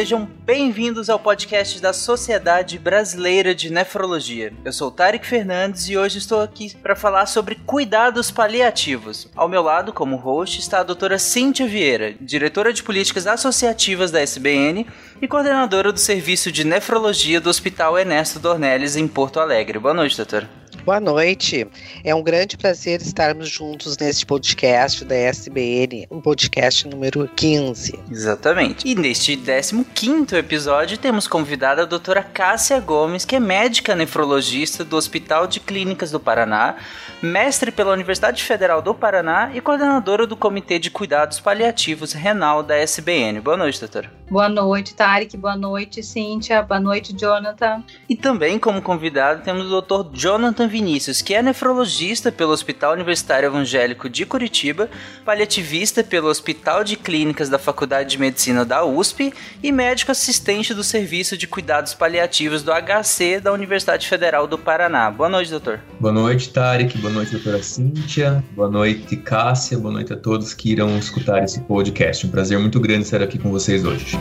Sejam 0.00 0.26
bem-vindos 0.46 1.10
ao 1.10 1.18
podcast 1.18 1.78
da 1.78 1.92
Sociedade 1.92 2.78
Brasileira 2.78 3.54
de 3.54 3.70
Nefrologia. 3.70 4.50
Eu 4.64 4.72
sou 4.72 4.90
Tarek 4.90 5.26
Fernandes 5.26 5.90
e 5.90 5.98
hoje 5.98 6.16
estou 6.16 6.40
aqui 6.40 6.74
para 6.74 6.96
falar 6.96 7.26
sobre 7.26 7.56
cuidados 7.66 8.30
paliativos. 8.30 9.28
Ao 9.36 9.46
meu 9.46 9.60
lado, 9.60 9.92
como 9.92 10.16
host, 10.16 10.58
está 10.58 10.80
a 10.80 10.84
doutora 10.84 11.18
Cíntia 11.18 11.66
Vieira, 11.66 12.14
diretora 12.18 12.72
de 12.72 12.82
políticas 12.82 13.26
associativas 13.26 14.10
da 14.10 14.22
SBN 14.22 14.86
e 15.20 15.28
coordenadora 15.28 15.92
do 15.92 16.00
Serviço 16.00 16.50
de 16.50 16.64
Nefrologia 16.64 17.38
do 17.38 17.50
Hospital 17.50 17.98
Ernesto 17.98 18.40
Dornelles, 18.40 18.96
em 18.96 19.06
Porto 19.06 19.38
Alegre. 19.38 19.78
Boa 19.78 19.92
noite, 19.92 20.16
doutora. 20.16 20.59
Boa 20.90 20.98
noite. 20.98 21.68
É 22.02 22.12
um 22.12 22.20
grande 22.20 22.56
prazer 22.56 23.00
estarmos 23.00 23.48
juntos 23.48 23.96
neste 23.96 24.26
podcast 24.26 25.04
da 25.04 25.14
SBN, 25.14 26.08
o 26.10 26.16
um 26.16 26.20
podcast 26.20 26.88
número 26.88 27.28
15. 27.28 27.96
Exatamente. 28.10 28.88
E 28.88 28.96
neste 28.96 29.36
15 29.36 30.34
episódio 30.34 30.98
temos 30.98 31.28
convidada 31.28 31.82
a 31.82 31.86
doutora 31.86 32.24
Cássia 32.24 32.80
Gomes, 32.80 33.24
que 33.24 33.36
é 33.36 33.40
médica 33.40 33.94
nefrologista 33.94 34.84
do 34.84 34.96
Hospital 34.96 35.46
de 35.46 35.60
Clínicas 35.60 36.10
do 36.10 36.18
Paraná, 36.18 36.74
mestre 37.22 37.70
pela 37.70 37.92
Universidade 37.92 38.42
Federal 38.42 38.82
do 38.82 38.92
Paraná 38.92 39.52
e 39.54 39.60
coordenadora 39.60 40.26
do 40.26 40.36
Comitê 40.36 40.80
de 40.80 40.90
Cuidados 40.90 41.38
Paliativos 41.38 42.14
Renal 42.14 42.64
da 42.64 42.76
SBN. 42.76 43.38
Boa 43.38 43.56
noite, 43.56 43.78
doutora. 43.78 44.10
Boa 44.30 44.48
noite, 44.48 44.94
Tarek. 44.94 45.36
Boa 45.36 45.56
noite, 45.56 46.04
Cíntia. 46.04 46.62
Boa 46.62 46.78
noite, 46.78 47.12
Jonathan. 47.12 47.82
E 48.08 48.14
também 48.14 48.60
como 48.60 48.80
convidado 48.80 49.42
temos 49.42 49.70
o 49.70 49.80
Dr. 49.80 50.16
Jonathan 50.16 50.68
Vinícius, 50.80 51.20
que 51.20 51.34
é 51.34 51.42
nefrologista 51.42 52.32
pelo 52.32 52.52
Hospital 52.52 52.94
Universitário 52.94 53.48
Evangélico 53.48 54.08
de 54.08 54.24
Curitiba, 54.24 54.88
paliativista 55.26 56.02
pelo 56.02 56.28
Hospital 56.28 56.82
de 56.82 56.96
Clínicas 56.96 57.50
da 57.50 57.58
Faculdade 57.58 58.08
de 58.08 58.18
Medicina 58.18 58.64
da 58.64 58.82
USP 58.82 59.30
e 59.62 59.70
médico 59.70 60.10
assistente 60.10 60.72
do 60.72 60.82
Serviço 60.82 61.36
de 61.36 61.46
Cuidados 61.46 61.92
Paliativos 61.92 62.62
do 62.62 62.72
HC 62.72 63.40
da 63.40 63.52
Universidade 63.52 64.08
Federal 64.08 64.46
do 64.46 64.56
Paraná. 64.56 65.10
Boa 65.10 65.28
noite, 65.28 65.50
doutor. 65.50 65.80
Boa 66.00 66.14
noite, 66.14 66.48
Tarek. 66.48 66.96
Boa 66.96 67.12
noite, 67.12 67.32
doutora 67.32 67.62
Cíntia. 67.62 68.42
Boa 68.56 68.70
noite, 68.70 69.18
Cássia. 69.18 69.78
Boa 69.78 69.92
noite 69.92 70.14
a 70.14 70.16
todos 70.16 70.54
que 70.54 70.72
irão 70.72 70.96
escutar 70.96 71.44
esse 71.44 71.60
podcast. 71.60 72.26
Um 72.26 72.30
prazer 72.30 72.58
muito 72.58 72.80
grande 72.80 73.02
estar 73.02 73.22
aqui 73.22 73.38
com 73.38 73.50
vocês 73.50 73.84
hoje. 73.84 74.16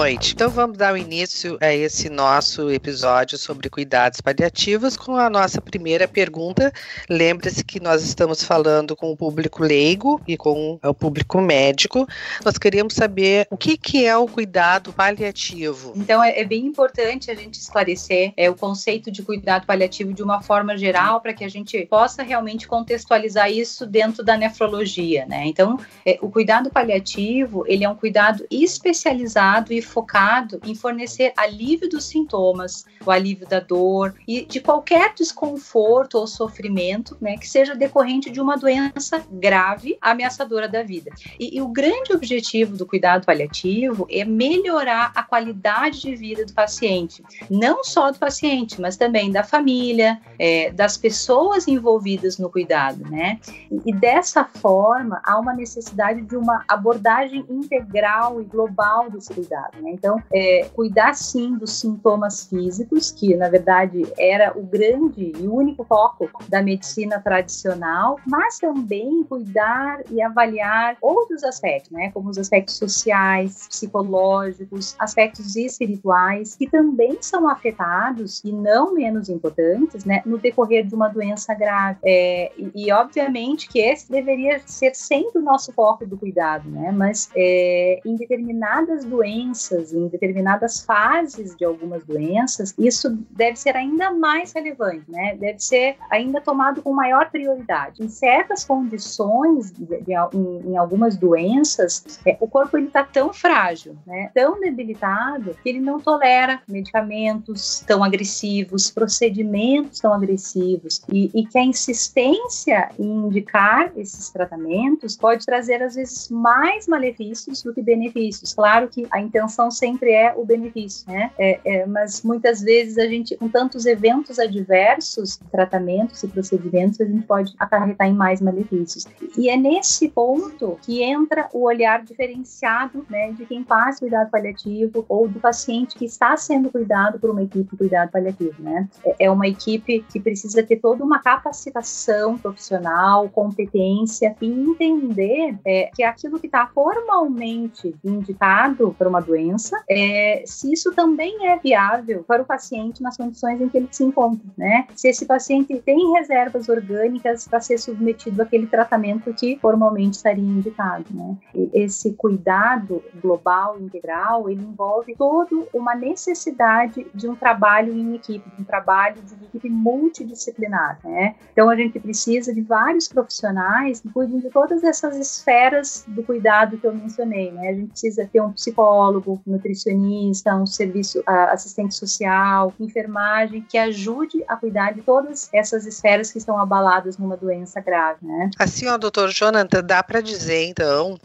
Noite. 0.00 0.32
Então 0.32 0.48
vamos 0.48 0.78
dar 0.78 0.94
o 0.94 0.96
início 0.96 1.58
a 1.60 1.74
esse 1.74 2.08
nosso 2.08 2.70
episódio 2.70 3.36
sobre 3.36 3.68
cuidados 3.68 4.22
paliativos 4.22 4.96
com 4.96 5.14
a 5.14 5.28
nossa 5.28 5.60
primeira 5.60 6.08
pergunta. 6.08 6.72
Lembre-se 7.06 7.62
que 7.62 7.78
nós 7.78 8.02
estamos 8.02 8.42
falando 8.42 8.96
com 8.96 9.12
o 9.12 9.16
público 9.16 9.62
leigo 9.62 10.18
e 10.26 10.38
com 10.38 10.78
o 10.82 10.94
público 10.94 11.38
médico. 11.42 12.08
Nós 12.42 12.56
queríamos 12.56 12.94
saber 12.94 13.46
o 13.50 13.58
que, 13.58 13.76
que 13.76 14.06
é 14.06 14.16
o 14.16 14.26
cuidado 14.26 14.90
paliativo. 14.90 15.92
Então 15.94 16.24
é, 16.24 16.40
é 16.40 16.44
bem 16.46 16.64
importante 16.64 17.30
a 17.30 17.34
gente 17.34 17.60
esclarecer 17.60 18.32
é, 18.38 18.48
o 18.48 18.54
conceito 18.54 19.10
de 19.10 19.22
cuidado 19.22 19.66
paliativo 19.66 20.14
de 20.14 20.22
uma 20.22 20.40
forma 20.40 20.78
geral 20.78 21.20
para 21.20 21.34
que 21.34 21.44
a 21.44 21.50
gente 21.50 21.78
possa 21.84 22.22
realmente 22.22 22.66
contextualizar 22.66 23.52
isso 23.52 23.84
dentro 23.84 24.24
da 24.24 24.34
nefrologia, 24.34 25.26
né? 25.26 25.44
Então 25.44 25.78
é, 26.06 26.18
o 26.22 26.30
cuidado 26.30 26.70
paliativo 26.70 27.64
ele 27.66 27.84
é 27.84 27.88
um 27.88 27.94
cuidado 27.94 28.46
especializado 28.50 29.74
e 29.74 29.82
focado 29.90 30.60
em 30.64 30.74
fornecer 30.74 31.32
alívio 31.36 31.88
dos 31.88 32.04
sintomas, 32.04 32.86
o 33.04 33.10
alívio 33.10 33.46
da 33.46 33.60
dor 33.60 34.14
e 34.26 34.44
de 34.46 34.60
qualquer 34.60 35.12
desconforto 35.14 36.14
ou 36.16 36.26
sofrimento, 36.26 37.16
né, 37.20 37.36
que 37.36 37.48
seja 37.48 37.74
decorrente 37.74 38.30
de 38.30 38.40
uma 38.40 38.56
doença 38.56 39.22
grave, 39.30 39.98
ameaçadora 40.00 40.68
da 40.68 40.82
vida. 40.82 41.10
E, 41.38 41.56
e 41.56 41.60
o 41.60 41.68
grande 41.68 42.12
objetivo 42.12 42.76
do 42.76 42.86
cuidado 42.86 43.26
paliativo 43.26 44.06
é 44.10 44.24
melhorar 44.24 45.12
a 45.14 45.22
qualidade 45.22 46.00
de 46.00 46.14
vida 46.14 46.44
do 46.44 46.52
paciente, 46.52 47.22
não 47.50 47.82
só 47.82 48.10
do 48.10 48.18
paciente, 48.18 48.80
mas 48.80 48.96
também 48.96 49.30
da 49.30 49.42
família, 49.42 50.20
é, 50.38 50.70
das 50.70 50.96
pessoas 50.96 51.66
envolvidas 51.66 52.38
no 52.38 52.50
cuidado, 52.50 53.02
né? 53.10 53.40
E, 53.70 53.90
e 53.90 53.92
dessa 53.92 54.44
forma 54.44 55.20
há 55.24 55.38
uma 55.38 55.52
necessidade 55.52 56.22
de 56.22 56.36
uma 56.36 56.64
abordagem 56.68 57.44
integral 57.48 58.40
e 58.40 58.44
global 58.44 59.10
desse 59.10 59.32
cuidado. 59.32 59.69
Né? 59.80 59.90
Então, 59.92 60.22
é, 60.32 60.68
cuidar 60.74 61.14
sim 61.14 61.56
dos 61.56 61.72
sintomas 61.72 62.46
físicos, 62.46 63.10
que 63.10 63.36
na 63.36 63.48
verdade 63.48 64.02
era 64.18 64.56
o 64.56 64.62
grande 64.62 65.32
e 65.36 65.46
único 65.46 65.84
foco 65.84 66.28
da 66.48 66.62
medicina 66.62 67.20
tradicional, 67.20 68.18
mas 68.26 68.58
também 68.58 69.22
cuidar 69.24 70.00
e 70.10 70.20
avaliar 70.22 70.96
outros 71.00 71.44
aspectos, 71.44 71.90
né? 71.90 72.10
como 72.12 72.30
os 72.30 72.38
aspectos 72.38 72.76
sociais, 72.76 73.68
psicológicos, 73.68 74.94
aspectos 74.98 75.56
espirituais, 75.56 76.56
que 76.56 76.68
também 76.68 77.18
são 77.20 77.48
afetados 77.48 78.42
e 78.44 78.52
não 78.52 78.94
menos 78.94 79.28
importantes 79.28 80.04
né? 80.04 80.22
no 80.24 80.38
decorrer 80.38 80.86
de 80.86 80.94
uma 80.94 81.08
doença 81.08 81.54
grave. 81.54 81.98
É, 82.04 82.52
e, 82.56 82.86
e, 82.86 82.92
obviamente 82.92 83.68
que 83.68 83.80
esse 83.80 84.10
deveria 84.10 84.60
ser 84.66 84.94
sempre 84.94 85.40
o 85.40 85.42
nosso 85.42 85.72
foco 85.72 86.06
do 86.06 86.16
cuidado, 86.16 86.68
né? 86.68 86.92
mas 86.92 87.30
é, 87.36 88.00
em 88.04 88.16
determinadas 88.16 89.04
doenças, 89.04 89.59
doenças, 89.60 89.92
em 89.92 90.08
determinadas 90.08 90.80
fases 90.80 91.54
de 91.54 91.64
algumas 91.64 92.04
doenças, 92.04 92.74
isso 92.78 93.10
deve 93.30 93.56
ser 93.56 93.76
ainda 93.76 94.10
mais 94.12 94.52
relevante, 94.52 95.04
né? 95.08 95.36
Deve 95.36 95.58
ser 95.58 95.96
ainda 96.10 96.40
tomado 96.40 96.82
com 96.82 96.92
maior 96.92 97.30
prioridade. 97.30 98.02
Em 98.02 98.08
certas 98.08 98.64
condições, 98.64 99.70
de, 99.72 99.84
de, 99.84 100.12
em, 100.34 100.72
em, 100.72 100.76
algumas 100.76 101.16
doenças, 101.16 102.20
é, 102.26 102.36
o 102.40 102.48
corpo 102.48 102.76
ele 102.76 102.86
está 102.86 103.04
tão 103.04 103.32
frágil, 103.32 103.96
né? 104.06 104.30
Tão 104.34 104.60
debilitado 104.60 105.56
que 105.62 105.68
ele 105.68 105.80
não 105.80 106.00
tolera 106.00 106.62
medicamentos 106.68 107.80
tão 107.86 108.02
agressivos, 108.02 108.90
procedimentos 108.90 110.00
tão 110.00 110.14
agressivos 110.14 111.02
e, 111.12 111.30
e 111.34 111.46
que 111.46 111.58
a 111.58 111.64
insistência 111.64 112.90
em 112.98 113.26
indicar 113.26 113.92
esses 113.96 114.30
tratamentos 114.30 115.16
pode 115.16 115.44
trazer 115.44 115.82
às 115.82 115.94
vezes 115.94 116.28
mais 116.30 116.86
malefícios 116.86 117.62
do 117.62 117.74
que 117.74 117.82
benefícios. 117.82 118.54
Claro 118.54 118.88
que 118.88 119.06
a 119.10 119.20
intenção 119.20 119.49
intenção 119.50 119.70
sempre 119.70 120.12
é 120.12 120.32
o 120.36 120.44
benefício, 120.44 121.04
né? 121.10 121.30
É, 121.38 121.60
é, 121.64 121.86
mas 121.86 122.22
muitas 122.22 122.62
vezes 122.62 122.96
a 122.96 123.06
gente, 123.06 123.36
com 123.36 123.48
tantos 123.48 123.84
eventos 123.84 124.38
adversos, 124.38 125.38
tratamentos 125.50 126.22
e 126.22 126.28
procedimentos, 126.28 127.00
a 127.00 127.04
gente 127.04 127.26
pode 127.26 127.54
acarretar 127.58 128.08
em 128.08 128.14
mais 128.14 128.40
malefícios. 128.40 129.06
E 129.36 129.50
é 129.50 129.56
nesse 129.56 130.08
ponto 130.08 130.78
que 130.82 131.02
entra 131.02 131.48
o 131.52 131.64
olhar 131.64 132.02
diferenciado, 132.04 133.04
né, 133.10 133.32
de 133.32 133.44
quem 133.44 133.64
faz 133.64 133.98
cuidado 133.98 134.30
paliativo 134.30 135.04
ou 135.08 135.26
do 135.26 135.40
paciente 135.40 135.96
que 135.96 136.04
está 136.04 136.36
sendo 136.36 136.70
cuidado 136.70 137.18
por 137.18 137.30
uma 137.30 137.42
equipe 137.42 137.70
de 137.70 137.76
cuidado 137.76 138.10
paliativo, 138.10 138.62
né? 138.62 138.88
É, 139.04 139.26
é 139.26 139.30
uma 139.30 139.48
equipe 139.48 140.04
que 140.10 140.20
precisa 140.20 140.62
ter 140.62 140.76
toda 140.76 141.04
uma 141.04 141.18
capacitação 141.18 142.38
profissional, 142.38 143.28
competência 143.28 144.36
e 144.40 144.46
entender 144.46 145.58
é, 145.64 145.90
que 145.94 146.02
aquilo 146.02 146.38
que 146.38 146.46
está 146.46 146.66
formalmente 146.66 147.94
indicado 148.04 148.94
para 148.96 149.08
uma 149.08 149.20
doença 149.20 149.39
doença, 149.40 149.82
é, 149.88 150.42
se 150.46 150.72
isso 150.72 150.92
também 150.94 151.48
é 151.48 151.58
viável 151.58 152.24
para 152.26 152.42
o 152.42 152.44
paciente 152.44 153.02
nas 153.02 153.16
condições 153.16 153.60
em 153.60 153.68
que 153.68 153.78
ele 153.78 153.88
se 153.90 154.04
encontra, 154.04 154.46
né? 154.56 154.86
Se 154.94 155.08
esse 155.08 155.26
paciente 155.26 155.80
tem 155.84 156.12
reservas 156.12 156.68
orgânicas 156.68 157.48
para 157.48 157.60
ser 157.60 157.78
submetido 157.78 158.42
àquele 158.42 158.66
tratamento 158.66 159.32
que 159.34 159.58
formalmente 159.60 160.16
estaria 160.16 160.44
indicado, 160.44 161.06
né? 161.10 161.36
E 161.54 161.70
esse 161.72 162.12
cuidado 162.14 163.02
global, 163.20 163.78
integral, 163.80 164.48
ele 164.48 164.62
envolve 164.62 165.14
toda 165.16 165.50
uma 165.72 165.94
necessidade 165.94 167.06
de 167.14 167.28
um 167.28 167.34
trabalho 167.34 167.92
em 167.92 168.14
equipe, 168.14 168.48
de 168.54 168.62
um 168.62 168.64
trabalho 168.64 169.16
de 169.22 169.34
equipe 169.46 169.68
multidisciplinar, 169.68 170.98
né? 171.04 171.34
Então 171.52 171.68
a 171.68 171.76
gente 171.76 171.98
precisa 171.98 172.54
de 172.54 172.60
vários 172.60 173.08
profissionais 173.08 174.00
que 174.00 174.10
cuidem 174.10 174.40
de 174.40 174.50
todas 174.50 174.84
essas 174.84 175.16
esferas 175.16 176.04
do 176.06 176.22
cuidado 176.22 176.78
que 176.78 176.86
eu 176.86 176.94
mencionei, 176.94 177.50
né? 177.50 177.68
A 177.68 177.74
gente 177.74 177.90
precisa 177.90 178.28
ter 178.30 178.40
um 178.40 178.52
psicólogo, 178.52 179.29
médico, 179.30 179.42
nutricionista, 179.46 180.54
um 180.54 180.66
serviço 180.66 181.22
assistente 181.26 181.94
social, 181.94 182.72
enfermagem, 182.80 183.64
que 183.68 183.78
ajude 183.78 184.42
a 184.48 184.56
cuidar 184.56 184.92
de 184.92 185.02
todas 185.02 185.48
essas 185.52 185.86
esferas 185.86 186.30
que 186.30 186.38
estão 186.38 186.58
abaladas 186.58 187.18
numa 187.18 187.36
doença 187.36 187.80
grave, 187.80 188.18
né? 188.22 188.50
Assim, 188.58 188.86
ó, 188.88 188.96
doutor 188.96 189.30
Jonathan, 189.30 189.82
dá 189.82 190.02
para 190.02 190.20
dizer, 190.20 190.64
então, 190.66 191.18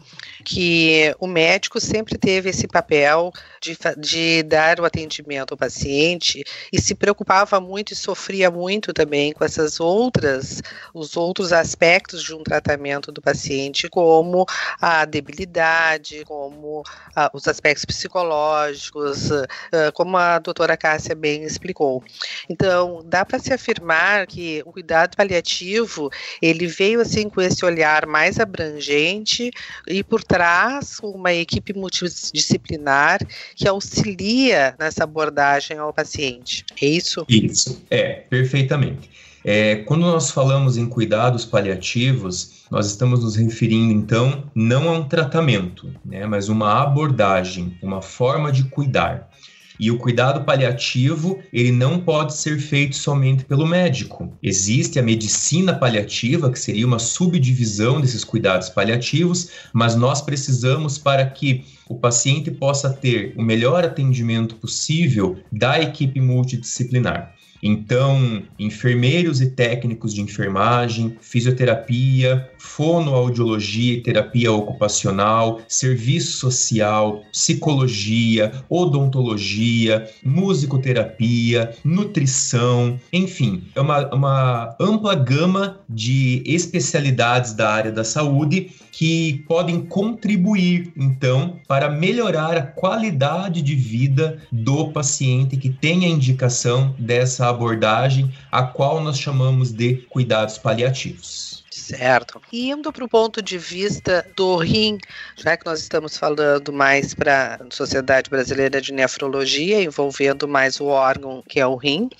que 0.44 1.14
o 1.18 1.26
médico 1.26 1.80
sempre 1.80 2.18
teve 2.18 2.50
esse 2.50 2.68
papel 2.68 3.32
de, 3.60 3.76
de 3.98 4.42
dar 4.42 4.80
o 4.80 4.84
atendimento 4.84 5.52
ao 5.52 5.58
paciente 5.58 6.44
e 6.72 6.80
se 6.80 6.94
preocupava 6.94 7.60
muito 7.60 7.92
e 7.92 7.96
sofria 7.96 8.50
muito 8.50 8.92
também 8.92 9.32
com 9.32 9.44
essas 9.44 9.80
outras, 9.80 10.62
os 10.94 11.16
outros 11.16 11.52
aspectos 11.52 12.22
de 12.22 12.34
um 12.34 12.42
tratamento 12.42 13.10
do 13.10 13.20
paciente, 13.20 13.88
como 13.88 14.46
a 14.80 15.04
debilidade, 15.04 16.24
como 16.24 16.82
a, 17.14 17.30
os 17.32 17.48
aspectos 17.48 17.84
psicológicos, 17.98 19.30
a, 19.32 19.92
como 19.92 20.16
a 20.16 20.38
doutora 20.38 20.76
Cássia 20.76 21.14
bem 21.14 21.42
explicou. 21.42 22.02
Então, 22.48 23.02
dá 23.04 23.24
para 23.24 23.38
se 23.38 23.52
afirmar 23.52 24.26
que 24.26 24.62
o 24.64 24.72
cuidado 24.72 25.16
paliativo, 25.16 26.10
ele 26.40 26.66
veio 26.66 27.00
assim 27.00 27.28
com 27.28 27.40
esse 27.40 27.64
olhar 27.64 28.06
mais 28.06 28.38
abrangente 28.38 29.50
e 29.86 30.02
por 30.02 30.22
trás 30.22 30.98
uma 31.02 31.32
equipe 31.32 31.72
multidisciplinar 31.72 33.20
que 33.54 33.68
auxilia 33.68 34.74
nessa 34.78 35.04
abordagem 35.04 35.78
ao 35.78 35.92
paciente. 35.92 36.64
É 36.80 36.86
isso? 36.86 37.24
Isso, 37.28 37.82
é, 37.90 38.24
perfeitamente. 38.28 39.10
É, 39.44 39.76
quando 39.76 40.00
nós 40.00 40.30
falamos 40.30 40.76
em 40.76 40.88
cuidados 40.88 41.44
paliativos, 41.44 42.55
nós 42.70 42.86
estamos 42.86 43.22
nos 43.22 43.36
referindo 43.36 43.92
então 43.92 44.44
não 44.54 44.88
a 44.88 44.92
um 44.92 45.04
tratamento, 45.04 45.92
né, 46.04 46.26
mas 46.26 46.48
uma 46.48 46.82
abordagem, 46.82 47.76
uma 47.82 48.02
forma 48.02 48.50
de 48.50 48.64
cuidar. 48.64 49.30
E 49.78 49.90
o 49.90 49.98
cuidado 49.98 50.44
paliativo, 50.44 51.38
ele 51.52 51.70
não 51.70 52.00
pode 52.00 52.34
ser 52.34 52.58
feito 52.58 52.96
somente 52.96 53.44
pelo 53.44 53.66
médico. 53.66 54.32
Existe 54.42 54.98
a 54.98 55.02
medicina 55.02 55.74
paliativa, 55.74 56.50
que 56.50 56.58
seria 56.58 56.86
uma 56.86 56.98
subdivisão 56.98 58.00
desses 58.00 58.24
cuidados 58.24 58.70
paliativos, 58.70 59.50
mas 59.74 59.94
nós 59.94 60.22
precisamos 60.22 60.96
para 60.96 61.26
que 61.26 61.64
o 61.88 61.94
paciente 61.94 62.50
possa 62.50 62.90
ter 62.90 63.34
o 63.36 63.42
melhor 63.42 63.84
atendimento 63.84 64.56
possível 64.56 65.38
da 65.52 65.78
equipe 65.80 66.20
multidisciplinar. 66.20 67.34
Então, 67.62 68.42
enfermeiros 68.58 69.40
e 69.40 69.50
técnicos 69.50 70.14
de 70.14 70.20
enfermagem, 70.20 71.16
fisioterapia, 71.20 72.48
fonoaudiologia 72.58 73.94
e 73.94 74.02
terapia 74.02 74.52
ocupacional, 74.52 75.60
serviço 75.68 76.38
social, 76.38 77.22
psicologia, 77.32 78.52
odontologia, 78.68 80.08
musicoterapia, 80.24 81.74
nutrição, 81.84 82.98
enfim, 83.12 83.62
é 83.74 83.80
uma, 83.80 84.14
uma 84.14 84.76
ampla 84.80 85.14
gama 85.14 85.80
de 85.88 86.42
especialidades 86.46 87.54
da 87.54 87.70
área 87.70 87.92
da 87.92 88.04
saúde 88.04 88.70
que 88.96 89.44
podem 89.46 89.82
contribuir, 89.82 90.90
então, 90.96 91.60
para 91.68 91.90
melhorar 91.90 92.56
a 92.56 92.62
qualidade 92.62 93.60
de 93.60 93.74
vida 93.74 94.38
do 94.50 94.90
paciente 94.90 95.58
que 95.58 95.68
tem 95.68 96.06
a 96.06 96.08
indicação 96.08 96.94
dessa 96.98 97.46
abordagem, 97.46 98.32
a 98.50 98.62
qual 98.62 99.02
nós 99.04 99.18
chamamos 99.18 99.70
de 99.70 99.96
cuidados 100.08 100.56
paliativos. 100.56 101.65
Certo. 101.86 102.42
E 102.52 102.70
indo 102.70 102.92
para 102.92 103.04
o 103.04 103.08
ponto 103.08 103.40
de 103.40 103.56
vista 103.56 104.26
do 104.34 104.56
rim, 104.56 104.98
já 105.36 105.56
que 105.56 105.64
nós 105.64 105.80
estamos 105.80 106.16
falando 106.16 106.72
mais 106.72 107.14
para 107.14 107.60
a 107.60 107.74
Sociedade 107.74 108.28
Brasileira 108.28 108.80
de 108.80 108.92
Nefrologia, 108.92 109.80
envolvendo 109.80 110.48
mais 110.48 110.80
o 110.80 110.86
órgão 110.86 111.44
que 111.48 111.60
é 111.60 111.66
o 111.66 111.76
rim, 111.76 112.10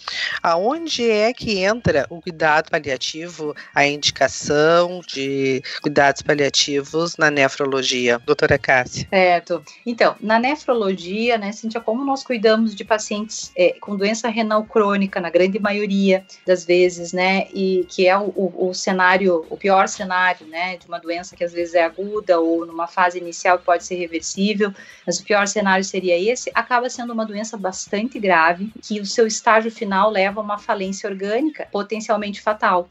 aonde 0.40 1.10
é 1.10 1.32
que 1.32 1.58
entra 1.58 2.06
o 2.08 2.20
cuidado 2.20 2.70
paliativo, 2.70 3.56
a 3.74 3.84
indicação 3.84 5.00
de 5.06 5.62
cuidados 5.82 6.22
paliativos 6.22 7.16
na 7.16 7.28
nefrologia? 7.28 8.20
Doutora 8.24 8.58
Cássia. 8.58 9.08
Certo. 9.10 9.64
Então, 9.84 10.14
na 10.20 10.38
nefrologia, 10.38 11.38
né, 11.38 11.50
Cintia, 11.50 11.80
como 11.80 12.04
nós 12.04 12.22
cuidamos 12.22 12.74
de 12.74 12.84
pacientes 12.84 13.50
é, 13.56 13.74
com 13.80 13.96
doença 13.96 14.28
renal 14.28 14.62
crônica, 14.62 15.20
na 15.20 15.30
grande 15.30 15.58
maioria 15.58 16.24
das 16.46 16.64
vezes, 16.64 17.12
né, 17.12 17.48
e 17.52 17.84
que 17.88 18.06
é 18.06 18.16
o, 18.16 18.32
o, 18.36 18.68
o 18.68 18.74
cenário 18.74 19.44
o 19.56 19.58
pior 19.58 19.88
cenário, 19.88 20.46
né, 20.46 20.76
de 20.76 20.86
uma 20.86 21.00
doença 21.00 21.34
que 21.34 21.42
às 21.42 21.52
vezes 21.52 21.74
é 21.74 21.82
aguda 21.82 22.38
ou 22.38 22.66
numa 22.66 22.86
fase 22.86 23.18
inicial 23.18 23.58
pode 23.58 23.84
ser 23.84 23.96
reversível, 23.96 24.72
mas 25.06 25.18
o 25.18 25.24
pior 25.24 25.48
cenário 25.48 25.84
seria 25.84 26.16
esse, 26.18 26.50
acaba 26.54 26.90
sendo 26.90 27.12
uma 27.12 27.24
doença 27.24 27.56
bastante 27.56 28.20
grave, 28.20 28.70
que 28.82 29.00
o 29.00 29.06
seu 29.06 29.26
estágio 29.26 29.70
final 29.70 30.10
leva 30.10 30.40
a 30.40 30.44
uma 30.44 30.58
falência 30.58 31.08
orgânica 31.08 31.66
potencialmente 31.72 32.40
fatal 32.40 32.86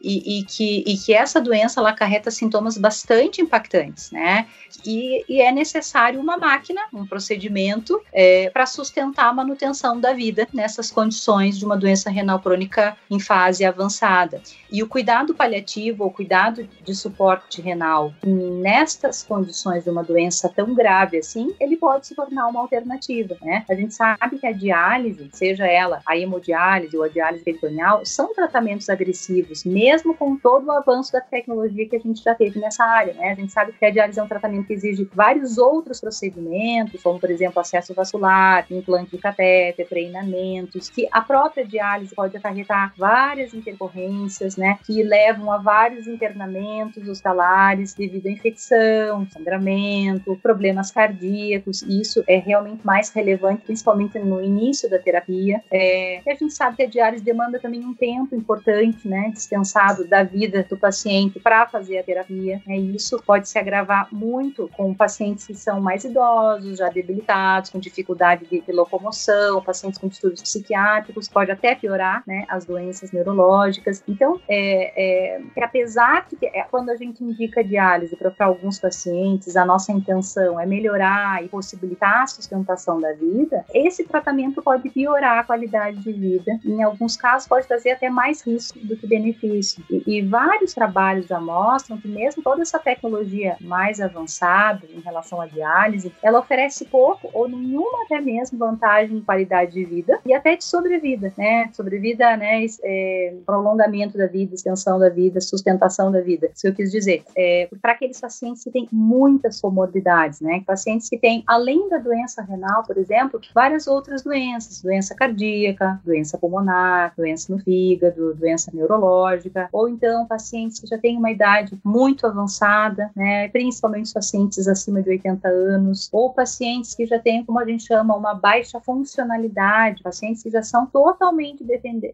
e, 0.00 0.38
e, 0.38 0.44
que, 0.44 0.84
e 0.86 0.96
que 0.96 1.12
essa 1.12 1.40
doença 1.40 1.80
ela 1.80 1.90
acarreta 1.90 2.30
sintomas 2.30 2.76
bastante 2.76 3.40
impactantes, 3.40 4.10
né? 4.10 4.46
E, 4.84 5.24
e 5.28 5.40
é 5.40 5.50
necessário 5.50 6.20
uma 6.20 6.36
máquina, 6.36 6.82
um 6.92 7.06
procedimento 7.06 8.00
é, 8.12 8.50
para 8.50 8.66
sustentar 8.66 9.28
a 9.28 9.32
manutenção 9.32 10.00
da 10.00 10.12
vida 10.12 10.46
nessas 10.52 10.90
condições 10.90 11.58
de 11.58 11.64
uma 11.64 11.76
doença 11.76 12.10
renal 12.10 12.40
crônica 12.40 12.96
em 13.10 13.18
fase 13.18 13.64
avançada. 13.64 14.40
E 14.70 14.82
o 14.82 14.88
cuidado 14.88 15.34
paliativo, 15.34 16.04
o 16.04 16.10
cuidado 16.10 16.68
de 16.84 16.94
suporte 16.94 17.60
renal 17.60 18.12
nestas 18.24 19.22
condições 19.22 19.84
de 19.84 19.90
uma 19.90 20.04
doença 20.04 20.48
tão 20.48 20.74
grave 20.74 21.18
assim, 21.18 21.54
ele 21.58 21.76
pode 21.76 22.06
se 22.06 22.14
tornar 22.14 22.46
uma 22.46 22.60
alternativa, 22.60 23.36
né? 23.42 23.64
A 23.68 23.74
gente 23.74 23.94
sabe 23.94 24.38
que 24.38 24.46
a 24.46 24.52
diálise, 24.52 25.28
seja 25.32 25.66
ela 25.66 26.00
a 26.06 26.16
hemodiálise 26.16 26.96
ou 26.96 27.02
a 27.02 27.08
diálise 27.08 27.44
peritoneal, 27.44 28.04
são 28.04 28.34
tratamentos 28.34 28.88
agressivos, 28.88 29.64
mesmo 29.64 29.87
mesmo 29.88 30.14
com 30.14 30.36
todo 30.36 30.66
o 30.66 30.72
avanço 30.72 31.12
da 31.12 31.20
tecnologia 31.20 31.88
que 31.88 31.96
a 31.96 31.98
gente 31.98 32.22
já 32.22 32.34
teve 32.34 32.60
nessa 32.60 32.84
área. 32.84 33.14
Né? 33.14 33.30
A 33.30 33.34
gente 33.34 33.50
sabe 33.50 33.72
que 33.72 33.84
a 33.84 33.90
diálise 33.90 34.20
é 34.20 34.22
um 34.22 34.28
tratamento 34.28 34.66
que 34.66 34.74
exige 34.74 35.08
vários 35.14 35.56
outros 35.56 35.98
procedimentos, 35.98 37.02
como, 37.02 37.18
por 37.18 37.30
exemplo, 37.30 37.58
acesso 37.58 37.94
vascular, 37.94 38.66
implante 38.70 39.12
de 39.12 39.18
catéter, 39.18 39.88
treinamentos, 39.88 40.90
que 40.90 41.08
a 41.10 41.22
própria 41.22 41.64
diálise 41.64 42.14
pode 42.14 42.36
acarretar 42.36 42.92
várias 42.98 43.54
intercorrências, 43.54 44.56
né, 44.56 44.78
que 44.84 45.02
levam 45.02 45.50
a 45.50 45.56
vários 45.56 46.06
internamentos 46.06 47.08
hospitalares 47.08 47.94
devido 47.94 48.26
à 48.26 48.30
infecção, 48.30 49.26
sangramento, 49.30 50.38
problemas 50.42 50.90
cardíacos, 50.90 51.80
isso 51.82 52.22
é 52.26 52.36
realmente 52.36 52.86
mais 52.86 53.08
relevante, 53.10 53.62
principalmente 53.62 54.18
no 54.18 54.42
início 54.42 54.90
da 54.90 54.98
terapia. 54.98 55.62
É, 55.70 56.20
a 56.26 56.34
gente 56.34 56.52
sabe 56.52 56.76
que 56.76 56.82
a 56.82 56.88
diálise 56.88 57.24
demanda 57.24 57.58
também 57.58 57.84
um 57.84 57.94
tempo 57.94 58.34
importante, 58.34 59.08
né, 59.08 59.32
dispensar 59.78 60.08
da 60.08 60.22
vida 60.22 60.66
do 60.68 60.76
paciente 60.76 61.38
para 61.38 61.66
fazer 61.66 61.98
a 61.98 62.02
terapia. 62.02 62.60
E 62.66 62.96
isso 62.96 63.22
pode 63.24 63.48
se 63.48 63.58
agravar 63.58 64.08
muito 64.12 64.68
com 64.76 64.92
pacientes 64.94 65.46
que 65.46 65.54
são 65.54 65.80
mais 65.80 66.04
idosos, 66.04 66.78
já 66.78 66.88
debilitados, 66.88 67.70
com 67.70 67.78
dificuldade 67.78 68.46
de, 68.46 68.60
de 68.60 68.72
locomoção, 68.72 69.62
pacientes 69.62 69.98
com 69.98 70.08
distúrbios 70.08 70.42
psiquiátricos, 70.42 71.28
pode 71.28 71.50
até 71.50 71.74
piorar 71.74 72.22
né, 72.26 72.44
as 72.48 72.64
doenças 72.64 73.12
neurológicas. 73.12 74.02
Então, 74.08 74.40
é, 74.48 75.36
é, 75.36 75.42
é 75.56 75.64
apesar 75.64 76.26
de 76.28 76.46
é, 76.46 76.62
quando 76.64 76.90
a 76.90 76.96
gente 76.96 77.22
indica 77.22 77.62
diálise 77.62 78.16
para 78.16 78.32
alguns 78.46 78.78
pacientes, 78.78 79.56
a 79.56 79.64
nossa 79.64 79.92
intenção 79.92 80.58
é 80.58 80.66
melhorar 80.66 81.44
e 81.44 81.48
possibilitar 81.48 82.22
a 82.22 82.26
sustentação 82.26 83.00
da 83.00 83.12
vida, 83.12 83.64
esse 83.72 84.04
tratamento 84.04 84.62
pode 84.62 84.88
piorar 84.90 85.38
a 85.38 85.44
qualidade 85.44 85.98
de 85.98 86.12
vida. 86.12 86.58
Em 86.64 86.82
alguns 86.82 87.16
casos, 87.16 87.46
pode 87.46 87.66
trazer 87.66 87.90
até 87.90 88.08
mais 88.08 88.42
risco 88.46 88.78
do 88.80 88.96
que 88.96 89.06
benefício 89.06 89.67
isso. 89.68 89.82
E, 89.90 90.18
e, 90.18 90.22
vários 90.22 90.72
trabalhos 90.72 91.26
já 91.26 91.40
mostram 91.40 91.98
que 91.98 92.08
mesmo 92.08 92.42
toda 92.42 92.62
essa 92.62 92.78
tecnologia 92.78 93.56
mais 93.60 94.00
avançada 94.00 94.86
em 94.88 95.00
relação 95.00 95.40
à 95.40 95.46
diálise, 95.46 96.12
ela 96.22 96.40
oferece 96.40 96.86
pouco 96.86 97.28
ou 97.32 97.48
nenhuma 97.48 98.04
até 98.04 98.20
mesmo 98.20 98.58
vantagem 98.58 99.18
em 99.18 99.20
qualidade 99.20 99.72
de 99.72 99.84
vida 99.84 100.18
e 100.24 100.32
até 100.32 100.56
de 100.56 100.64
sobrevida, 100.64 101.32
né? 101.36 101.70
Sobrevida, 101.72 102.36
né? 102.36 102.64
É, 102.82 103.34
prolongamento 103.44 104.16
da 104.16 104.26
vida, 104.26 104.54
extensão 104.54 104.98
da 104.98 105.08
vida, 105.08 105.40
sustentação 105.40 106.10
da 106.10 106.20
vida. 106.20 106.50
Isso 106.54 106.66
eu 106.66 106.74
quis 106.74 106.90
dizer. 106.90 107.22
É, 107.36 107.68
para 107.82 107.92
aqueles 107.92 108.20
pacientes 108.20 108.64
que 108.64 108.70
têm 108.70 108.88
muitas 108.90 109.60
comorbidades, 109.60 110.40
né? 110.40 110.62
Pacientes 110.66 111.08
que 111.08 111.18
têm, 111.18 111.42
além 111.46 111.88
da 111.88 111.98
doença 111.98 112.42
renal, 112.42 112.84
por 112.84 112.96
exemplo, 112.96 113.40
várias 113.54 113.86
outras 113.86 114.22
doenças, 114.22 114.82
doença 114.82 115.14
cardíaca, 115.14 116.00
doença 116.04 116.38
pulmonar, 116.38 117.12
doença 117.16 117.52
no 117.52 117.58
fígado, 117.58 118.34
doença 118.34 118.70
neurológica, 118.72 119.57
ou 119.72 119.88
então 119.88 120.26
pacientes 120.26 120.78
que 120.78 120.86
já 120.86 120.98
têm 120.98 121.16
uma 121.16 121.30
idade 121.30 121.78
muito 121.84 122.26
avançada, 122.26 123.10
né, 123.16 123.48
principalmente 123.48 124.12
pacientes 124.12 124.68
acima 124.68 125.02
de 125.02 125.10
80 125.10 125.48
anos, 125.48 126.08
ou 126.12 126.32
pacientes 126.32 126.94
que 126.94 127.06
já 127.06 127.18
têm, 127.18 127.44
como 127.44 127.58
a 127.58 127.64
gente 127.64 127.84
chama, 127.84 128.16
uma 128.16 128.34
baixa 128.34 128.80
funcionalidade, 128.80 130.02
pacientes 130.02 130.42
que 130.42 130.50
já 130.50 130.62
são 130.62 130.86
totalmente 130.86 131.64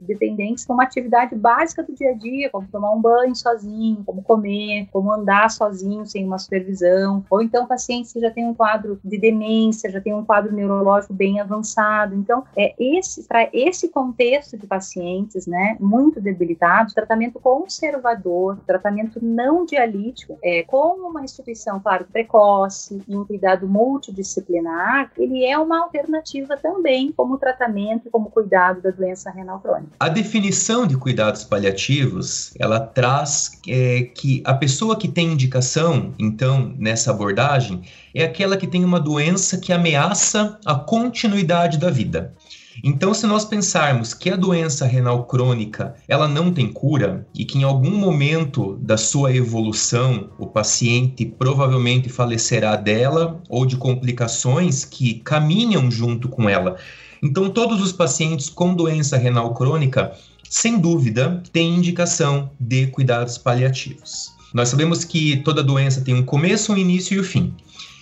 dependentes 0.00 0.64
com 0.64 0.74
uma 0.74 0.84
atividade 0.84 1.34
básica 1.34 1.82
do 1.82 1.94
dia 1.94 2.10
a 2.10 2.14
dia, 2.14 2.50
como 2.50 2.68
tomar 2.68 2.92
um 2.92 3.00
banho 3.00 3.34
sozinho, 3.34 4.02
como 4.04 4.22
comer, 4.22 4.88
como 4.92 5.12
andar 5.12 5.50
sozinho 5.50 6.06
sem 6.06 6.24
uma 6.24 6.38
supervisão, 6.38 7.24
ou 7.28 7.42
então 7.42 7.66
pacientes 7.66 8.12
que 8.12 8.20
já 8.20 8.30
têm 8.30 8.46
um 8.46 8.54
quadro 8.54 8.98
de 9.04 9.18
demência, 9.18 9.90
já 9.90 10.00
têm 10.00 10.14
um 10.14 10.24
quadro 10.24 10.52
neurológico 10.52 11.12
bem 11.12 11.40
avançado. 11.40 12.14
Então, 12.14 12.44
é 12.56 12.74
esse 12.78 13.24
para 13.24 13.48
esse 13.52 13.88
contexto 13.88 14.56
de 14.56 14.66
pacientes, 14.66 15.46
né, 15.46 15.76
muito 15.80 16.20
debilitados, 16.20 16.94
tratamento 16.94 17.33
conservador, 17.40 18.58
tratamento 18.66 19.18
não 19.22 19.64
dialítico, 19.64 20.38
é, 20.42 20.62
com 20.62 21.08
uma 21.08 21.22
instituição, 21.22 21.80
claro, 21.80 22.06
precoce 22.10 23.02
e 23.08 23.16
um 23.16 23.24
cuidado 23.24 23.66
multidisciplinar, 23.66 25.10
ele 25.16 25.44
é 25.44 25.58
uma 25.58 25.82
alternativa 25.82 26.56
também 26.56 27.12
como 27.12 27.38
tratamento, 27.38 28.10
como 28.10 28.30
cuidado 28.30 28.80
da 28.80 28.90
doença 28.90 29.30
renal 29.30 29.60
crônica. 29.60 29.92
A 29.98 30.08
definição 30.08 30.86
de 30.86 30.96
cuidados 30.96 31.44
paliativos, 31.44 32.54
ela 32.58 32.80
traz 32.80 33.60
é, 33.68 34.02
que 34.02 34.42
a 34.44 34.54
pessoa 34.54 34.96
que 34.96 35.08
tem 35.08 35.32
indicação, 35.32 36.12
então, 36.18 36.74
nessa 36.78 37.10
abordagem, 37.10 37.82
é 38.14 38.24
aquela 38.24 38.56
que 38.56 38.66
tem 38.66 38.84
uma 38.84 39.00
doença 39.00 39.58
que 39.58 39.72
ameaça 39.72 40.58
a 40.64 40.74
continuidade 40.74 41.78
da 41.78 41.90
vida. 41.90 42.34
Então, 42.82 43.14
se 43.14 43.26
nós 43.26 43.44
pensarmos 43.44 44.12
que 44.12 44.30
a 44.30 44.36
doença 44.36 44.86
renal 44.86 45.24
crônica 45.24 45.94
ela 46.08 46.26
não 46.26 46.52
tem 46.52 46.72
cura 46.72 47.26
e 47.34 47.44
que 47.44 47.58
em 47.58 47.62
algum 47.62 47.96
momento 47.96 48.76
da 48.80 48.96
sua 48.96 49.34
evolução 49.34 50.30
o 50.38 50.46
paciente 50.46 51.24
provavelmente 51.24 52.08
falecerá 52.08 52.74
dela 52.76 53.40
ou 53.48 53.64
de 53.64 53.76
complicações 53.76 54.84
que 54.84 55.14
caminham 55.14 55.90
junto 55.90 56.28
com 56.28 56.48
ela. 56.48 56.76
Então, 57.22 57.48
todos 57.48 57.80
os 57.80 57.92
pacientes 57.92 58.48
com 58.50 58.74
doença 58.74 59.16
renal 59.16 59.54
crônica, 59.54 60.12
sem 60.48 60.78
dúvida, 60.78 61.42
têm 61.52 61.76
indicação 61.76 62.50
de 62.58 62.88
cuidados 62.88 63.38
paliativos. 63.38 64.32
Nós 64.52 64.68
sabemos 64.68 65.04
que 65.04 65.38
toda 65.38 65.62
doença 65.62 66.00
tem 66.00 66.14
um 66.14 66.24
começo, 66.24 66.72
um 66.72 66.76
início 66.76 67.16
e 67.16 67.20
um 67.20 67.24
fim. 67.24 67.54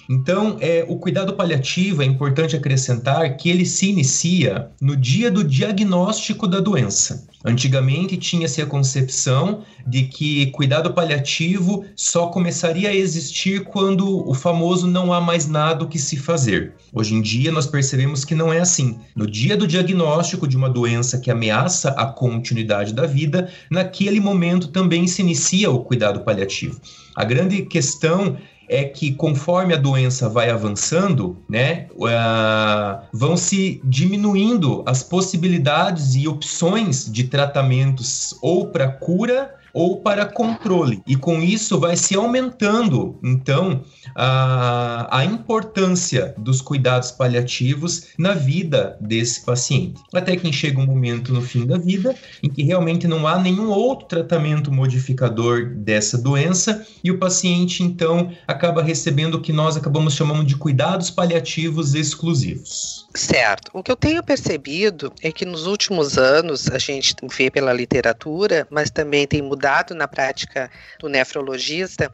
Então, 0.09 0.57
é, 0.61 0.85
o 0.89 0.97
cuidado 0.97 1.35
paliativo 1.35 2.03
é 2.03 2.05
importante 2.05 2.57
acrescentar 2.57 3.37
que 3.37 3.49
ele 3.49 3.65
se 3.65 3.89
inicia 3.89 4.69
no 4.81 4.97
dia 4.97 5.31
do 5.31 5.45
diagnóstico 5.45 6.47
da 6.47 6.61
doença. 6.61 7.27
Antigamente 7.45 8.17
tinha-se 8.17 8.63
a 8.63 8.67
concepção 8.67 9.63
de 9.87 10.05
que 10.05 10.47
cuidado 10.53 10.93
paliativo 10.93 11.85
só 11.97 12.29
começaria 12.29 12.89
a 12.89 12.95
existir 12.95 13.65
quando 13.65 14.29
o 14.29 14.33
famoso 14.33 14.87
não 14.87 15.13
há 15.13 15.21
mais 15.21 15.49
nada 15.49 15.85
o 15.85 15.89
que 15.89 15.99
se 15.99 16.17
fazer. 16.17 16.73
Hoje 16.93 17.15
em 17.15 17.21
dia 17.21 17.51
nós 17.51 17.67
percebemos 17.67 18.25
que 18.25 18.35
não 18.35 18.53
é 18.53 18.61
assim. 18.61 18.97
No 19.17 19.27
dia 19.27 19.57
do 19.57 19.67
diagnóstico 19.67 20.47
de 20.47 20.57
uma 20.57 20.71
doença 20.71 21.19
que 21.19 21.31
ameaça 21.31 21.91
a 21.91 22.07
continuidade 22.07 22.93
da 22.95 23.07
vida, 23.07 23.51
naquele 23.69 24.21
momento 24.21 24.69
também 24.69 25.09
se 25.09 25.21
inicia 25.21 25.71
o 25.71 25.81
cuidado 25.81 26.21
paliativo. 26.21 26.81
A 27.15 27.25
grande 27.25 27.63
questão 27.63 28.37
é 28.73 28.85
que 28.85 29.13
conforme 29.13 29.75
a 29.75 29.77
doença 29.77 30.31
vai 30.31 30.49
avançando, 30.49 31.37
né, 31.47 31.89
uh, 31.93 33.03
vão 33.13 33.37
se 33.37 33.83
diminuindo 33.85 34.83
as 34.87 35.03
possibilidades 35.03 36.15
e 36.15 36.27
opções 36.27 37.05
de 37.05 37.25
tratamentos 37.25 38.35
ou 38.41 38.69
para 38.69 38.89
cura 38.89 39.55
ou 39.73 40.01
para 40.01 40.27
controle. 40.27 41.03
E 41.07 41.17
com 41.17 41.43
isso 41.43 41.79
vai 41.79 41.97
se 41.97 42.15
aumentando, 42.15 43.19
então, 43.23 43.85
a, 44.15 45.19
a 45.19 45.25
importância 45.25 46.35
dos 46.37 46.61
cuidados 46.61 47.11
paliativos 47.11 48.09
na 48.19 48.35
vida 48.35 48.97
desse 49.01 49.45
paciente. 49.45 50.01
Até 50.15 50.37
que 50.37 50.53
chega 50.53 50.81
um 50.81 50.87
momento 50.87 51.33
no 51.33 51.41
fim 51.41 51.67
da 51.67 51.79
vida 51.79 52.15
em 52.43 52.49
que 52.49 52.63
realmente 52.63 53.09
não 53.09 53.27
há 53.27 53.39
nenhum 53.39 53.71
outro 53.71 54.07
tratamento 54.07 54.71
modificador 54.71 55.75
dessa 55.77 56.19
doença 56.19 56.87
e 57.03 57.11
o 57.11 57.19
paciente, 57.19 57.83
então, 57.83 58.31
acaba 58.47 58.83
recebendo 58.83 59.37
o 59.37 59.41
que 59.41 59.53
nós 59.53 59.77
acabamos 59.77 60.15
chamando 60.15 60.45
de 60.45 60.57
cuidados 60.57 61.11
paliativos 61.11 61.95
exclusivos. 61.95 63.07
Certo. 63.15 63.71
O 63.75 63.83
que 63.83 63.93
eu 63.93 63.97
tenho 63.97 64.23
percebido 64.23 65.13
é 65.23 65.31
que 65.31 65.45
nos 65.45 65.67
últimos 65.67 66.17
anos 66.17 66.69
a 66.71 66.79
gente 66.79 67.15
vê 67.31 67.51
pela 67.51 67.73
literatura, 67.73 68.67
mas 68.71 68.91
também 68.91 69.27
tem 69.27 69.43
mudado 69.43 69.95
na 69.95 70.09
prática 70.09 70.71
do 70.99 71.11
nefrologista, 71.11 72.11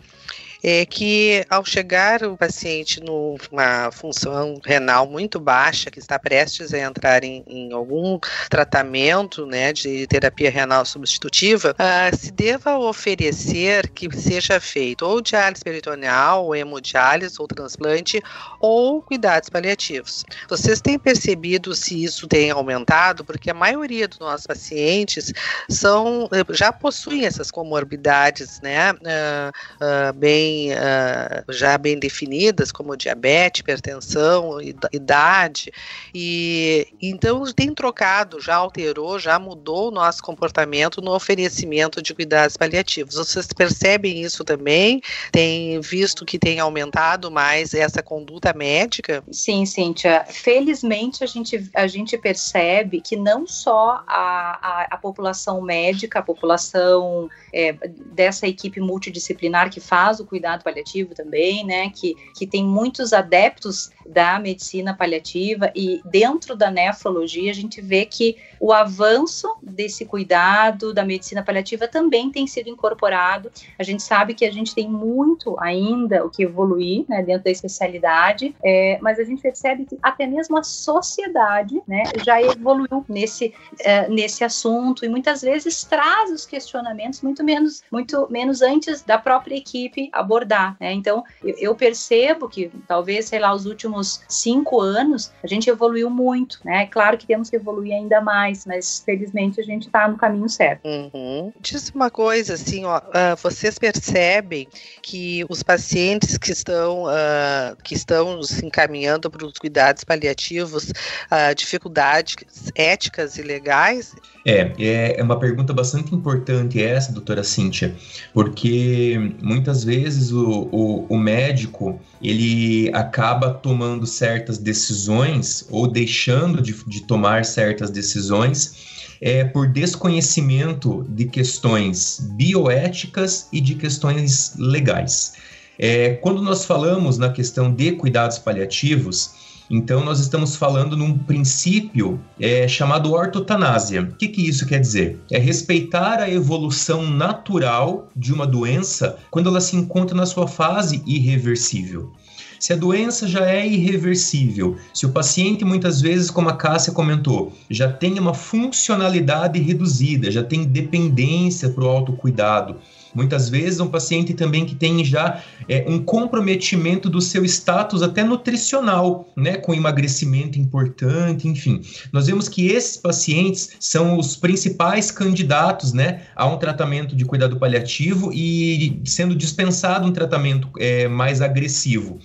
é 0.62 0.84
que 0.84 1.44
ao 1.48 1.64
chegar 1.64 2.22
o 2.22 2.36
paciente 2.36 3.00
numa 3.00 3.90
função 3.92 4.60
renal 4.64 5.06
muito 5.06 5.38
baixa, 5.38 5.90
que 5.90 5.98
está 5.98 6.18
prestes 6.18 6.74
a 6.74 6.78
entrar 6.78 7.22
em, 7.24 7.44
em 7.46 7.72
algum 7.72 8.18
tratamento 8.50 9.46
né, 9.46 9.72
de 9.72 10.06
terapia 10.06 10.50
renal 10.50 10.84
substitutiva, 10.84 11.74
uh, 11.78 12.16
se 12.16 12.32
deva 12.32 12.78
oferecer 12.78 13.88
que 13.90 14.08
seja 14.16 14.60
feito 14.60 15.04
ou 15.04 15.20
diálise 15.20 15.62
peritoneal, 15.62 16.46
ou 16.46 16.54
hemodiálise, 16.54 17.36
ou 17.38 17.46
transplante, 17.46 18.20
ou 18.60 19.02
cuidados 19.02 19.48
paliativos. 19.48 20.24
Vocês 20.48 20.80
têm 20.80 20.98
percebido 20.98 21.74
se 21.74 22.02
isso 22.02 22.26
tem 22.26 22.50
aumentado? 22.50 23.24
Porque 23.24 23.50
a 23.50 23.54
maioria 23.54 24.08
dos 24.08 24.18
nossos 24.18 24.46
pacientes 24.46 25.32
são 25.68 26.28
já 26.50 26.72
possuem 26.72 27.26
essas 27.26 27.50
comorbidades, 27.50 28.60
né, 28.60 28.92
uh, 28.92 28.96
uh, 28.96 30.12
bem 30.14 30.47
bem, 30.48 30.72
uh, 30.72 31.52
já 31.52 31.76
bem 31.76 31.98
definidas, 31.98 32.72
como 32.72 32.96
diabetes, 32.96 33.60
hipertensão, 33.60 34.58
idade, 34.92 35.70
e 36.14 36.86
então 37.00 37.44
tem 37.52 37.74
trocado, 37.74 38.40
já 38.40 38.56
alterou, 38.56 39.18
já 39.18 39.38
mudou 39.38 39.88
o 39.88 39.90
nosso 39.90 40.22
comportamento 40.22 41.00
no 41.00 41.14
oferecimento 41.14 42.02
de 42.02 42.14
cuidados 42.14 42.56
paliativos. 42.56 43.16
Vocês 43.16 43.46
percebem 43.48 44.22
isso 44.22 44.44
também? 44.44 45.00
Tem 45.30 45.80
visto 45.80 46.24
que 46.24 46.38
tem 46.38 46.60
aumentado 46.60 47.30
mais 47.30 47.74
essa 47.74 48.02
conduta 48.02 48.52
médica? 48.52 49.22
Sim, 49.30 49.66
Cíntia. 49.66 50.24
Felizmente 50.28 51.22
a 51.22 51.26
gente, 51.26 51.68
a 51.74 51.86
gente 51.86 52.16
percebe 52.16 53.00
que 53.00 53.16
não 53.16 53.46
só 53.46 54.02
a, 54.06 54.58
a, 54.62 54.86
a 54.90 54.96
população 54.96 55.60
médica, 55.60 56.18
a 56.18 56.22
população 56.22 57.28
é, 57.52 57.72
dessa 58.12 58.46
equipe 58.46 58.80
multidisciplinar 58.80 59.70
que 59.70 59.80
faz 59.80 60.20
o 60.20 60.26
cuidado 60.26 60.37
cuidado 60.38 60.62
paliativo 60.62 61.14
também, 61.14 61.66
né, 61.66 61.90
que, 61.90 62.14
que 62.36 62.46
tem 62.46 62.64
muitos 62.64 63.12
adeptos 63.12 63.90
da 64.06 64.38
medicina 64.38 64.94
paliativa 64.94 65.70
e 65.74 66.00
dentro 66.04 66.54
da 66.56 66.70
nefrologia 66.70 67.50
a 67.50 67.54
gente 67.54 67.80
vê 67.80 68.06
que 68.06 68.36
o 68.60 68.72
avanço 68.72 69.56
desse 69.60 70.04
cuidado 70.04 70.94
da 70.94 71.04
medicina 71.04 71.42
paliativa 71.42 71.86
também 71.86 72.30
tem 72.30 72.46
sido 72.46 72.70
incorporado. 72.70 73.50
A 73.78 73.82
gente 73.82 74.02
sabe 74.02 74.32
que 74.32 74.44
a 74.44 74.52
gente 74.52 74.74
tem 74.74 74.88
muito 74.88 75.56
ainda 75.60 76.24
o 76.24 76.30
que 76.30 76.44
evoluir 76.44 77.04
né, 77.08 77.22
dentro 77.22 77.44
da 77.44 77.50
especialidade, 77.50 78.54
é, 78.64 78.98
mas 79.02 79.18
a 79.18 79.24
gente 79.24 79.42
percebe 79.42 79.84
que 79.84 79.98
até 80.02 80.26
mesmo 80.26 80.56
a 80.56 80.62
sociedade 80.62 81.80
né, 81.86 82.04
já 82.24 82.40
evoluiu 82.40 83.04
nesse, 83.08 83.52
é, 83.80 84.08
nesse 84.08 84.44
assunto 84.44 85.04
e 85.04 85.08
muitas 85.08 85.42
vezes 85.42 85.84
traz 85.84 86.30
os 86.30 86.46
questionamentos 86.46 87.22
muito 87.22 87.42
menos, 87.44 87.82
muito 87.90 88.26
menos 88.30 88.62
antes 88.62 89.02
da 89.02 89.18
própria 89.18 89.56
equipe 89.56 90.08
abordar. 90.28 90.76
Né? 90.78 90.92
Então, 90.92 91.24
eu, 91.42 91.74
percebo 91.74 92.48
que 92.48 92.70
talvez, 92.86 93.26
sei 93.26 93.38
lá, 93.38 93.54
os 93.54 93.64
últimos 93.64 94.20
cinco 94.28 94.80
anos 94.80 95.32
a 95.42 95.46
gente 95.46 95.70
evoluiu 95.70 96.10
muito. 96.10 96.60
Né? 96.64 96.86
Claro 96.86 97.16
que 97.16 97.26
temos 97.26 97.48
que 97.48 97.56
evoluir 97.56 97.94
ainda 97.94 98.20
mais 98.20 98.58
mas 98.66 99.02
felizmente 99.04 99.60
a 99.60 99.64
gente 99.64 99.86
está 99.86 100.06
no 100.06 100.16
caminho 100.16 100.48
certo. 100.48 100.86
Uhum. 100.86 101.52
Diz 101.60 101.90
uma 101.94 102.10
coisa, 102.10 102.54
assim, 102.54 102.84
ó, 102.84 102.98
uh, 102.98 103.36
vocês 103.42 103.78
percebem 103.78 104.68
que 105.02 105.44
os 105.48 105.62
pacientes 105.62 106.36
que 106.36 106.52
estão, 106.52 107.04
uh, 107.04 107.76
que 107.82 107.94
estão 107.94 108.42
se 108.42 108.64
encaminhando 108.64 109.30
para 109.30 109.46
os 109.46 109.54
cuidados 109.54 110.04
paliativos, 110.04 110.90
uh, 110.90 111.54
dificuldades 111.56 112.36
éticas 112.74 113.38
e 113.38 113.42
legais? 113.42 114.14
É, 114.44 114.72
é, 114.78 115.20
é 115.20 115.22
uma 115.22 115.38
pergunta 115.38 115.72
bastante 115.72 116.14
importante 116.14 116.82
essa, 116.82 117.12
doutora 117.12 117.42
Cíntia, 117.44 117.94
porque 118.32 119.34
muitas 119.42 119.84
vezes 119.84 120.17
o, 120.32 120.68
o, 120.72 121.06
o 121.08 121.18
médico 121.18 122.00
ele 122.20 122.90
acaba 122.92 123.50
tomando 123.50 124.06
certas 124.06 124.58
decisões 124.58 125.66
ou 125.70 125.86
deixando 125.86 126.60
de, 126.60 126.74
de 126.84 127.02
tomar 127.02 127.44
certas 127.44 127.90
decisões 127.90 128.88
é, 129.20 129.44
por 129.44 129.68
desconhecimento 129.68 131.04
de 131.08 131.26
questões 131.26 132.20
bioéticas 132.36 133.48
e 133.52 133.60
de 133.60 133.74
questões 133.74 134.54
legais. 134.56 135.34
É, 135.78 136.14
quando 136.14 136.42
nós 136.42 136.64
falamos 136.64 137.18
na 137.18 137.30
questão 137.30 137.72
de 137.72 137.92
cuidados 137.92 138.38
paliativos, 138.38 139.47
Então, 139.70 140.02
nós 140.02 140.18
estamos 140.18 140.56
falando 140.56 140.96
num 140.96 141.16
princípio 141.16 142.18
é, 142.40 142.66
chamado 142.66 143.12
ortotanásia. 143.12 144.02
O 144.02 144.16
que, 144.16 144.28
que 144.28 144.48
isso 144.48 144.66
quer 144.66 144.80
dizer? 144.80 145.20
É 145.30 145.38
respeitar 145.38 146.20
a 146.20 146.30
evolução 146.30 147.08
natural 147.10 148.08
de 148.16 148.32
uma 148.32 148.46
doença 148.46 149.18
quando 149.30 149.48
ela 149.48 149.60
se 149.60 149.76
encontra 149.76 150.16
na 150.16 150.24
sua 150.24 150.48
fase 150.48 151.02
irreversível. 151.06 152.12
Se 152.58 152.72
a 152.72 152.76
doença 152.76 153.28
já 153.28 153.46
é 153.46 153.64
irreversível, 153.66 154.76
se 154.92 155.06
o 155.06 155.12
paciente 155.12 155.64
muitas 155.64 156.00
vezes, 156.00 156.28
como 156.28 156.48
a 156.48 156.56
Cássia 156.56 156.92
comentou, 156.92 157.52
já 157.70 157.92
tem 157.92 158.18
uma 158.18 158.34
funcionalidade 158.34 159.60
reduzida, 159.60 160.30
já 160.30 160.42
tem 160.42 160.64
dependência 160.64 161.68
para 161.68 161.84
o 161.84 161.88
autocuidado, 161.88 162.76
Muitas 163.14 163.48
vezes 163.48 163.80
um 163.80 163.88
paciente 163.88 164.34
também 164.34 164.66
que 164.66 164.74
tem 164.74 165.04
já 165.04 165.42
é, 165.68 165.84
um 165.88 165.98
comprometimento 166.02 167.08
do 167.08 167.20
seu 167.20 167.44
status 167.44 168.02
até 168.02 168.22
nutricional, 168.22 169.28
né, 169.36 169.56
com 169.56 169.74
emagrecimento 169.74 170.58
importante, 170.58 171.48
enfim. 171.48 171.80
Nós 172.12 172.26
vemos 172.26 172.48
que 172.48 172.66
esses 172.66 172.96
pacientes 172.96 173.70
são 173.80 174.18
os 174.18 174.36
principais 174.36 175.10
candidatos, 175.10 175.92
né, 175.92 176.22
a 176.34 176.46
um 176.46 176.58
tratamento 176.58 177.16
de 177.16 177.24
cuidado 177.24 177.56
paliativo 177.56 178.32
e 178.32 179.00
sendo 179.04 179.34
dispensado 179.34 180.06
um 180.06 180.12
tratamento 180.12 180.68
é, 180.78 181.08
mais 181.08 181.40
agressivo. 181.40 182.18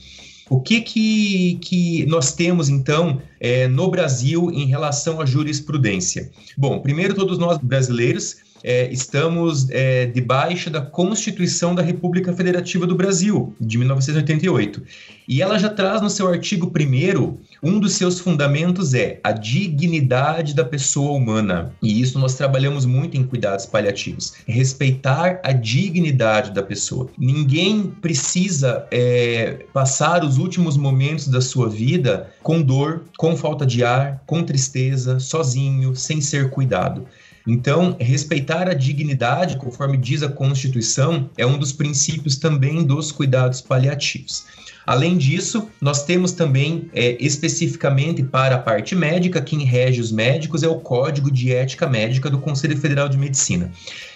O 0.50 0.60
que, 0.60 0.82
que, 0.82 1.56
que 1.62 2.06
nós 2.06 2.34
temos, 2.34 2.70
então, 2.70 3.22
é, 3.40 3.68
no 3.68 3.90
Brasil 3.90 4.52
em 4.52 4.66
relação 4.66 5.22
à 5.22 5.26
jurisprudência? 5.26 6.30
Bom, 6.58 6.80
primeiro, 6.80 7.14
todos 7.14 7.38
nós 7.38 7.58
brasileiros 7.58 8.38
é, 8.64 8.92
estamos 8.92 9.70
é, 9.70 10.06
debaixo 10.06 10.70
da 10.70 10.82
Constituição 10.82 11.76
da 11.76 11.82
República 11.82 12.32
Federativa 12.34 12.88
do 12.88 12.96
Brasil, 12.96 13.54
de 13.60 13.78
1988. 13.78 14.82
E 15.28 15.42
ela 15.42 15.58
já 15.58 15.70
traz 15.70 16.02
no 16.02 16.10
seu 16.10 16.28
artigo 16.28 16.68
1 16.68 17.38
um 17.62 17.80
dos 17.80 17.94
seus 17.94 18.20
fundamentos 18.20 18.94
é 18.94 19.20
a 19.24 19.32
dignidade 19.32 20.54
da 20.54 20.66
pessoa 20.66 21.14
humana. 21.14 21.74
E 21.82 22.02
isso 22.02 22.20
nós 22.20 22.36
trabalhamos 22.36 22.86
muito 22.86 23.16
em 23.16 23.24
cuidados 23.24 23.66
paliativos. 23.66 24.34
Respeitar 24.46 25.40
a 25.44 25.54
dignidade 25.54 26.52
da 26.52 26.62
pessoa. 26.62 27.10
Ninguém 27.18 27.84
precisa 28.02 28.86
é, 28.92 29.66
passar 29.74 30.24
os 30.26 30.38
últimos 30.38 30.76
momentos 30.76 31.28
da 31.28 31.40
sua 31.40 31.70
vida 31.70 32.30
com 32.42 32.62
dor, 32.62 33.04
com 33.18 33.36
falta 33.36 33.66
de 33.66 33.84
ar, 33.84 34.22
com 34.26 34.44
tristeza, 34.44 35.20
sozinho, 35.20 35.96
sem 35.96 36.20
ser 36.20 36.50
cuidado. 36.50 37.06
Então, 37.46 37.98
respeitar 38.00 38.70
a 38.70 38.74
dignidade, 38.74 39.58
conforme 39.58 39.98
diz 39.98 40.24
a 40.24 40.30
Constituição, 40.30 41.30
é 41.38 41.46
um 41.46 41.58
dos 41.58 41.74
princípios 41.74 42.38
também 42.38 42.84
dos 42.84 43.12
cuidados 43.12 43.60
paliativos. 43.60 44.46
Além 44.86 45.18
disso, 45.18 45.70
nós 45.80 46.04
temos 46.04 46.34
também, 46.34 46.90
é, 46.94 47.18
especificamente 47.20 48.22
para 48.24 48.56
a 48.56 48.60
parte 48.60 48.96
médica, 48.96 49.42
quem 49.42 49.64
rege 49.64 50.02
os 50.02 50.12
médicos 50.12 50.62
é 50.64 50.68
o 50.68 50.80
Código 50.80 51.32
de 51.32 51.54
Ética 51.54 51.88
Médica 51.88 52.30
do 52.30 52.38
Conselho 52.38 52.78
Federal 52.78 53.08
de 53.08 53.18
Medicina. 53.18 53.72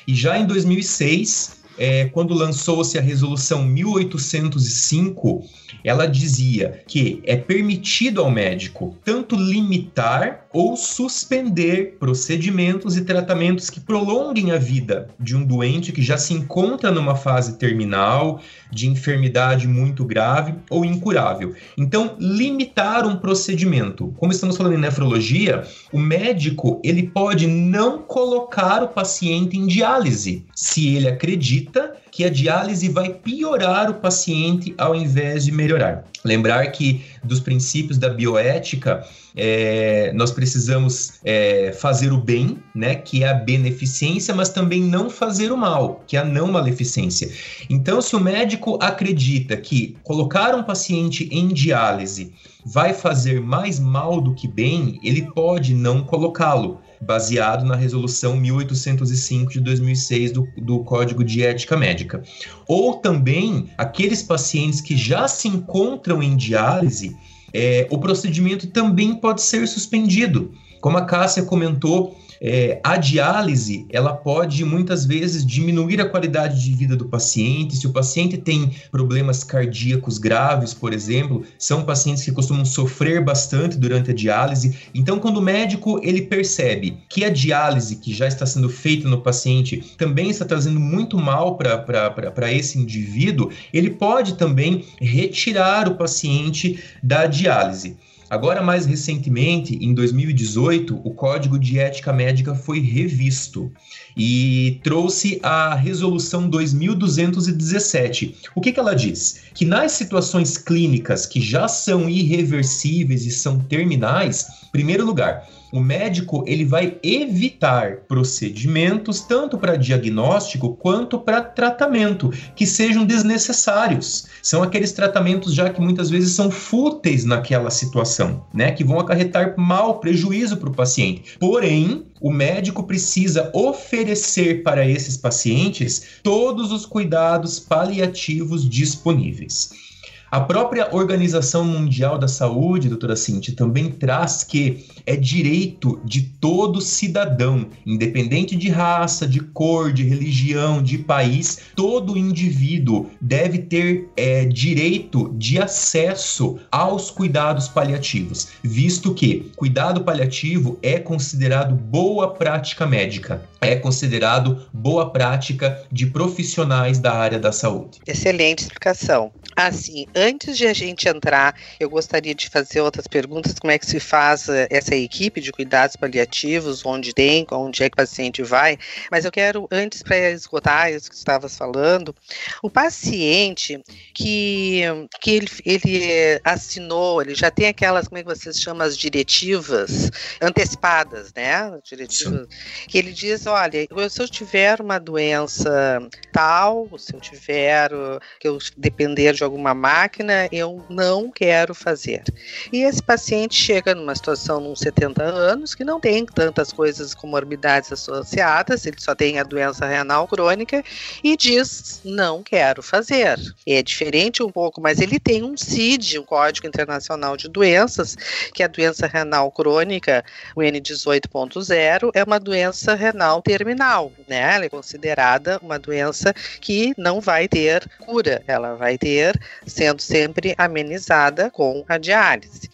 E 0.06 0.14
já 0.14 0.38
em 0.38 0.46
2006, 0.46 1.58
é, 1.78 2.06
quando 2.06 2.34
lançou-se 2.34 2.98
a 2.98 3.02
resolução 3.02 3.64
1805, 3.64 5.46
ela 5.84 6.06
dizia 6.06 6.82
que 6.88 7.22
é 7.24 7.36
permitido 7.38 8.20
ao 8.20 8.32
médico 8.32 8.98
tanto 9.06 9.36
limitar 9.36 10.47
ou 10.58 10.76
suspender 10.76 11.98
procedimentos 12.00 12.98
e 12.98 13.06
tratamentos 13.06 13.70
que 13.70 13.80
prolonguem 13.80 14.52
a 14.52 14.58
vida 14.58 15.08
de 15.20 15.36
um 15.36 15.46
doente 15.46 15.92
que 15.92 16.02
já 16.02 16.18
se 16.18 16.34
encontra 16.34 16.90
numa 16.90 17.16
fase 17.16 17.60
terminal, 17.60 18.42
de 18.72 18.90
enfermidade 18.90 19.68
muito 19.68 20.04
grave 20.04 20.56
ou 20.68 20.84
incurável. 20.84 21.54
Então, 21.78 22.16
limitar 22.18 23.06
um 23.06 23.18
procedimento. 23.18 24.12
Como 24.18 24.32
estamos 24.32 24.58
falando 24.58 24.74
em 24.74 24.80
nefrologia, 24.80 25.64
o 25.94 26.00
médico 26.00 26.82
ele 26.84 27.04
pode 27.04 27.46
não 27.46 28.00
colocar 28.00 28.82
o 28.82 28.88
paciente 28.88 29.56
em 29.56 29.68
diálise 29.68 30.44
se 30.56 30.96
ele 30.96 31.08
acredita 31.08 31.94
que 32.18 32.26
a 32.26 32.32
diálise 32.32 32.90
vai 32.90 33.14
piorar 33.14 33.92
o 33.92 33.94
paciente 33.94 34.74
ao 34.76 34.96
invés 34.96 35.46
de 35.46 35.52
melhorar. 35.52 36.04
Lembrar 36.26 36.66
que 36.72 37.06
dos 37.24 37.40
princípios 37.40 38.00
da 38.00 38.10
bioética, 38.10 39.06
é, 39.36 40.12
nós 40.16 40.32
precisamos 40.32 41.20
é, 41.24 41.72
fazer 41.74 42.12
o 42.12 42.18
bem, 42.18 42.58
né, 42.74 42.96
que 42.96 43.24
é 43.24 43.30
a 43.30 43.36
beneficência, 43.36 44.34
mas 44.34 44.50
também 44.50 44.82
não 44.82 45.12
fazer 45.12 45.52
o 45.52 45.58
mal, 45.58 46.04
que 46.08 46.18
é 46.18 46.22
a 46.22 46.26
não 46.26 46.48
maleficência. 46.48 47.30
Então, 47.70 48.02
se 48.02 48.16
o 48.16 48.20
médico 48.20 48.80
acredita 48.82 49.56
que 49.56 49.96
colocar 50.02 50.56
um 50.56 50.64
paciente 50.64 51.30
em 51.32 51.50
diálise 51.50 52.34
vai 52.66 52.96
fazer 52.96 53.40
mais 53.40 53.80
mal 53.80 54.20
do 54.20 54.34
que 54.34 54.48
bem, 54.48 55.00
ele 55.04 55.22
pode 55.36 55.76
não 55.76 56.02
colocá-lo 56.02 56.80
baseado 57.02 57.66
na 57.66 57.76
resolução 57.76 58.36
1805 58.38 59.52
de 59.52 59.60
2006 59.60 60.32
do, 60.32 60.48
do 60.58 60.80
Código 60.84 61.24
de 61.24 61.44
Ética 61.44 61.78
Médica. 61.78 62.24
Ou 62.68 62.96
também 62.96 63.70
aqueles 63.78 64.22
pacientes 64.22 64.82
que 64.82 64.96
já 64.98 65.28
se 65.28 65.48
encontram 65.48 66.22
em 66.22 66.36
diálise, 66.36 67.16
é, 67.54 67.88
o 67.90 67.98
procedimento 67.98 68.68
também 68.68 69.16
pode 69.16 69.42
ser 69.42 69.68
suspendido. 69.68 70.54
Como 70.80 70.98
a 70.98 71.06
Cássia 71.06 71.44
comentou, 71.44 72.16
é, 72.42 72.80
a 72.84 72.98
diálise, 72.98 73.86
ela 73.90 74.14
pode 74.14 74.64
muitas 74.64 75.06
vezes 75.06 75.46
diminuir 75.46 76.00
a 76.02 76.10
qualidade 76.10 76.64
de 76.64 76.74
vida 76.74 76.96
do 76.96 77.06
paciente. 77.06 77.76
Se 77.76 77.88
o 77.88 77.92
paciente 77.92 78.38
tem 78.38 78.72
problemas 78.92 79.44
cardíacos 79.44 80.18
graves, 80.18 80.74
por 80.74 80.94
exemplo, 80.94 81.44
são 81.58 81.84
pacientes 81.84 82.24
que 82.24 82.32
costumam 82.32 82.66
sofrer 82.66 83.24
bastante 83.24 83.78
durante 83.78 84.12
a 84.12 84.14
diálise. 84.14 84.78
Então, 84.94 85.20
quando 85.20 85.38
o 85.38 85.42
médico 85.42 86.00
ele 86.04 86.22
percebe 86.22 86.98
que 87.10 87.26
a 87.26 87.30
diálise 87.30 87.98
que 87.98 88.14
já 88.14 88.28
está 88.28 88.46
sendo 88.46 88.70
feita 88.70 89.08
no 89.08 89.22
paciente 89.22 89.96
também 89.98 90.30
está 90.30 90.46
trazendo 90.46 90.80
muito 90.80 91.18
mal 91.18 91.58
para 91.58 92.54
esse 92.54 92.78
indivíduo, 92.78 93.50
ele 93.74 93.90
pode 93.90 94.36
também 94.36 94.86
retirar 95.02 95.88
o 95.88 95.96
paciente 95.96 96.80
da 97.02 97.26
diálise. 97.26 97.98
Agora, 98.30 98.62
mais 98.62 98.86
recentemente, 98.86 99.78
em 99.82 99.94
2018, 99.94 101.00
o 101.02 101.14
Código 101.14 101.58
de 101.58 101.80
Ética 101.80 102.12
Médica 102.12 102.54
foi 102.54 102.82
revisto 102.82 103.72
e 104.18 104.82
trouxe 104.84 105.40
a 105.42 105.74
Resolução 105.76 106.50
2217. 106.50 108.36
O 108.54 108.60
que, 108.60 108.74
que 108.74 108.80
ela 108.80 108.94
diz? 108.94 109.44
Que 109.54 109.64
nas 109.64 109.94
situações 109.94 110.58
clínicas 110.58 111.26
que 111.26 111.40
já 111.40 111.70
são 111.70 112.10
irreversíveis 112.10 113.26
e 113.26 113.32
são 113.32 113.60
terminais, 113.60 114.46
primeiro 114.74 115.06
lugar, 115.06 115.48
o 115.72 115.80
médico 115.80 116.44
ele 116.48 116.66
vai 116.66 116.98
evitar 117.04 117.98
procedimentos 118.08 119.22
tanto 119.22 119.58
para 119.58 119.76
diagnóstico 119.76 120.76
quanto 120.76 121.20
para 121.20 121.42
tratamento 121.42 122.32
que 122.56 122.66
sejam 122.66 123.06
desnecessários. 123.06 124.28
São 124.42 124.64
aqueles 124.64 124.92
tratamentos 124.92 125.54
já 125.54 125.70
que 125.70 125.82
muitas 125.82 126.10
vezes 126.10 126.34
são 126.34 126.50
fúteis 126.50 127.26
naquela 127.26 127.70
situação, 127.70 128.46
né, 128.54 128.72
que 128.72 128.84
vão 128.84 129.00
acarretar 129.00 129.56
mal 129.58 130.00
prejuízo 130.00 130.58
para 130.58 130.70
o 130.70 130.76
paciente. 130.76 131.38
Porém, 131.40 132.06
o 132.22 132.32
médico 132.32 132.84
precisa 132.84 133.52
oferecer 133.54 134.64
para 134.64 134.88
esses 134.88 135.18
pacientes 135.18 136.20
todos 136.24 136.72
os 136.72 136.86
cuidados 136.86 137.60
paliativos 137.60 138.68
disponíveis. 138.68 139.88
A 140.30 140.42
própria 140.42 140.94
Organização 140.94 141.64
Mundial 141.64 142.18
da 142.18 142.28
Saúde, 142.28 142.90
doutora 142.90 143.16
Cintia, 143.16 143.56
também 143.56 143.90
traz 143.90 144.44
que 144.44 144.86
é 145.08 145.16
direito 145.16 146.02
de 146.04 146.22
todo 146.22 146.82
cidadão, 146.82 147.68
independente 147.86 148.56
de 148.58 148.70
raça, 148.70 149.26
de 149.26 149.40
cor, 149.40 149.94
de 149.94 150.04
religião, 150.04 150.84
de 150.84 150.98
país, 150.98 151.60
todo 151.76 152.18
indivíduo 152.18 153.10
deve 153.22 153.60
ter 153.60 154.10
é, 154.18 154.44
direito 154.46 155.34
de 155.38 155.60
acesso 155.60 156.60
aos 156.70 157.10
cuidados 157.10 157.70
paliativos, 157.70 158.50
visto 158.62 159.14
que 159.14 159.50
cuidado 159.56 160.04
paliativo 160.04 160.78
é 160.84 161.00
considerado 161.00 161.74
boa 161.74 162.34
prática 162.34 162.86
médica, 162.86 163.42
é 163.62 163.76
considerado 163.76 164.68
boa 164.74 165.10
prática 165.10 165.82
de 165.92 166.06
profissionais 166.06 167.00
da 167.00 167.14
área 167.14 167.40
da 167.40 167.52
saúde. 167.52 168.00
Excelente 168.06 168.64
explicação. 168.64 169.32
Assim, 169.56 170.06
antes 170.16 170.58
de 170.58 170.68
a 170.68 170.74
gente 170.74 171.08
entrar, 171.08 171.56
eu 171.80 171.90
gostaria 171.90 172.36
de 172.36 172.50
fazer 172.50 172.82
outras 172.82 173.08
perguntas. 173.08 173.56
Como 173.58 173.72
é 173.72 173.80
que 173.80 173.86
se 173.86 174.00
faz 174.00 174.48
eh, 174.50 174.68
essa 174.98 175.04
equipe 175.04 175.40
de 175.40 175.52
cuidados 175.52 175.96
paliativos? 175.96 176.86
Onde 176.86 177.14
tem? 177.14 177.46
Onde 177.52 177.84
é 177.84 177.90
que 177.90 177.94
o 177.94 177.98
paciente 177.98 178.42
vai? 178.42 178.78
Mas 179.12 179.26
eu 179.26 179.32
quero, 179.32 179.68
antes 179.72 180.02
para 180.02 180.32
esgotar 180.32 180.92
isso 180.92 181.10
que 181.10 181.16
estavas 181.16 181.56
falando, 181.56 182.16
o 182.64 182.70
paciente 182.70 183.82
que, 184.14 184.82
que 185.22 185.32
ele, 185.32 185.48
ele 185.66 186.42
assinou, 186.44 187.22
ele 187.22 187.36
já 187.36 187.52
tem 187.52 187.68
aquelas, 187.68 188.08
como 188.08 188.18
é 188.18 188.24
que 188.24 188.30
vocês 188.30 188.60
chamam, 188.60 188.86
as 188.86 188.98
diretivas 188.98 190.10
antecipadas, 190.42 191.32
né? 191.36 191.80
Diretivas, 191.84 192.48
Sim. 192.50 192.88
que 192.88 192.98
ele 192.98 193.14
diz, 193.14 193.46
olha, 193.46 193.88
se 194.10 194.22
eu 194.22 194.28
tiver 194.28 194.82
uma 194.82 195.00
doença 195.00 196.00
tal, 196.32 196.90
se 196.98 197.14
eu 197.14 197.20
tiver, 197.20 197.92
que 198.40 198.48
eu 198.48 198.58
depender 198.76 199.34
de 199.34 199.44
alguma 199.44 199.74
máquina, 199.74 200.48
eu 200.52 200.84
não 200.90 201.32
quero 201.32 201.76
fazer. 201.76 202.24
E 202.72 202.84
esse 202.84 203.02
paciente 203.02 203.56
chega 203.56 203.94
numa 203.94 204.16
situação, 204.16 204.60
nos 204.60 204.82
70 204.88 205.22
anos, 205.24 205.76
que 205.76 205.84
não 205.84 206.00
tem 206.00 206.26
tantas 206.26 206.72
coisas, 206.72 207.14
comorbidades 207.14 207.92
associadas, 207.92 208.86
ele 208.86 208.98
só 209.00 209.14
tem 209.14 209.38
a 209.38 209.44
doença 209.44 209.86
renal 209.86 210.28
crônica 210.28 210.84
e 211.24 211.36
diz: 211.36 212.02
não 212.06 212.42
quero 212.42 212.82
fazer. 212.82 213.38
É 213.66 213.84
diferente 213.84 214.42
um 214.42 214.50
pouco, 214.50 214.80
mas 214.80 215.00
ele 215.00 215.20
tem 215.20 215.44
um 215.44 215.58
CID, 215.58 216.20
um 216.20 216.24
Código 216.24 216.68
Internacional 216.68 217.36
de 217.36 217.50
Doenças, 217.50 218.16
que 218.54 218.64
é 218.64 218.66
a 218.66 218.70
doença 218.70 219.08
renal 219.08 219.52
crônica, 219.52 220.24
o 220.56 220.62
N18.0, 220.62 222.12
é 222.14 222.24
uma 222.24 222.40
doença 222.40 222.96
renal 222.96 223.42
terminal, 223.42 224.12
né? 224.28 224.56
Ela 224.56 224.66
é 224.66 224.70
considerada 224.70 225.60
uma 225.62 225.78
doença 225.78 226.34
que 226.62 226.94
não 226.98 227.20
vai 227.20 227.48
ter 227.48 227.90
cura, 228.00 228.42
ela 228.48 228.76
vai 228.76 228.98
ter 228.98 229.38
sendo 229.66 230.02
sempre 230.02 230.56
amenizada 230.58 231.50
com 231.50 231.84
a 231.90 231.98
diálise. 231.98 232.70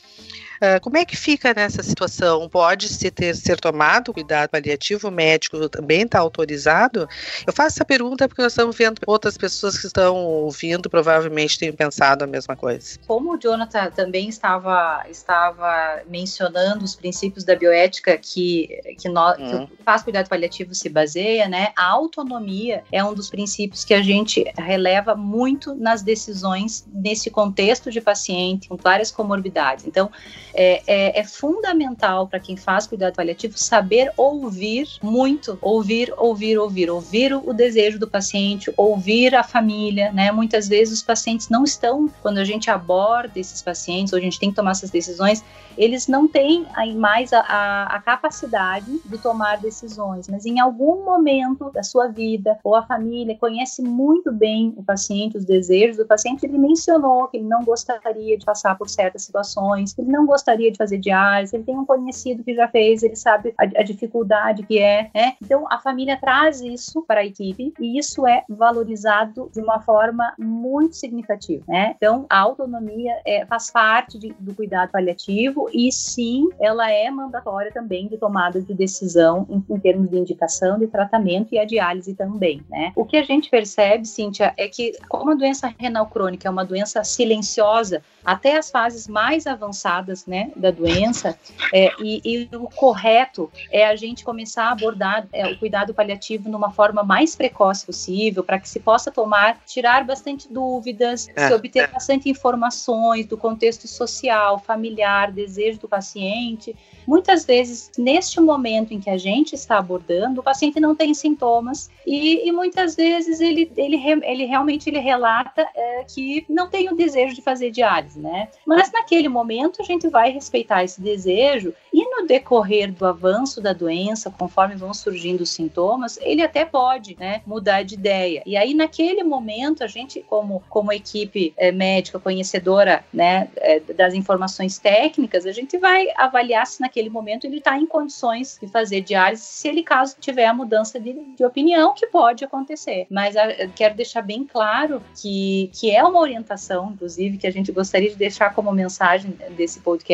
Uh, 0.63 0.79
como 0.79 0.95
é 0.95 1.03
que 1.03 1.17
fica 1.17 1.53
nessa 1.53 1.83
situação? 1.83 2.47
Pode 2.47 2.87
se 2.87 3.11
ter 3.11 3.35
ser 3.35 3.59
tomado 3.59 4.13
cuidado 4.13 4.49
paliativo? 4.49 5.09
O 5.09 5.11
médico 5.11 5.67
também 5.67 6.03
está 6.03 6.19
autorizado? 6.19 7.05
Eu 7.45 7.51
faço 7.51 7.75
essa 7.75 7.83
pergunta 7.83 8.29
porque 8.29 8.41
nós 8.41 8.53
estamos 8.53 8.73
vendo 8.73 9.01
outras 9.05 9.37
pessoas 9.37 9.77
que 9.77 9.87
estão 9.87 10.15
ouvindo 10.15 10.89
provavelmente 10.89 11.59
têm 11.59 11.73
pensado 11.73 12.23
a 12.23 12.27
mesma 12.27 12.55
coisa. 12.55 12.97
Como 13.05 13.33
o 13.33 13.37
Jonathan 13.37 13.91
também 13.91 14.29
estava 14.29 15.03
estava 15.09 16.01
mencionando 16.07 16.85
os 16.85 16.95
princípios 16.95 17.43
da 17.43 17.57
bioética 17.57 18.17
que 18.17 18.69
que, 18.97 19.09
nós, 19.09 19.37
hum. 19.37 19.67
que 19.67 19.73
o 19.73 19.83
faz 19.83 20.01
cuidado 20.01 20.29
paliativo 20.29 20.73
se 20.73 20.87
baseia, 20.87 21.49
né? 21.49 21.73
A 21.75 21.87
autonomia 21.87 22.85
é 22.89 23.03
um 23.03 23.13
dos 23.13 23.29
princípios 23.29 23.83
que 23.83 23.93
a 23.93 24.01
gente 24.01 24.45
releva 24.57 25.13
muito 25.13 25.75
nas 25.75 26.01
decisões 26.01 26.85
nesse 26.93 27.29
contexto 27.29 27.91
de 27.91 27.99
paciente 27.99 28.69
com 28.69 28.77
várias 28.77 29.11
comorbidades. 29.11 29.85
Então, 29.85 30.09
é, 30.53 30.83
é, 30.85 31.19
é 31.19 31.23
fundamental 31.23 32.27
para 32.27 32.39
quem 32.39 32.55
faz 32.55 32.85
cuidado 32.85 33.15
paliativo 33.15 33.57
saber 33.57 34.11
ouvir 34.15 34.87
muito, 35.01 35.57
ouvir, 35.61 36.13
ouvir, 36.17 36.57
ouvir, 36.57 36.89
ouvir 36.89 37.33
o 37.33 37.53
desejo 37.53 37.99
do 37.99 38.07
paciente, 38.07 38.71
ouvir 38.77 39.35
a 39.35 39.43
família, 39.43 40.11
né? 40.11 40.31
Muitas 40.31 40.67
vezes 40.67 40.99
os 40.99 41.03
pacientes 41.03 41.49
não 41.49 41.63
estão, 41.63 42.09
quando 42.21 42.37
a 42.37 42.43
gente 42.43 42.69
aborda 42.69 43.39
esses 43.39 43.61
pacientes, 43.61 44.13
ou 44.13 44.19
a 44.19 44.21
gente 44.21 44.39
tem 44.39 44.49
que 44.49 44.55
tomar 44.55 44.71
essas 44.71 44.91
decisões, 44.91 45.43
eles 45.75 46.07
não 46.07 46.27
têm 46.27 46.67
mais 46.95 47.33
a, 47.33 47.39
a, 47.39 47.83
a 47.95 48.01
capacidade 48.01 48.99
de 49.05 49.17
tomar 49.17 49.57
decisões, 49.57 50.27
mas 50.27 50.45
em 50.45 50.59
algum 50.59 51.03
momento 51.03 51.71
da 51.71 51.81
sua 51.81 52.07
vida, 52.07 52.59
ou 52.63 52.75
a 52.75 52.83
família 52.83 53.35
conhece 53.37 53.81
muito 53.81 54.31
bem 54.31 54.73
o 54.77 54.83
paciente, 54.83 55.37
os 55.37 55.45
desejos 55.45 55.97
do 55.97 56.05
paciente, 56.05 56.45
ele 56.45 56.59
mencionou 56.59 57.27
que 57.27 57.37
ele 57.37 57.47
não 57.47 57.63
gostaria 57.63 58.37
de 58.37 58.45
passar 58.45 58.77
por 58.77 58.87
certas 58.87 59.23
situações, 59.23 59.97
ele 59.97 60.11
não 60.11 60.27
gostaria 60.27 60.42
de 60.43 60.77
fazer 60.77 60.97
diálise, 60.97 61.55
ele 61.55 61.63
tem 61.63 61.77
um 61.77 61.85
conhecido 61.85 62.43
que 62.43 62.53
já 62.53 62.67
fez, 62.67 63.03
ele 63.03 63.15
sabe 63.15 63.53
a, 63.57 63.63
a 63.63 63.83
dificuldade 63.83 64.63
que 64.63 64.79
é, 64.79 65.09
né? 65.13 65.35
Então 65.41 65.65
a 65.69 65.79
família 65.79 66.17
traz 66.19 66.61
isso 66.61 67.03
para 67.03 67.21
a 67.21 67.25
equipe 67.25 67.73
e 67.79 67.97
isso 67.97 68.27
é 68.27 68.43
valorizado 68.49 69.49
de 69.53 69.61
uma 69.61 69.79
forma 69.81 70.33
muito 70.37 70.95
significativa, 70.95 71.63
né? 71.67 71.93
Então 71.95 72.25
a 72.29 72.39
autonomia 72.39 73.13
é, 73.25 73.45
faz 73.45 73.71
parte 73.71 74.17
de, 74.17 74.33
do 74.39 74.53
cuidado 74.53 74.91
paliativo 74.91 75.69
e 75.73 75.91
sim, 75.91 76.49
ela 76.59 76.91
é 76.91 77.09
mandatória 77.09 77.71
também 77.71 78.07
de 78.07 78.17
tomada 78.17 78.61
de 78.61 78.73
decisão 78.73 79.47
em, 79.49 79.63
em 79.73 79.79
termos 79.79 80.09
de 80.09 80.17
indicação 80.17 80.77
de 80.77 80.87
tratamento 80.87 81.53
e 81.53 81.59
a 81.59 81.65
diálise 81.65 82.13
também, 82.13 82.63
né? 82.69 82.91
O 82.95 83.05
que 83.05 83.17
a 83.17 83.23
gente 83.23 83.49
percebe, 83.49 84.05
Cíntia, 84.05 84.53
é 84.57 84.67
que 84.67 84.93
como 85.07 85.31
a 85.31 85.35
doença 85.35 85.73
renal 85.77 86.07
crônica 86.07 86.47
é 86.47 86.51
uma 86.51 86.65
doença 86.65 87.03
silenciosa, 87.03 88.01
até 88.23 88.57
as 88.57 88.71
fases 88.71 89.07
mais 89.07 89.45
avançadas 89.45 90.25
né, 90.25 90.32
da 90.55 90.71
doença, 90.71 91.37
é, 91.73 91.91
e, 91.99 92.21
e, 92.23 92.55
o 92.55 92.69
correto 92.69 93.51
é 93.71 93.85
a 93.85 93.95
gente 93.95 94.23
começar 94.23 94.65
a 94.65 94.71
abordar 94.71 95.27
é, 95.31 95.47
o 95.47 95.57
cuidado 95.57 95.93
paliativo 95.93 96.49
numa 96.49 96.71
forma 96.71 97.03
mais 97.03 97.35
precoce 97.35 97.85
possível, 97.85 98.43
para 98.43 98.59
que 98.59 98.67
se 98.67 98.79
possa 98.79 99.11
tomar, 99.11 99.59
tirar 99.65 100.03
bastante 100.03 100.51
dúvidas, 100.51 101.27
é, 101.35 101.47
se 101.47 101.53
obter 101.53 101.83
é. 101.83 101.87
bastante 101.87 102.29
informações 102.29 103.25
do 103.25 103.37
contexto 103.37 103.87
social, 103.87 104.59
familiar, 104.59 105.31
desejo 105.31 105.79
do 105.79 105.87
paciente. 105.87 106.75
Muitas 107.05 107.45
vezes, 107.45 107.91
neste 107.97 108.39
momento 108.39 108.93
em 108.93 108.99
que 108.99 109.09
a 109.09 109.17
gente 109.17 109.53
está 109.53 109.77
abordando, 109.77 110.39
o 110.39 110.43
paciente 110.43 110.79
não 110.79 110.95
tem 110.95 111.13
sintomas 111.13 111.89
e, 112.05 112.47
e 112.47 112.51
muitas 112.51 112.95
vezes 112.95 113.39
ele, 113.39 113.71
ele, 113.75 113.97
ele 114.23 114.45
realmente 114.45 114.89
ele 114.89 114.99
relata 114.99 115.67
é, 115.75 116.03
que 116.03 116.45
não 116.49 116.69
tem 116.69 116.89
o 116.89 116.95
desejo 116.95 117.35
de 117.35 117.41
fazer 117.41 117.71
diálise, 117.71 118.19
né? 118.19 118.49
Mas 118.65 118.91
naquele 118.91 119.27
momento 119.27 119.81
a 119.81 119.85
gente 119.85 120.07
vai 120.07 120.22
respeitar 120.31 120.83
esse 120.83 121.01
desejo 121.01 121.73
e 121.93 122.03
no 122.09 122.25
decorrer 122.25 122.91
do 122.91 123.05
avanço 123.05 123.61
da 123.61 123.73
doença, 123.73 124.31
conforme 124.31 124.75
vão 124.75 124.93
surgindo 124.93 125.41
os 125.41 125.51
sintomas, 125.51 126.17
ele 126.21 126.41
até 126.41 126.65
pode, 126.65 127.15
né, 127.19 127.41
mudar 127.45 127.83
de 127.83 127.95
ideia. 127.95 128.41
E 128.45 128.55
aí 128.55 128.73
naquele 128.73 129.23
momento 129.23 129.83
a 129.83 129.87
gente, 129.87 130.23
como 130.27 130.63
como 130.69 130.91
equipe 130.91 131.53
é, 131.57 131.71
médica 131.71 132.19
conhecedora, 132.19 133.03
né, 133.13 133.49
é, 133.57 133.79
das 133.79 134.13
informações 134.13 134.77
técnicas, 134.77 135.45
a 135.45 135.51
gente 135.51 135.77
vai 135.77 136.07
avaliar 136.15 136.65
se 136.65 136.81
naquele 136.81 137.09
momento 137.09 137.45
ele 137.45 137.57
está 137.57 137.77
em 137.77 137.85
condições 137.85 138.57
de 138.61 138.67
fazer 138.67 139.01
diálise, 139.01 139.43
se 139.43 139.67
ele 139.67 139.83
caso 139.83 140.15
tiver 140.19 140.45
a 140.45 140.53
mudança 140.53 140.99
de, 140.99 141.13
de 141.13 141.45
opinião 141.45 141.93
que 141.93 142.07
pode 142.07 142.43
acontecer. 142.43 143.07
Mas 143.09 143.35
a, 143.35 143.67
quero 143.75 143.95
deixar 143.95 144.21
bem 144.21 144.43
claro 144.43 145.01
que 145.19 145.69
que 145.73 145.91
é 145.91 146.03
uma 146.03 146.19
orientação, 146.19 146.91
inclusive, 146.93 147.37
que 147.37 147.47
a 147.47 147.51
gente 147.51 147.71
gostaria 147.71 148.09
de 148.09 148.15
deixar 148.15 148.53
como 148.53 148.71
mensagem 148.71 149.35
desse 149.55 149.79
podcast 149.79 150.12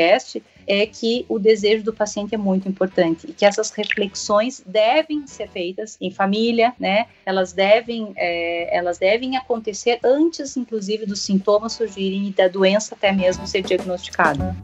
é 0.69 0.85
que 0.85 1.25
o 1.27 1.39
desejo 1.39 1.83
do 1.83 1.91
paciente 1.91 2.35
é 2.35 2.37
muito 2.37 2.69
importante 2.69 3.25
e 3.27 3.33
que 3.33 3.43
essas 3.43 3.71
reflexões 3.71 4.61
devem 4.65 5.25
ser 5.25 5.49
feitas 5.49 5.97
em 5.99 6.11
família, 6.11 6.73
né? 6.79 7.07
Elas 7.25 7.53
devem, 7.53 8.13
é, 8.15 8.77
elas 8.77 8.99
devem 8.99 9.35
acontecer 9.35 9.99
antes, 10.03 10.55
inclusive, 10.55 11.07
dos 11.07 11.21
sintomas 11.21 11.73
surgirem 11.73 12.27
e 12.27 12.31
da 12.31 12.47
doença 12.47 12.93
até 12.93 13.11
mesmo 13.11 13.47
ser 13.47 13.63
diagnosticada. 13.63 14.55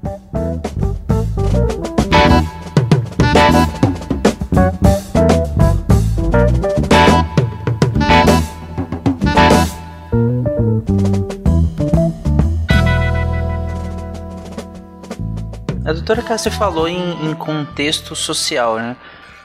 A 16.05 16.13
doutora 16.13 16.21
Cássia 16.21 16.51
falou 16.51 16.87
em, 16.87 17.31
em 17.31 17.33
contexto 17.33 18.15
social, 18.15 18.75
né? 18.75 18.95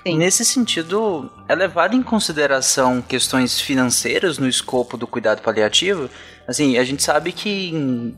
Sim. 0.06 0.18
Nesse 0.18 0.44
sentido, 0.44 1.30
é 1.48 1.54
levado 1.54 1.96
em 1.96 2.02
consideração 2.02 3.00
questões 3.00 3.58
financeiras 3.58 4.36
no 4.36 4.46
escopo 4.46 4.98
do 4.98 5.06
cuidado 5.06 5.40
paliativo? 5.40 6.10
Assim, 6.46 6.76
a 6.76 6.84
gente 6.84 7.02
sabe 7.02 7.32
que 7.32 7.70
em, 7.70 8.14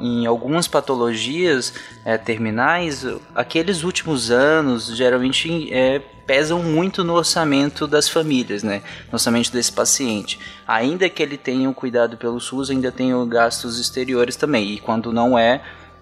em 0.00 0.24
algumas 0.24 0.66
patologias 0.66 1.74
é, 2.02 2.16
terminais, 2.16 3.04
aqueles 3.34 3.82
últimos 3.82 4.30
anos 4.30 4.96
geralmente 4.96 5.70
é, 5.70 5.98
pesam 6.26 6.62
muito 6.62 7.04
no 7.04 7.12
orçamento 7.12 7.86
das 7.86 8.08
famílias, 8.08 8.62
né? 8.62 8.80
No 9.08 9.16
orçamento 9.16 9.52
desse 9.52 9.70
paciente. 9.70 10.40
Ainda 10.66 11.10
que 11.10 11.22
ele 11.22 11.36
tenha 11.36 11.68
o 11.68 11.74
cuidado 11.74 12.16
pelo 12.16 12.40
SUS, 12.40 12.70
ainda 12.70 12.90
tem 12.90 13.10
gastos 13.28 13.78
exteriores 13.78 14.34
também. 14.34 14.70
E 14.70 14.78
quando 14.78 15.12
não 15.12 15.38
é, 15.38 15.60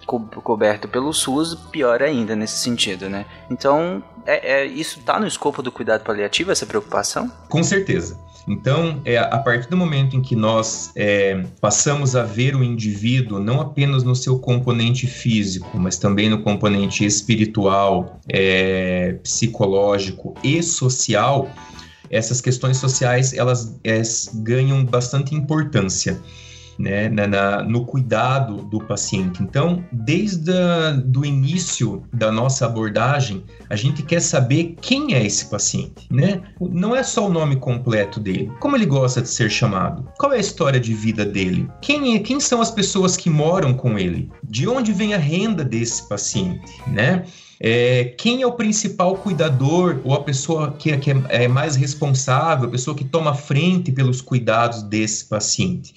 co 0.09 0.19
coberto 0.41 0.87
pelo 0.87 1.13
SUS, 1.13 1.53
pior 1.53 2.01
ainda 2.01 2.35
nesse 2.35 2.57
sentido, 2.57 3.07
né? 3.07 3.27
Então, 3.51 4.03
é, 4.25 4.61
é 4.61 4.65
isso 4.65 4.97
está 4.97 5.19
no 5.19 5.27
escopo 5.27 5.61
do 5.61 5.71
cuidado 5.71 6.03
paliativo, 6.03 6.51
essa 6.51 6.65
preocupação? 6.65 7.31
Com 7.47 7.61
certeza. 7.61 8.17
Então, 8.47 8.99
é, 9.05 9.19
a 9.19 9.37
partir 9.37 9.69
do 9.69 9.77
momento 9.77 10.15
em 10.15 10.21
que 10.21 10.35
nós 10.35 10.91
é, 10.95 11.43
passamos 11.61 12.15
a 12.15 12.23
ver 12.23 12.55
o 12.55 12.63
indivíduo 12.63 13.39
não 13.39 13.61
apenas 13.61 14.01
no 14.01 14.15
seu 14.15 14.39
componente 14.39 15.05
físico, 15.05 15.77
mas 15.77 15.99
também 15.99 16.27
no 16.27 16.41
componente 16.41 17.05
espiritual, 17.05 18.19
é, 18.27 19.19
psicológico 19.21 20.33
e 20.43 20.63
social, 20.63 21.47
essas 22.09 22.41
questões 22.41 22.77
sociais 22.77 23.33
elas 23.33 23.79
é, 23.83 24.01
ganham 24.33 24.83
bastante 24.83 25.35
importância 25.35 26.19
né, 26.79 27.09
na, 27.09 27.27
na, 27.27 27.63
no 27.63 27.85
cuidado 27.85 28.63
do 28.63 28.79
paciente. 28.79 29.43
Então, 29.43 29.83
desde 29.91 30.49
o 31.15 31.25
início 31.25 32.03
da 32.13 32.31
nossa 32.31 32.65
abordagem, 32.65 33.43
a 33.69 33.75
gente 33.75 34.01
quer 34.01 34.21
saber 34.21 34.77
quem 34.81 35.13
é 35.13 35.25
esse 35.25 35.45
paciente, 35.45 36.07
né? 36.09 36.41
Não 36.59 36.95
é 36.95 37.03
só 37.03 37.27
o 37.27 37.31
nome 37.31 37.57
completo 37.57 38.19
dele, 38.19 38.49
como 38.61 38.77
ele 38.77 38.85
gosta 38.85 39.21
de 39.21 39.27
ser 39.27 39.51
chamado, 39.51 40.07
qual 40.17 40.31
é 40.31 40.37
a 40.37 40.39
história 40.39 40.79
de 40.79 40.93
vida 40.93 41.25
dele, 41.25 41.69
quem, 41.81 42.15
é, 42.15 42.19
quem 42.19 42.39
são 42.39 42.61
as 42.61 42.71
pessoas 42.71 43.17
que 43.17 43.29
moram 43.29 43.73
com 43.73 43.99
ele, 43.99 44.31
de 44.43 44.67
onde 44.67 44.93
vem 44.93 45.13
a 45.13 45.17
renda 45.17 45.65
desse 45.65 46.07
paciente, 46.07 46.71
né? 46.87 47.25
É, 47.61 48.05
quem 48.17 48.41
é 48.41 48.47
o 48.47 48.53
principal 48.53 49.17
cuidador 49.17 49.99
ou 50.05 50.13
a 50.13 50.23
pessoa 50.23 50.71
que, 50.79 50.91
é, 50.91 50.97
que 50.97 51.11
é 51.27 51.45
mais 51.45 51.75
responsável, 51.75 52.69
a 52.69 52.71
pessoa 52.71 52.95
que 52.95 53.03
toma 53.03 53.33
frente 53.33 53.91
pelos 53.91 54.21
cuidados 54.21 54.81
desse 54.83 55.25
paciente. 55.25 55.93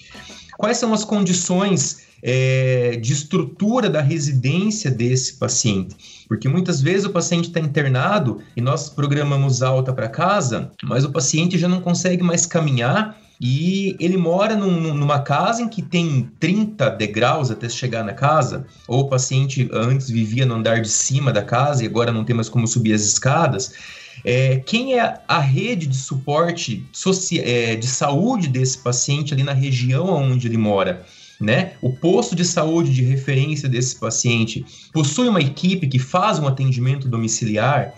Quais 0.63 0.77
são 0.77 0.93
as 0.93 1.03
condições 1.03 2.03
é, 2.23 2.95
de 2.95 3.11
estrutura 3.11 3.89
da 3.89 3.99
residência 3.99 4.89
desse 4.89 5.33
paciente. 5.33 6.23
Porque 6.25 6.47
muitas 6.47 6.79
vezes 6.79 7.03
o 7.03 7.09
paciente 7.09 7.49
está 7.49 7.59
internado 7.59 8.41
e 8.55 8.61
nós 8.61 8.89
programamos 8.89 9.61
alta 9.61 9.91
para 9.91 10.07
casa, 10.07 10.71
mas 10.81 11.03
o 11.03 11.11
paciente 11.11 11.57
já 11.57 11.67
não 11.67 11.81
consegue 11.81 12.23
mais 12.23 12.45
caminhar 12.45 13.17
e 13.45 13.97
ele 13.99 14.15
mora 14.15 14.55
num, 14.55 14.93
numa 14.93 15.19
casa 15.19 15.61
em 15.61 15.67
que 15.67 15.81
tem 15.81 16.31
30 16.39 16.91
degraus 16.91 17.51
até 17.51 17.67
chegar 17.67 18.01
na 18.01 18.13
casa, 18.13 18.65
ou 18.87 19.01
o 19.01 19.09
paciente 19.09 19.69
antes 19.73 20.09
vivia 20.09 20.45
no 20.45 20.55
andar 20.55 20.79
de 20.79 20.87
cima 20.87 21.29
da 21.29 21.41
casa 21.41 21.83
e 21.83 21.85
agora 21.85 22.09
não 22.09 22.23
tem 22.23 22.33
mais 22.33 22.47
como 22.47 22.65
subir 22.65 22.93
as 22.93 23.01
escadas. 23.01 23.73
É, 24.23 24.61
quem 24.65 24.97
é 24.97 25.19
a 25.27 25.39
rede 25.39 25.87
de 25.87 25.97
suporte 25.97 26.85
é, 27.37 27.75
de 27.75 27.85
saúde 27.85 28.47
desse 28.47 28.77
paciente 28.77 29.33
ali 29.33 29.43
na 29.43 29.51
região 29.51 30.05
onde 30.05 30.47
ele 30.47 30.55
mora? 30.55 31.05
Né? 31.37 31.73
O 31.81 31.91
posto 31.91 32.37
de 32.37 32.45
saúde 32.45 32.93
de 32.93 33.03
referência 33.03 33.67
desse 33.67 33.97
paciente 33.97 34.65
possui 34.93 35.27
uma 35.27 35.41
equipe 35.41 35.85
que 35.87 35.99
faz 35.99 36.39
um 36.39 36.47
atendimento 36.47 37.09
domiciliar 37.09 37.93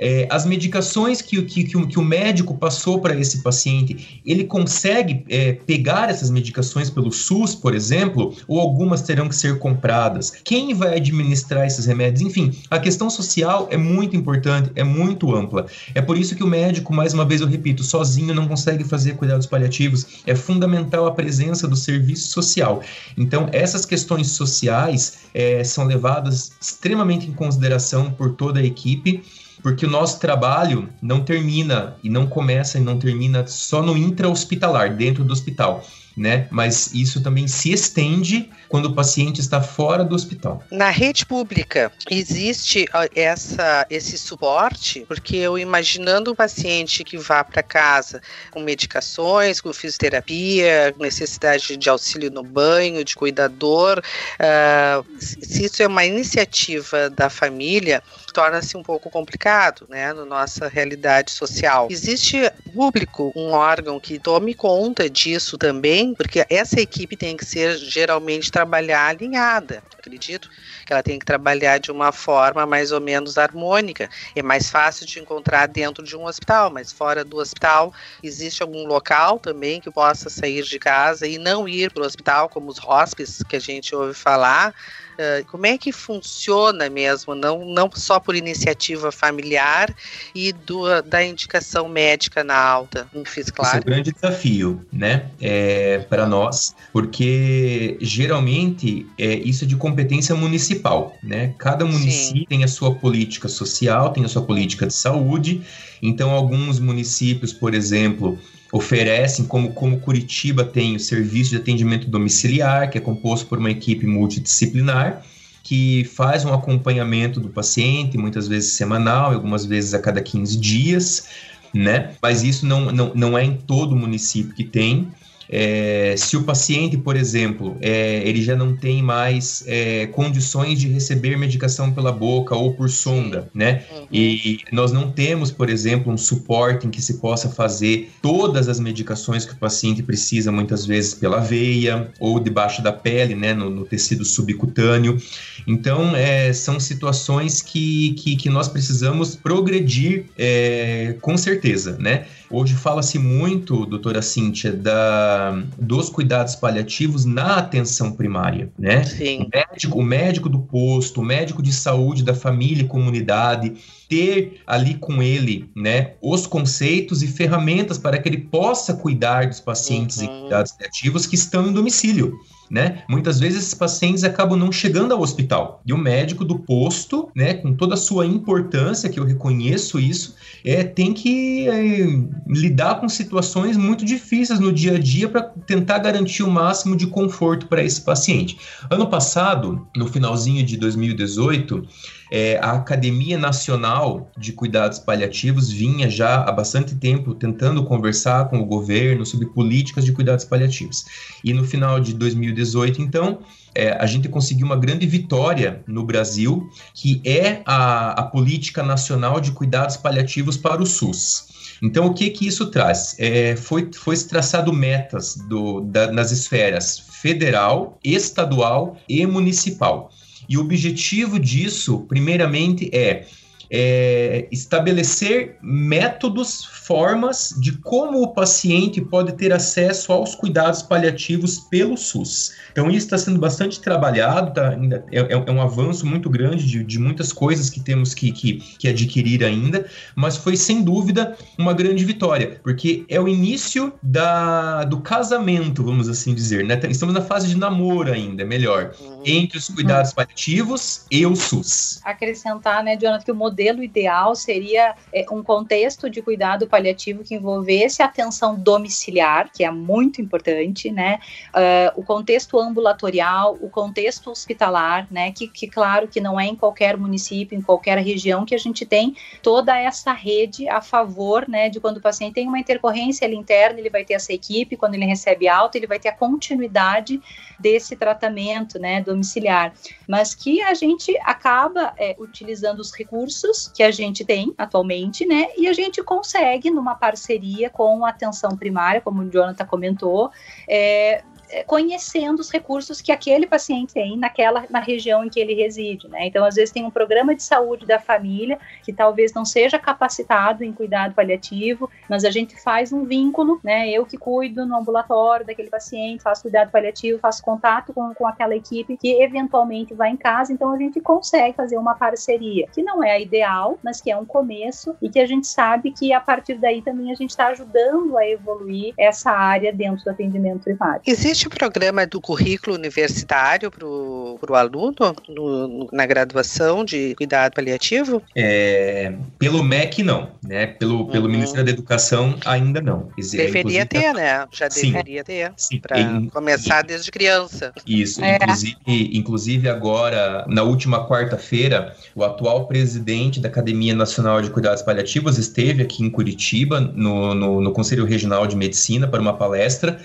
é, 0.00 0.26
as 0.30 0.46
medicações 0.46 1.20
que, 1.20 1.40
que, 1.42 1.64
que, 1.64 1.76
o, 1.76 1.86
que 1.86 1.98
o 1.98 2.02
médico 2.02 2.56
passou 2.56 3.00
para 3.00 3.14
esse 3.14 3.42
paciente, 3.42 4.22
ele 4.24 4.44
consegue 4.44 5.24
é, 5.28 5.52
pegar 5.52 6.08
essas 6.08 6.30
medicações 6.30 6.88
pelo 6.88 7.12
SUS, 7.12 7.54
por 7.54 7.74
exemplo, 7.74 8.34
ou 8.48 8.58
algumas 8.58 9.02
terão 9.02 9.28
que 9.28 9.36
ser 9.36 9.58
compradas? 9.58 10.32
Quem 10.42 10.72
vai 10.72 10.96
administrar 10.96 11.66
esses 11.66 11.84
remédios? 11.84 12.22
Enfim, 12.22 12.52
a 12.70 12.78
questão 12.78 13.10
social 13.10 13.68
é 13.70 13.76
muito 13.76 14.16
importante, 14.16 14.70
é 14.74 14.82
muito 14.82 15.34
ampla. 15.36 15.66
É 15.94 16.00
por 16.00 16.16
isso 16.16 16.34
que 16.34 16.42
o 16.42 16.46
médico, 16.46 16.94
mais 16.94 17.12
uma 17.12 17.24
vez 17.24 17.42
eu 17.42 17.46
repito, 17.46 17.84
sozinho 17.84 18.34
não 18.34 18.48
consegue 18.48 18.84
fazer 18.84 19.16
cuidados 19.16 19.46
paliativos. 19.46 20.22
É 20.26 20.34
fundamental 20.34 21.06
a 21.06 21.12
presença 21.12 21.68
do 21.68 21.76
serviço 21.76 22.28
social. 22.28 22.82
Então, 23.18 23.48
essas 23.52 23.84
questões 23.84 24.28
sociais 24.28 25.18
é, 25.34 25.62
são 25.62 25.84
levadas 25.84 26.52
extremamente 26.60 27.28
em 27.28 27.32
consideração 27.32 28.10
por 28.10 28.32
toda 28.32 28.60
a 28.60 28.64
equipe 28.64 29.22
porque 29.62 29.86
o 29.86 29.90
nosso 29.90 30.18
trabalho 30.20 30.88
não 31.00 31.22
termina 31.22 31.96
e 32.02 32.08
não 32.08 32.26
começa 32.26 32.78
e 32.78 32.80
não 32.80 32.98
termina 32.98 33.46
só 33.46 33.82
no 33.82 33.96
intra-hospitalar, 33.96 34.96
dentro 34.96 35.24
do 35.24 35.32
hospital 35.32 35.84
né? 36.16 36.46
Mas 36.50 36.92
isso 36.92 37.22
também 37.22 37.46
se 37.46 37.72
estende 37.72 38.50
quando 38.68 38.86
o 38.86 38.94
paciente 38.94 39.40
está 39.40 39.60
fora 39.60 40.04
do 40.04 40.14
hospital. 40.14 40.62
Na 40.70 40.90
rede 40.90 41.24
pública 41.24 41.90
existe 42.10 42.86
essa 43.14 43.86
esse 43.88 44.18
suporte, 44.18 45.04
porque 45.08 45.36
eu 45.36 45.58
imaginando 45.58 46.32
um 46.32 46.34
paciente 46.34 47.04
que 47.04 47.16
vá 47.16 47.42
para 47.42 47.62
casa 47.62 48.20
com 48.50 48.60
medicações, 48.60 49.60
com 49.60 49.72
fisioterapia, 49.72 50.94
necessidade 50.98 51.76
de 51.76 51.88
auxílio 51.88 52.30
no 52.30 52.42
banho, 52.42 53.04
de 53.04 53.14
cuidador, 53.14 54.00
uh, 54.00 55.06
se 55.18 55.64
isso 55.64 55.82
é 55.82 55.86
uma 55.86 56.04
iniciativa 56.04 57.08
da 57.10 57.30
família, 57.30 58.02
torna-se 58.32 58.76
um 58.76 58.82
pouco 58.82 59.10
complicado, 59.10 59.86
né, 59.88 60.12
na 60.12 60.24
nossa 60.24 60.68
realidade 60.68 61.30
social. 61.30 61.88
Existe 61.90 62.50
público, 62.72 63.32
um 63.34 63.50
órgão 63.50 63.98
que 63.98 64.18
tome 64.18 64.54
conta 64.54 65.08
disso 65.08 65.58
também 65.58 66.14
porque 66.14 66.44
essa 66.48 66.80
equipe 66.80 67.16
tem 67.16 67.36
que 67.36 67.44
ser 67.44 67.76
geralmente 67.76 68.50
trabalhar 68.50 69.06
alinhada, 69.06 69.82
acredito 69.98 70.48
que 70.86 70.92
ela 70.92 71.02
tem 71.02 71.18
que 71.18 71.24
trabalhar 71.24 71.78
de 71.78 71.90
uma 71.90 72.10
forma 72.10 72.66
mais 72.66 72.90
ou 72.90 73.00
menos 73.00 73.38
harmônica. 73.38 74.08
É 74.34 74.42
mais 74.42 74.70
fácil 74.70 75.06
de 75.06 75.20
encontrar 75.20 75.66
dentro 75.66 76.02
de 76.02 76.16
um 76.16 76.24
hospital, 76.24 76.70
mas 76.70 76.90
fora 76.90 77.24
do 77.24 77.36
hospital 77.36 77.92
existe 78.22 78.62
algum 78.62 78.86
local 78.86 79.38
também 79.38 79.80
que 79.80 79.90
possa 79.90 80.28
sair 80.28 80.62
de 80.62 80.78
casa 80.78 81.26
e 81.26 81.38
não 81.38 81.68
ir 81.68 81.92
para 81.92 82.02
o 82.02 82.06
hospital, 82.06 82.48
como 82.48 82.70
os 82.70 82.82
hospes 82.82 83.42
que 83.48 83.56
a 83.56 83.60
gente 83.60 83.94
ouve 83.94 84.14
falar, 84.14 84.74
Uh, 85.20 85.44
como 85.50 85.66
é 85.66 85.76
que 85.76 85.92
funciona 85.92 86.88
mesmo, 86.88 87.34
não, 87.34 87.62
não 87.62 87.90
só 87.94 88.18
por 88.18 88.34
iniciativa 88.34 89.12
familiar 89.12 89.94
e 90.34 90.50
do, 90.50 91.02
da 91.02 91.22
indicação 91.22 91.90
médica 91.90 92.42
na 92.42 92.56
alta, 92.56 93.06
em 93.14 93.22
claro. 93.52 93.68
Esse 93.68 93.76
é 93.76 93.80
um 93.80 93.82
grande 93.82 94.12
desafio, 94.12 94.86
né, 94.90 95.26
é, 95.38 95.98
para 96.08 96.26
nós, 96.26 96.74
porque 96.90 97.98
geralmente 98.00 99.06
é, 99.18 99.34
isso 99.34 99.64
é 99.64 99.66
de 99.66 99.76
competência 99.76 100.34
municipal, 100.34 101.14
né, 101.22 101.54
cada 101.58 101.84
município 101.84 102.40
Sim. 102.40 102.46
tem 102.48 102.64
a 102.64 102.68
sua 102.68 102.94
política 102.94 103.46
social, 103.46 104.14
tem 104.14 104.24
a 104.24 104.28
sua 104.28 104.40
política 104.40 104.86
de 104.86 104.94
saúde, 104.94 105.60
então 106.00 106.30
alguns 106.30 106.78
municípios, 106.78 107.52
por 107.52 107.74
exemplo, 107.74 108.38
oferecem, 108.72 109.44
como, 109.44 109.72
como 109.72 110.00
Curitiba 110.00 110.64
tem 110.64 110.96
o 110.96 111.00
serviço 111.00 111.50
de 111.50 111.56
atendimento 111.56 112.08
domiciliar, 112.08 112.88
que 112.90 112.98
é 112.98 113.00
composto 113.00 113.46
por 113.46 113.58
uma 113.58 113.70
equipe 113.70 114.06
multidisciplinar, 114.06 115.24
que 115.62 116.04
faz 116.04 116.44
um 116.44 116.52
acompanhamento 116.52 117.40
do 117.40 117.48
paciente, 117.48 118.16
muitas 118.16 118.48
vezes 118.48 118.72
semanal, 118.72 119.32
algumas 119.32 119.64
vezes 119.64 119.92
a 119.94 119.98
cada 119.98 120.20
15 120.20 120.56
dias, 120.56 121.28
né? 121.74 122.12
Mas 122.22 122.42
isso 122.42 122.64
não, 122.66 122.90
não, 122.92 123.12
não 123.14 123.38
é 123.38 123.44
em 123.44 123.56
todo 123.56 123.94
município 123.94 124.54
que 124.54 124.64
tem. 124.64 125.10
É, 125.52 126.14
se 126.16 126.36
o 126.36 126.44
paciente, 126.44 126.96
por 126.96 127.16
exemplo, 127.16 127.76
é, 127.80 128.22
ele 128.24 128.40
já 128.40 128.54
não 128.54 128.76
tem 128.76 129.02
mais 129.02 129.64
é, 129.66 130.06
condições 130.06 130.78
de 130.78 130.86
receber 130.88 131.36
medicação 131.36 131.90
pela 131.92 132.12
boca 132.12 132.54
ou 132.54 132.72
por 132.72 132.88
sonda, 132.88 133.50
né? 133.52 133.82
Uhum. 133.90 134.06
E 134.12 134.60
nós 134.70 134.92
não 134.92 135.10
temos, 135.10 135.50
por 135.50 135.68
exemplo, 135.68 136.12
um 136.12 136.16
suporte 136.16 136.86
em 136.86 136.90
que 136.90 137.02
se 137.02 137.14
possa 137.14 137.48
fazer 137.48 138.10
todas 138.22 138.68
as 138.68 138.78
medicações 138.78 139.44
que 139.44 139.52
o 139.52 139.56
paciente 139.56 140.04
precisa, 140.04 140.52
muitas 140.52 140.86
vezes 140.86 141.14
pela 141.14 141.40
veia 141.40 142.12
ou 142.20 142.38
debaixo 142.38 142.80
da 142.80 142.92
pele, 142.92 143.34
né, 143.34 143.52
no, 143.52 143.68
no 143.68 143.84
tecido 143.84 144.24
subcutâneo. 144.24 145.20
Então, 145.66 146.14
é, 146.14 146.52
são 146.52 146.78
situações 146.78 147.60
que, 147.60 148.12
que, 148.14 148.36
que, 148.36 148.48
nós 148.48 148.68
precisamos 148.68 149.34
progredir 149.34 150.26
é, 150.38 151.16
com 151.20 151.36
certeza, 151.36 151.96
né? 151.98 152.24
Hoje 152.52 152.74
fala-se 152.74 153.16
muito, 153.16 153.86
doutora 153.86 154.20
Cíntia, 154.20 154.72
da, 154.72 155.52
dos 155.78 156.10
cuidados 156.10 156.56
paliativos 156.56 157.24
na 157.24 157.58
atenção 157.58 158.10
primária, 158.10 158.72
né? 158.76 159.04
Sim. 159.04 159.44
O 159.44 159.56
médico, 159.56 159.98
o 159.98 160.02
médico 160.02 160.48
do 160.48 160.58
posto, 160.58 161.20
o 161.20 161.24
médico 161.24 161.62
de 161.62 161.72
saúde 161.72 162.24
da 162.24 162.34
família 162.34 162.82
e 162.82 162.88
comunidade, 162.88 163.74
ter 164.08 164.60
ali 164.66 164.94
com 164.94 165.22
ele, 165.22 165.70
né, 165.76 166.14
os 166.20 166.44
conceitos 166.44 167.22
e 167.22 167.28
ferramentas 167.28 167.96
para 167.96 168.18
que 168.18 168.28
ele 168.28 168.38
possa 168.38 168.94
cuidar 168.94 169.46
dos 169.46 169.60
pacientes 169.60 170.18
uhum. 170.18 170.24
em 170.24 170.40
cuidados 170.40 170.72
paliativos 170.72 171.26
que 171.26 171.36
estão 171.36 171.68
em 171.68 171.72
domicílio 171.72 172.36
né? 172.70 173.02
Muitas 173.08 173.40
vezes 173.40 173.58
esses 173.64 173.74
pacientes 173.74 174.22
acabam 174.22 174.56
não 174.56 174.70
chegando 174.70 175.12
ao 175.12 175.20
hospital. 175.20 175.82
E 175.84 175.92
o 175.92 175.98
médico 175.98 176.44
do 176.44 176.58
posto, 176.58 177.28
né, 177.34 177.54
com 177.54 177.74
toda 177.74 177.94
a 177.94 177.96
sua 177.96 178.24
importância, 178.24 179.08
que 179.08 179.18
eu 179.18 179.24
reconheço 179.24 179.98
isso, 179.98 180.36
é, 180.64 180.84
tem 180.84 181.12
que 181.12 181.68
é, 181.68 182.06
lidar 182.46 183.00
com 183.00 183.08
situações 183.08 183.76
muito 183.76 184.04
difíceis 184.04 184.60
no 184.60 184.72
dia 184.72 184.94
a 184.94 184.98
dia 184.98 185.28
para 185.28 185.42
tentar 185.42 185.98
garantir 185.98 186.44
o 186.44 186.50
máximo 186.50 186.96
de 186.96 187.06
conforto 187.06 187.66
para 187.66 187.82
esse 187.82 188.00
paciente. 188.00 188.56
Ano 188.88 189.08
passado, 189.08 189.88
no 189.96 190.06
finalzinho 190.06 190.64
de 190.64 190.76
2018, 190.76 191.86
é, 192.30 192.58
a 192.62 192.72
Academia 192.72 193.36
Nacional 193.36 194.30
de 194.36 194.52
Cuidados 194.52 194.98
Paliativos 194.98 195.70
vinha 195.70 196.08
já 196.08 196.44
há 196.44 196.52
bastante 196.52 196.94
tempo 196.94 197.34
tentando 197.34 197.84
conversar 197.84 198.48
com 198.48 198.60
o 198.60 198.64
governo 198.64 199.26
sobre 199.26 199.46
políticas 199.46 200.04
de 200.04 200.12
cuidados 200.12 200.44
paliativos. 200.44 201.04
E 201.42 201.52
no 201.52 201.64
final 201.64 201.98
de 201.98 202.14
2018, 202.14 203.02
então, 203.02 203.40
é, 203.74 203.92
a 203.92 204.06
gente 204.06 204.28
conseguiu 204.28 204.66
uma 204.66 204.76
grande 204.76 205.06
vitória 205.06 205.82
no 205.86 206.04
Brasil, 206.04 206.68
que 206.94 207.20
é 207.24 207.62
a, 207.66 208.20
a 208.20 208.22
Política 208.22 208.82
Nacional 208.82 209.40
de 209.40 209.50
Cuidados 209.52 209.96
Paliativos 209.96 210.56
para 210.56 210.80
o 210.80 210.86
SUS. 210.86 211.48
Então, 211.82 212.06
o 212.06 212.14
que 212.14 212.28
que 212.30 212.46
isso 212.46 212.66
traz? 212.66 213.16
É, 213.18 213.56
foi, 213.56 213.90
foi 213.92 214.16
traçado 214.18 214.72
metas 214.72 215.36
do, 215.48 215.80
da, 215.80 216.12
nas 216.12 216.30
esferas 216.30 216.98
federal, 216.98 217.98
estadual 218.04 218.96
e 219.08 219.26
municipal. 219.26 220.10
E 220.50 220.58
o 220.58 220.62
objetivo 220.62 221.38
disso, 221.38 222.00
primeiramente, 222.08 222.90
é 222.92 223.24
é, 223.70 224.48
estabelecer 224.50 225.56
métodos, 225.62 226.64
formas 226.64 227.54
de 227.56 227.72
como 227.78 228.20
o 228.20 228.34
paciente 228.34 229.00
pode 229.00 229.32
ter 229.34 229.52
acesso 229.52 230.12
aos 230.12 230.34
cuidados 230.34 230.82
paliativos 230.82 231.60
pelo 231.70 231.96
SUS. 231.96 232.52
Então, 232.72 232.88
isso 232.90 233.06
está 233.06 233.16
sendo 233.16 233.38
bastante 233.38 233.80
trabalhado, 233.80 234.52
tá, 234.52 234.70
ainda, 234.70 235.04
é, 235.12 235.20
é, 235.20 235.44
é, 235.46 235.50
um 235.52 235.62
avanço 235.62 236.04
muito 236.04 236.28
grande 236.28 236.66
de, 236.66 236.82
de 236.82 236.98
muitas 236.98 237.32
coisas 237.32 237.70
que 237.70 237.80
temos 237.80 238.12
que, 238.12 238.32
que, 238.32 238.54
que, 238.76 238.88
adquirir 238.88 239.44
ainda, 239.44 239.86
mas 240.16 240.36
foi 240.36 240.56
sem 240.56 240.82
dúvida 240.82 241.36
uma 241.56 241.72
grande 241.72 242.04
vitória, 242.04 242.58
porque 242.64 243.04
é 243.08 243.20
o 243.20 243.28
início 243.28 243.92
da, 244.02 244.82
do 244.82 245.00
casamento, 245.00 245.84
vamos 245.84 246.08
assim 246.08 246.34
dizer. 246.34 246.64
Né? 246.64 246.80
Estamos 246.88 247.14
na 247.14 247.20
fase 247.20 247.46
de 247.46 247.56
namoro 247.56 248.12
ainda, 248.12 248.44
melhor, 248.44 248.92
uhum. 249.00 249.19
Entre 249.24 249.58
os 249.58 249.68
cuidados 249.68 250.12
paliativos 250.12 251.04
e 251.10 251.26
o 251.26 251.36
SUS. 251.36 252.00
Acrescentar, 252.04 252.82
né, 252.82 252.96
Jonathan, 252.96 253.24
que 253.24 253.32
o 253.32 253.34
modelo 253.34 253.82
ideal 253.82 254.34
seria 254.34 254.94
é, 255.12 255.26
um 255.30 255.42
contexto 255.42 256.08
de 256.08 256.22
cuidado 256.22 256.66
paliativo 256.66 257.22
que 257.22 257.34
envolvesse 257.34 258.02
atenção 258.02 258.58
domiciliar, 258.58 259.50
que 259.52 259.64
é 259.64 259.70
muito 259.70 260.20
importante, 260.20 260.90
né? 260.90 261.18
Uh, 261.48 262.00
o 262.00 262.04
contexto 262.04 262.58
ambulatorial, 262.58 263.58
o 263.60 263.68
contexto 263.68 264.30
hospitalar, 264.30 265.06
né? 265.10 265.32
Que, 265.32 265.48
que, 265.48 265.66
claro, 265.66 266.08
que 266.08 266.20
não 266.20 266.38
é 266.38 266.46
em 266.46 266.56
qualquer 266.56 266.96
município, 266.96 267.56
em 267.56 267.62
qualquer 267.62 267.98
região 267.98 268.44
que 268.44 268.54
a 268.54 268.58
gente 268.58 268.86
tem 268.86 269.16
toda 269.42 269.78
essa 269.78 270.12
rede 270.12 270.68
a 270.68 270.80
favor, 270.80 271.48
né? 271.48 271.68
De 271.68 271.80
quando 271.80 271.98
o 271.98 272.00
paciente 272.00 272.34
tem 272.34 272.48
uma 272.48 272.58
intercorrência 272.58 273.26
ali 273.26 273.36
interna, 273.36 273.78
ele 273.78 273.90
vai 273.90 274.04
ter 274.04 274.14
essa 274.14 274.32
equipe, 274.32 274.76
quando 274.76 274.94
ele 274.94 275.04
recebe 275.04 275.48
alta, 275.48 275.76
ele 275.76 275.86
vai 275.86 275.98
ter 275.98 276.08
a 276.08 276.12
continuidade 276.12 277.20
desse 277.58 277.94
tratamento, 277.94 278.78
né? 278.78 279.00
Domiciliar. 279.10 279.72
Mas 280.08 280.34
que 280.34 280.62
a 280.62 280.74
gente 280.74 281.16
acaba 281.22 281.92
é, 281.98 282.16
utilizando 282.18 282.80
os 282.80 282.92
recursos 282.92 283.68
que 283.74 283.82
a 283.82 283.90
gente 283.90 284.24
tem 284.24 284.54
atualmente, 284.56 285.26
né? 285.26 285.48
E 285.56 285.66
a 285.66 285.72
gente 285.72 286.02
consegue, 286.02 286.70
numa 286.70 286.94
parceria 286.94 287.68
com 287.68 288.04
a 288.04 288.10
atenção 288.10 288.56
primária, 288.56 289.00
como 289.00 289.22
o 289.22 289.30
Jonathan 289.30 289.66
comentou, 289.66 290.30
é, 290.68 291.22
conhecendo 291.66 292.40
os 292.40 292.50
recursos 292.50 293.00
que 293.00 293.12
aquele 293.12 293.46
paciente 293.46 293.94
tem 293.94 294.16
naquela 294.16 294.64
na 294.70 294.80
região 294.80 295.24
em 295.24 295.28
que 295.28 295.40
ele 295.40 295.54
reside, 295.54 296.08
né? 296.08 296.26
Então, 296.26 296.44
às 296.44 296.54
vezes 296.54 296.72
tem 296.72 296.84
um 296.84 296.90
programa 296.90 297.34
de 297.34 297.42
saúde 297.42 297.86
da 297.86 297.98
família 297.98 298.58
que 298.82 298.92
talvez 298.92 299.32
não 299.32 299.44
seja 299.44 299.78
capacitado 299.78 300.64
em 300.64 300.72
cuidado 300.72 301.14
paliativo, 301.14 301.90
mas 302.08 302.24
a 302.24 302.30
gente 302.30 302.60
faz 302.60 302.92
um 302.92 303.04
vínculo, 303.04 303.60
né? 303.62 303.88
Eu 303.90 304.06
que 304.06 304.16
cuido 304.16 304.64
no 304.66 304.76
ambulatório 304.76 305.46
daquele 305.46 305.70
paciente, 305.70 306.22
faço 306.22 306.42
cuidado 306.42 306.70
paliativo, 306.70 307.18
faço 307.18 307.42
contato 307.42 307.92
com, 307.92 308.14
com 308.14 308.26
aquela 308.26 308.54
equipe 308.54 308.96
que 308.96 309.22
eventualmente 309.22 309.94
vai 309.94 310.10
em 310.10 310.16
casa, 310.16 310.52
então 310.52 310.72
a 310.72 310.78
gente 310.78 311.00
consegue 311.00 311.56
fazer 311.56 311.76
uma 311.76 311.94
parceria 311.94 312.66
que 312.72 312.82
não 312.82 313.02
é 313.02 313.12
a 313.12 313.20
ideal, 313.20 313.78
mas 313.82 314.00
que 314.00 314.10
é 314.10 314.16
um 314.16 314.24
começo 314.24 314.96
e 315.00 315.08
que 315.08 315.18
a 315.18 315.26
gente 315.26 315.46
sabe 315.46 315.90
que 315.92 316.12
a 316.12 316.20
partir 316.20 316.54
daí 316.54 316.82
também 316.82 317.10
a 317.10 317.14
gente 317.14 317.30
está 317.30 317.48
ajudando 317.48 318.16
a 318.16 318.26
evoluir 318.26 318.94
essa 318.98 319.30
área 319.30 319.72
dentro 319.72 320.04
do 320.04 320.10
atendimento 320.10 320.64
primário. 320.64 321.02
Existe 321.06 321.39
existe 321.40 321.48
programa 321.48 322.06
do 322.06 322.20
currículo 322.20 322.76
universitário 322.76 323.70
para 323.70 323.86
o 323.86 324.54
aluno 324.54 324.94
no, 325.28 325.68
no, 325.68 325.88
na 325.92 326.04
graduação 326.04 326.84
de 326.84 327.14
cuidado 327.14 327.54
paliativo? 327.54 328.22
É, 328.36 329.14
pelo 329.38 329.62
MEC, 329.62 330.02
não. 330.02 330.30
Né? 330.42 330.66
Pelo, 330.66 331.08
pelo 331.08 331.26
uhum. 331.26 331.32
Ministério 331.32 331.64
da 331.64 331.70
Educação, 331.70 332.36
ainda 332.44 332.80
não. 332.80 333.10
Deveria 333.16 333.86
ter, 333.86 334.12
né? 334.12 334.46
Já 334.52 334.70
sim, 334.70 334.92
deveria 334.92 335.24
ter. 335.24 335.52
Para 335.80 335.98
começar 336.32 336.82
desde 336.82 337.10
criança. 337.10 337.72
Isso. 337.86 338.22
É. 338.22 338.36
Inclusive, 338.36 338.76
inclusive, 338.86 339.68
agora, 339.68 340.44
na 340.48 340.62
última 340.62 341.06
quarta-feira, 341.06 341.94
o 342.14 342.24
atual 342.24 342.66
presidente 342.66 343.40
da 343.40 343.48
Academia 343.48 343.94
Nacional 343.94 344.42
de 344.42 344.50
Cuidados 344.50 344.82
Paliativos 344.82 345.38
esteve 345.38 345.82
aqui 345.82 346.02
em 346.02 346.10
Curitiba, 346.10 346.80
no, 346.80 347.34
no, 347.34 347.60
no 347.60 347.72
Conselho 347.72 348.04
Regional 348.04 348.46
de 348.46 348.56
Medicina, 348.56 349.08
para 349.08 349.20
uma 349.20 349.36
palestra 349.36 350.00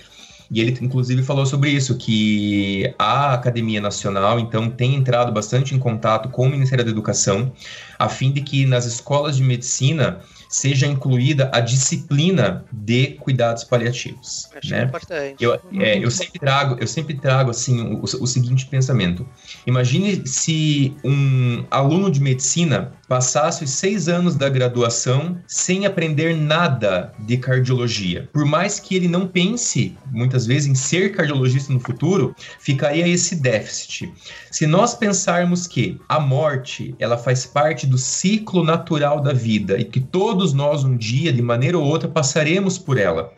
e 0.50 0.62
ele, 0.62 0.78
inclusive, 0.82 1.24
falou 1.24 1.46
sobre 1.46 1.72
isso, 1.72 1.98
que 1.98 2.94
a 2.98 3.34
Academia 3.34 3.82
Nacional, 3.82 4.40
então, 4.40 4.70
tem 4.70 4.96
entrado 4.96 5.32
bastante 5.32 5.74
em 5.74 5.80
contato 5.80 6.30
com 6.30 6.46
o 6.46 6.50
Ministério 6.50 6.86
da 6.86 6.92
Educação, 6.92 7.52
a 7.98 8.08
fim 8.10 8.32
de 8.32 8.42
que 8.42 8.66
nas 8.66 8.86
escolas 8.86 9.38
de 9.38 9.44
medicina 9.44 10.20
seja 10.56 10.88
incluída 10.88 11.50
a 11.54 11.60
disciplina 11.60 12.64
de 12.72 13.08
cuidados 13.20 13.66
paliativos. 13.66 14.50
Acho 14.56 14.72
né? 14.72 14.84
importante. 14.84 15.44
Eu, 15.44 15.60
é, 15.80 15.98
eu 15.98 16.10
sempre 16.10 16.40
trago, 16.40 16.78
eu 16.80 16.88
sempre 16.88 17.14
trago 17.16 17.52
assim 17.52 17.82
o, 17.96 18.04
o, 18.04 18.26
seguinte 18.28 18.66
pensamento: 18.66 19.28
imagine 19.68 20.26
se 20.26 20.96
um 21.04 21.66
aluno 21.70 22.10
de 22.10 22.22
medicina 22.22 22.94
passasse 23.08 23.66
os 23.66 23.72
seis 23.72 24.08
anos 24.08 24.36
da 24.36 24.48
graduação 24.48 25.38
sem 25.46 25.86
aprender 25.86 26.36
nada 26.36 27.14
de 27.20 27.38
cardiologia. 27.38 28.30
Por 28.32 28.46
mais 28.46 28.80
que 28.80 28.96
ele 28.96 29.08
não 29.08 29.28
pense, 29.28 29.96
muitas 30.10 30.46
vezes, 30.46 30.68
em 30.68 30.76
ser 30.76 31.12
cardiologista 31.12 31.72
no 31.74 31.80
futuro, 31.80 32.34
ficaria 32.60 33.08
esse 33.08 33.36
déficit. 33.36 34.12
Se 34.50 34.66
nós 34.66 34.96
pensarmos 34.96 35.68
que 35.68 36.00
a 36.08 36.20
morte 36.20 36.96
ela 36.98 37.18
faz 37.18 37.46
parte 37.46 37.86
do 37.86 37.98
ciclo 37.98 38.64
natural 38.64 39.22
da 39.22 39.34
vida 39.34 39.78
e 39.78 39.84
que 39.84 40.00
todos 40.00 40.45
nós 40.54 40.84
um 40.84 40.96
dia, 40.98 41.32
de 41.32 41.42
maneira 41.42 41.78
ou 41.78 41.86
outra, 41.86 42.08
passaremos 42.08 42.78
por 42.78 42.98
ela. 42.98 43.32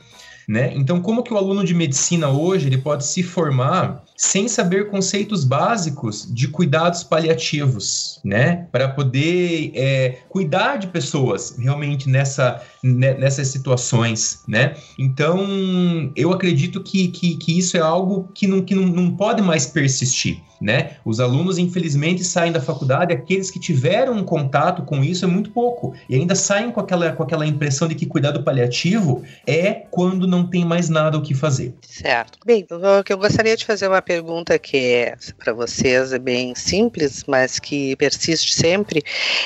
Né? 0.47 0.71
Então, 0.75 1.01
como 1.01 1.23
que 1.23 1.33
o 1.33 1.37
aluno 1.37 1.61
de 1.65 1.73
medicina 1.73 2.29
hoje 2.29 2.67
ele 2.67 2.77
pode 2.77 3.05
se 3.05 3.21
formar 3.21 4.01
sem 4.15 4.47
saber 4.47 4.89
conceitos 4.89 5.43
básicos 5.43 6.25
de 6.33 6.47
cuidados 6.47 7.03
paliativos, 7.03 8.21
né? 8.23 8.65
Para 8.71 8.87
poder 8.87 9.73
é, 9.75 10.19
cuidar 10.29 10.77
de 10.77 10.87
pessoas 10.87 11.57
realmente 11.59 12.09
nessa, 12.09 12.63
né, 12.81 13.13
nessas 13.15 13.49
situações, 13.49 14.41
né? 14.47 14.75
Então, 14.97 16.11
eu 16.15 16.31
acredito 16.31 16.81
que, 16.81 17.09
que, 17.09 17.35
que 17.35 17.59
isso 17.59 17.75
é 17.75 17.81
algo 17.81 18.31
que, 18.33 18.47
não, 18.47 18.61
que 18.61 18.73
não, 18.73 18.87
não 18.87 19.17
pode 19.17 19.41
mais 19.41 19.65
persistir 19.65 20.41
né? 20.59 20.91
Os 21.05 21.19
alunos, 21.19 21.57
infelizmente, 21.57 22.23
saem 22.23 22.51
da 22.51 22.61
faculdade, 22.61 23.13
aqueles 23.13 23.51
que 23.51 23.59
tiveram 23.59 24.13
um 24.13 24.23
contato 24.23 24.83
com 24.83 25.03
isso 25.03 25.25
é 25.25 25.27
muito 25.27 25.51
pouco, 25.51 25.93
e 26.09 26.15
ainda 26.15 26.35
saem 26.35 26.71
com 26.71 26.79
aquela, 26.79 27.11
com 27.11 27.23
aquela 27.23 27.45
impressão 27.45 27.87
de 27.87 27.95
que 27.95 28.05
cuidado 28.05 28.43
paliativo 28.43 29.23
é 29.45 29.73
quando 29.91 30.27
não 30.27 30.47
tem 30.47 30.65
mais 30.65 30.89
nada 30.89 31.17
o 31.17 31.21
que 31.21 31.33
fazer. 31.33 31.73
Certo. 31.81 32.39
Bem, 32.45 32.65
o 32.69 33.03
que 33.03 33.13
eu 33.13 33.17
gostaria 33.17 33.55
de 33.55 33.65
fazer 33.65 33.87
uma 33.87 34.01
pergunta 34.01 34.57
que 34.57 34.77
é 34.77 35.15
para 35.37 35.53
vocês 35.53 36.13
é 36.13 36.19
bem 36.19 36.55
simples, 36.55 37.23
mas 37.27 37.59
que 37.59 37.95
persiste 37.95 38.53
sempre, 38.53 39.03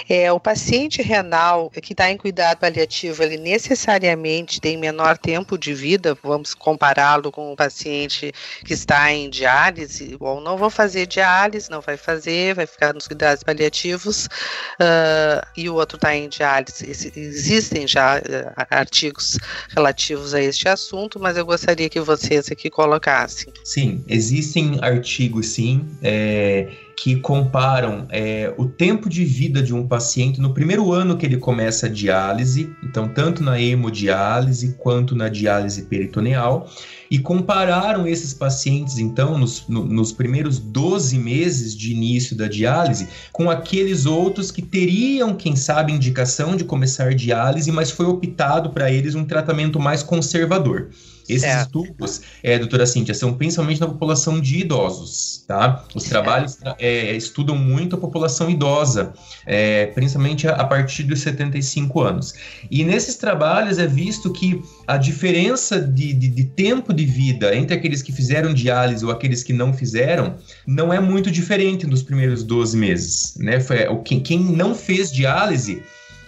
é 0.10 0.32
o 0.32 0.40
paciente 0.40 1.02
renal 1.02 1.70
que 1.70 1.94
está 1.94 2.12
em 2.12 2.18
cuidado 2.18 2.60
paliativo, 2.60 3.24
ele 3.24 3.38
necessariamente 3.38 4.62
tem 4.62 4.78
menor 4.78 5.18
tempo 5.18 5.58
de 5.58 5.74
vida, 5.74 6.18
vamos 6.24 6.54
compará-lo 6.54 7.32
com 7.32 7.52
o 7.52 7.56
paciente 7.56 8.32
que 8.64 8.74
está 8.74 9.12
em 9.12 9.30
diálise, 9.30 10.16
ou 10.20 10.40
não 10.40 10.58
vou 10.58 10.70
fazer 10.70 11.01
fazer 11.02 11.06
diálise, 11.08 11.70
não 11.70 11.82
vai 11.82 11.98
fazer, 11.98 12.56
vai 12.56 12.66
ficar 12.66 12.94
nos 12.94 13.08
cuidados 13.08 13.44
paliativos, 13.44 14.26
uh, 14.26 15.46
e 15.56 15.70
o 15.70 15.76
outro 15.76 15.96
está 15.96 16.16
em 16.16 16.30
diálise. 16.30 16.90
Existem 17.16 17.88
já 17.88 18.20
uh, 18.20 18.66
artigos 18.70 19.38
relativos 19.70 20.34
a 20.34 20.42
este 20.42 20.68
assunto, 20.68 21.20
mas 21.20 21.38
eu 21.38 21.46
gostaria 21.46 21.90
que 21.90 22.00
vocês 22.00 22.52
aqui 22.52 22.70
colocassem. 22.70 23.52
Sim, 23.64 24.04
existem 24.08 24.80
artigos, 24.82 25.48
sim. 25.48 25.88
É 26.02 26.68
que 27.04 27.16
comparam 27.16 28.06
é, 28.12 28.54
o 28.58 28.66
tempo 28.68 29.10
de 29.10 29.26
vida 29.26 29.64
de 29.64 29.74
um 29.74 29.88
paciente 29.88 30.40
no 30.40 30.54
primeiro 30.54 30.94
ano 30.94 31.18
que 31.18 31.26
ele 31.26 31.38
começa 31.38 31.88
a 31.88 31.90
diálise, 31.90 32.72
então 32.84 33.08
tanto 33.08 33.42
na 33.42 33.60
hemodiálise 33.60 34.76
quanto 34.78 35.16
na 35.16 35.28
diálise 35.28 35.82
peritoneal, 35.82 36.70
e 37.12 37.20
compararam 37.20 38.08
esses 38.08 38.34
pacientes, 38.34 38.98
então, 38.98 39.38
nos, 39.38 39.68
no, 39.68 39.84
nos 39.84 40.14
primeiros 40.14 40.58
12 40.58 41.20
meses 41.20 41.76
de 41.76 41.92
início 41.92 42.38
da 42.38 42.48
diálise, 42.48 43.10
com 43.34 43.50
aqueles 43.50 44.06
outros 44.06 44.50
que 44.50 44.62
teriam, 44.62 45.36
quem 45.36 45.54
sabe, 45.54 45.92
indicação 45.92 46.56
de 46.56 46.64
começar 46.64 47.14
diálise, 47.14 47.70
mas 47.70 47.92
foi 47.92 48.06
optado 48.06 48.70
para 48.70 48.90
eles 48.90 49.14
um 49.14 49.26
tratamento 49.26 49.78
mais 49.78 50.02
conservador. 50.02 50.90
Esses 51.32 51.42
certo. 51.42 51.84
estudos, 51.84 52.22
é, 52.44 52.60
doutora 52.60 52.86
Cíntia, 52.86 53.14
são 53.14 53.34
principalmente 53.34 53.80
na 53.80 53.88
população 53.88 54.40
de 54.40 54.60
idosos, 54.60 55.44
tá? 55.48 55.86
Os 55.96 56.04
trabalhos 56.04 56.58
é, 56.78 57.16
estudam 57.16 57.56
muito 57.58 57.96
a 57.96 58.00
população 58.00 58.50
idosa, 58.50 59.14
é, 59.46 59.88
principalmente 59.88 60.48
a, 60.48 60.56
a, 60.56 60.66
partir 60.66 61.04
dos 61.04 61.22
75 61.22 62.02
anos. 62.02 62.34
E 62.70 62.84
nesses 62.84 63.16
trabalhos 63.16 63.80
é 63.80 63.88
visto 63.88 64.32
que 64.32 64.62
a 64.88 64.98
diferença 64.98 65.80
de, 65.80 66.14
de, 66.14 66.28
de 66.28 66.44
tempo 66.44 66.94
de 66.94 67.06
vida 67.06 67.56
entre 67.56 67.76
aqueles 67.76 68.02
que 68.02 68.12
fizeram 68.12 68.54
diálise 68.54 69.06
ou 69.06 69.12
aqueles 69.12 69.44
que 69.44 69.54
não 69.54 69.74
fizeram 69.74 70.36
não 70.68 70.92
é 70.92 71.00
muito 71.00 71.32
diferente 71.32 71.88
nos 71.88 72.04
primeiros 72.04 72.44
12 72.44 72.78
meses, 72.78 73.36
né? 73.38 73.60
Foi, 73.60 73.78
quem, 74.04 74.20
quem 74.20 74.40
não 74.40 74.76
fez 74.76 75.12
diálise 75.12 75.82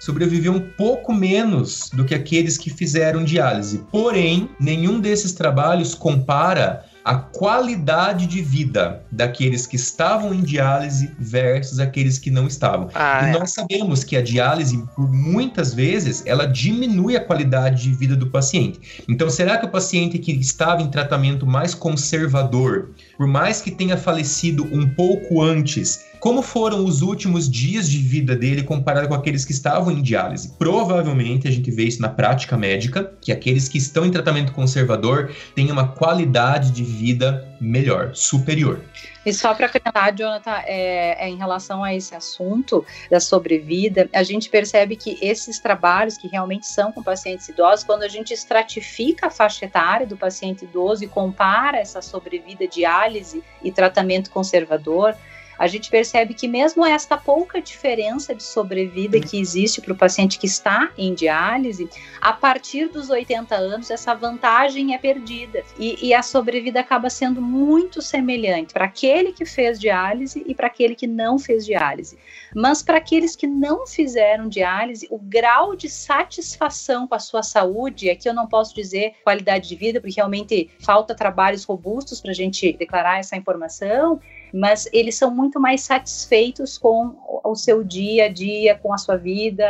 sobreviveu 0.04 0.52
um 0.52 0.60
pouco 0.60 1.14
menos 1.14 1.90
do 1.94 2.04
que 2.04 2.14
aqueles 2.14 2.58
que 2.58 2.70
fizeram 2.70 3.24
diálise. 3.24 3.86
Porém, 3.90 4.50
nenhum 4.60 5.00
desses 5.00 5.32
trabalhos 5.32 5.96
compara 5.96 6.84
a 7.06 7.16
qualidade 7.16 8.28
de 8.28 8.42
vida 8.42 9.02
daqueles 9.10 9.66
que 9.66 9.78
estavam 9.78 10.34
em 10.34 10.42
diálise 10.42 11.12
versus 11.18 11.80
aqueles 11.80 12.18
que 12.18 12.30
não 12.30 12.48
estavam. 12.48 12.90
Ah, 12.94 13.22
e 13.24 13.30
é. 13.30 13.40
nós 13.40 13.52
sabemos 13.52 14.04
que 14.04 14.18
a 14.18 14.22
diálise, 14.22 14.84
por 14.94 15.10
muitas 15.10 15.74
vezes, 15.74 16.22
ela 16.26 16.46
diminui 16.46 17.16
a 17.16 17.24
qualidade 17.24 17.84
de 17.84 17.94
vida 17.94 18.16
do 18.16 18.28
paciente. 18.28 19.04
Então, 19.08 19.30
será 19.30 19.58
que 19.58 19.66
o 19.66 19.70
paciente 19.70 20.20
que 20.20 20.34
estava 20.34 20.82
em 20.82 20.90
tratamento 20.90 21.46
mais 21.46 21.74
conservador, 21.74 22.90
por 23.18 23.28
mais 23.28 23.62
que 23.62 23.72
tenha 23.72 23.98
falecido 23.98 24.64
um 24.72 24.88
pouco 24.88 25.42
antes, 25.42 26.06
como 26.24 26.42
foram 26.42 26.86
os 26.86 27.02
últimos 27.02 27.52
dias 27.52 27.90
de 27.90 27.98
vida 27.98 28.34
dele 28.34 28.64
comparado 28.64 29.10
com 29.10 29.14
aqueles 29.14 29.44
que 29.44 29.52
estavam 29.52 29.92
em 29.92 30.02
diálise. 30.02 30.54
Provavelmente 30.58 31.50
a 31.50 31.52
gente 31.52 31.70
vê 31.70 31.84
isso 31.84 32.02
na 32.02 32.08
prática 32.08 32.56
médica, 32.56 33.14
que 33.20 33.30
aqueles 33.30 33.68
que 33.68 33.78
estão 33.78 34.06
em 34.06 34.10
tratamento 34.10 34.54
conservador 34.54 35.36
têm 35.54 35.70
uma 35.70 35.90
qualidade 35.90 36.72
de 36.72 36.82
vida 36.82 37.46
melhor, 37.60 38.16
superior. 38.16 38.80
E 39.26 39.34
só 39.34 39.54
para 39.54 39.66
acrescentar, 39.66 40.16
Jonathan, 40.16 40.62
é, 40.66 41.26
é, 41.26 41.30
em 41.30 41.36
relação 41.36 41.84
a 41.84 41.94
esse 41.94 42.16
assunto 42.16 42.86
da 43.12 43.20
sobrevida, 43.20 44.10
a 44.14 44.24
gente 44.24 44.50
percebe 44.50 44.96
que 44.96 45.18
esses 45.22 45.60
trabalhos 45.60 46.18
que 46.18 46.30
realmente 46.30 46.66
são 46.66 46.94
com 46.94 47.04
pacientes 47.04 47.50
idosos, 47.50 47.84
quando 47.84 48.04
a 48.04 48.08
gente 48.08 48.34
estratifica 48.34 49.28
a 49.28 49.30
faixa 49.30 49.66
etária 49.66 50.08
do 50.08 50.16
paciente 50.16 50.64
idoso 50.64 51.04
e 51.04 51.08
compara 51.08 51.80
essa 51.80 52.02
sobrevida 52.02 52.66
diálise 52.66 53.44
e 53.62 53.74
tratamento 53.74 54.30
conservador, 54.30 55.18
a 55.58 55.68
gente 55.68 55.90
percebe 55.90 56.34
que 56.34 56.48
mesmo 56.48 56.86
esta 56.86 57.18
pouca 57.18 57.62
diferença 57.62 58.34
de 58.34 58.44
sobrevida 58.44 59.20
que 59.20 59.40
existe 59.40 59.82
para 59.82 59.94
o 59.94 59.98
paciente 59.98 60.40
que 60.40 60.46
está 60.46 60.92
em 60.98 61.14
diálise, 61.14 61.90
a 62.22 62.34
partir 62.34 62.88
dos 62.88 63.10
80 63.10 63.56
anos 63.56 63.92
essa 63.92 64.14
vantagem 64.14 64.94
é 64.94 64.98
perdida 64.98 65.64
e, 65.78 66.08
e 66.08 66.14
a 66.14 66.22
sobrevida 66.22 66.80
acaba 66.80 67.10
sendo 67.10 67.42
muito 67.42 68.02
semelhante 68.02 68.74
para 68.74 68.86
aquele 68.86 69.32
que 69.32 69.46
fez 69.46 69.80
diálise 69.80 70.44
e 70.46 70.54
para 70.56 70.68
aquele 70.68 70.96
que 70.96 71.08
não 71.08 71.38
fez 71.38 71.66
diálise. 71.66 72.18
Mas 72.56 72.82
para 72.82 72.98
aqueles 72.98 73.36
que 73.36 73.48
não 73.48 73.86
fizeram 73.88 74.48
diálise, 74.48 75.08
o 75.10 75.18
grau 75.18 75.76
de 75.76 75.90
satisfação 75.90 77.08
com 77.08 77.16
a 77.16 77.20
sua 77.20 77.44
saúde, 77.44 78.10
aqui 78.10 78.30
eu 78.30 78.34
não 78.34 78.48
posso 78.48 78.76
dizer 78.76 79.14
qualidade 79.24 79.68
de 79.68 79.76
vida, 79.76 80.00
porque 80.00 80.16
realmente 80.16 80.70
falta 80.80 81.16
trabalhos 81.16 81.64
robustos 81.64 82.22
para 82.22 82.32
a 82.32 82.36
gente 82.36 82.74
declarar 82.74 83.20
essa 83.20 83.36
informação, 83.36 84.20
mas 84.54 84.88
eles 84.94 85.16
são 85.16 85.34
muito 85.34 85.60
mais 85.60 85.82
satisfeitos 85.82 86.78
com 86.78 87.16
o 87.44 87.56
seu 87.56 87.84
dia 87.84 88.26
a 88.26 88.30
dia, 88.30 88.76
com 88.76 88.94
a 88.94 88.98
sua 88.98 89.18
vida, 89.18 89.66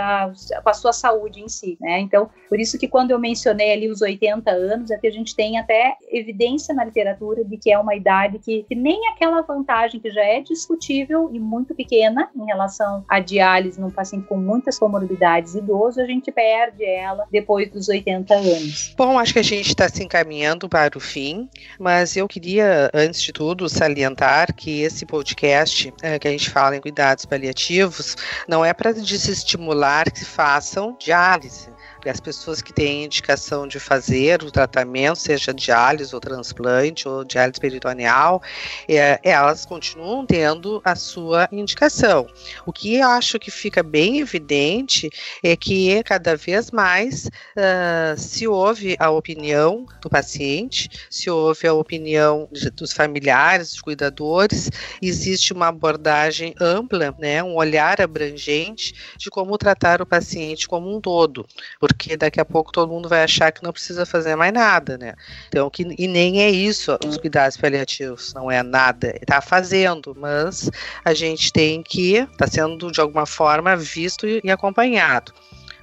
com 0.61 0.69
a 0.69 0.73
sua 0.73 0.91
saúde 0.91 1.41
em 1.41 1.47
si, 1.47 1.77
né? 1.79 1.99
Então, 1.99 2.29
por 2.49 2.59
isso 2.59 2.77
que 2.77 2.88
quando 2.88 3.11
eu 3.11 3.19
mencionei 3.19 3.71
ali 3.71 3.89
os 3.89 4.01
80 4.01 4.51
anos, 4.51 4.91
é 4.91 4.97
que 4.97 5.07
a 5.07 5.11
gente 5.11 5.36
tem 5.36 5.57
até 5.57 5.95
evidência 6.11 6.75
na 6.75 6.84
literatura 6.84 7.45
de 7.45 7.57
que 7.57 7.71
é 7.71 7.79
uma 7.79 7.95
idade 7.95 8.39
que, 8.39 8.63
que 8.63 8.75
nem 8.75 9.07
aquela 9.07 9.41
vantagem 9.41 9.99
que 9.99 10.11
já 10.11 10.23
é 10.23 10.41
discutível 10.41 11.29
e 11.34 11.39
muito 11.39 11.73
pequena 11.73 12.29
em 12.36 12.45
relação 12.45 13.05
à 13.07 13.19
diálise 13.19 13.79
num 13.79 13.89
paciente 13.89 14.27
com 14.27 14.38
muitas 14.38 14.77
comorbidades 14.77 15.55
idoso, 15.55 16.01
a 16.01 16.05
gente 16.05 16.31
perde 16.31 16.84
ela 16.84 17.25
depois 17.31 17.71
dos 17.71 17.88
80 17.88 18.34
anos. 18.34 18.93
Bom, 18.97 19.17
acho 19.17 19.34
que 19.34 19.39
a 19.39 19.43
gente 19.43 19.69
está 19.69 19.88
se 19.88 20.03
encaminhando 20.03 20.67
para 20.67 20.97
o 20.97 21.01
fim, 21.01 21.49
mas 21.79 22.17
eu 22.17 22.27
queria, 22.27 22.89
antes 22.93 23.21
de 23.21 23.31
tudo, 23.31 23.69
salientar 23.69 24.53
que 24.53 24.72
esse 24.82 25.05
podcast 25.05 25.93
é, 26.01 26.17
que 26.17 26.28
a 26.28 26.32
gente 26.32 26.49
fala 26.49 26.76
em 26.76 26.82
cuidados 26.82 27.26
paliativos 27.26 28.15
não 28.47 28.63
é 28.63 28.74
para 28.74 28.93
desestimular 28.93 30.11
que 30.11 30.24
façam 30.24 30.95
diálise 30.99 31.72
as 32.10 32.20
pessoas 32.20 32.62
que 32.62 32.74
têm 32.74 33.06
indicação 33.06 33.68
de 33.68 33.80
fazer 33.80 34.43
o 34.43 34.51
tratamento, 34.51 35.20
seja 35.20 35.54
diálise 35.54 36.14
ou 36.14 36.20
transplante 36.20 37.08
ou 37.08 37.24
diálise 37.24 37.60
peritoneal, 37.60 38.41
é, 38.88 39.20
elas 39.24 39.66
continuam 39.66 40.26
tendo 40.26 40.82
a 40.84 40.95
sua 40.95 41.47
indicação. 41.51 42.28
O 42.66 42.74
que 42.74 42.95
eu 42.95 43.08
acho 43.08 43.39
que 43.39 43.51
fica 43.51 43.82
bem 43.82 44.20
evidente 44.20 45.10
é 45.43 45.56
que 45.56 46.04
cada 46.04 46.36
vez 46.36 46.72
mais 46.72 47.26
uh, 47.26 48.18
se 48.18 48.47
ouve 48.47 48.95
a 48.99 49.10
opinião 49.10 49.86
do 50.01 50.10
paciente, 50.10 50.89
se 51.10 51.30
ouve 51.30 51.68
a 51.68 51.74
opinião 51.74 52.47
de, 52.51 52.70
dos 52.70 52.91
familiares, 52.91 53.72
dos 53.72 53.82
cuidadores, 53.82 54.70
existe 55.01 55.54
uma 55.54 55.68
abordagem 55.68 56.54
ampla, 56.60 57.16
né, 57.18 57.43
um 57.43 57.56
olhar 57.56 58.01
abrangente 58.01 58.93
de 59.18 59.30
como 59.30 59.58
tratar 59.58 60.01
o 60.01 60.06
paciente 60.06 60.68
como 60.68 60.95
um 60.95 60.99
todo, 60.99 61.45
porque 61.80 61.92
daqui 62.17 62.39
a 62.39 62.45
pouco 62.45 62.71
todo 62.71 62.91
mundo 62.91 63.09
vai 63.09 63.23
achar 63.23 63.51
que 63.51 63.63
não 63.63 63.71
precisa 63.71 64.05
fazer 64.05 64.35
mais 64.35 64.53
nada, 64.53 64.97
né? 64.97 65.13
Então, 65.47 65.69
que, 65.69 65.83
e 65.97 66.07
nem 66.07 66.41
é 66.41 66.49
isso 66.49 66.97
os 67.05 67.17
cuidados 67.17 67.57
paliativos, 67.57 68.33
não 68.33 68.51
é 68.51 68.61
nada, 68.61 69.15
está 69.21 69.41
fazendo, 69.41 70.15
mas 70.17 70.69
a 71.03 71.13
gente 71.13 71.51
tem 71.51 71.81
que, 71.81 72.15
está 72.17 72.47
sendo 72.47 72.91
de 72.91 73.01
alguma 73.01 73.25
forma 73.25 73.75
visto 73.75 74.27
e 74.27 74.51
acompanhado 74.51 75.33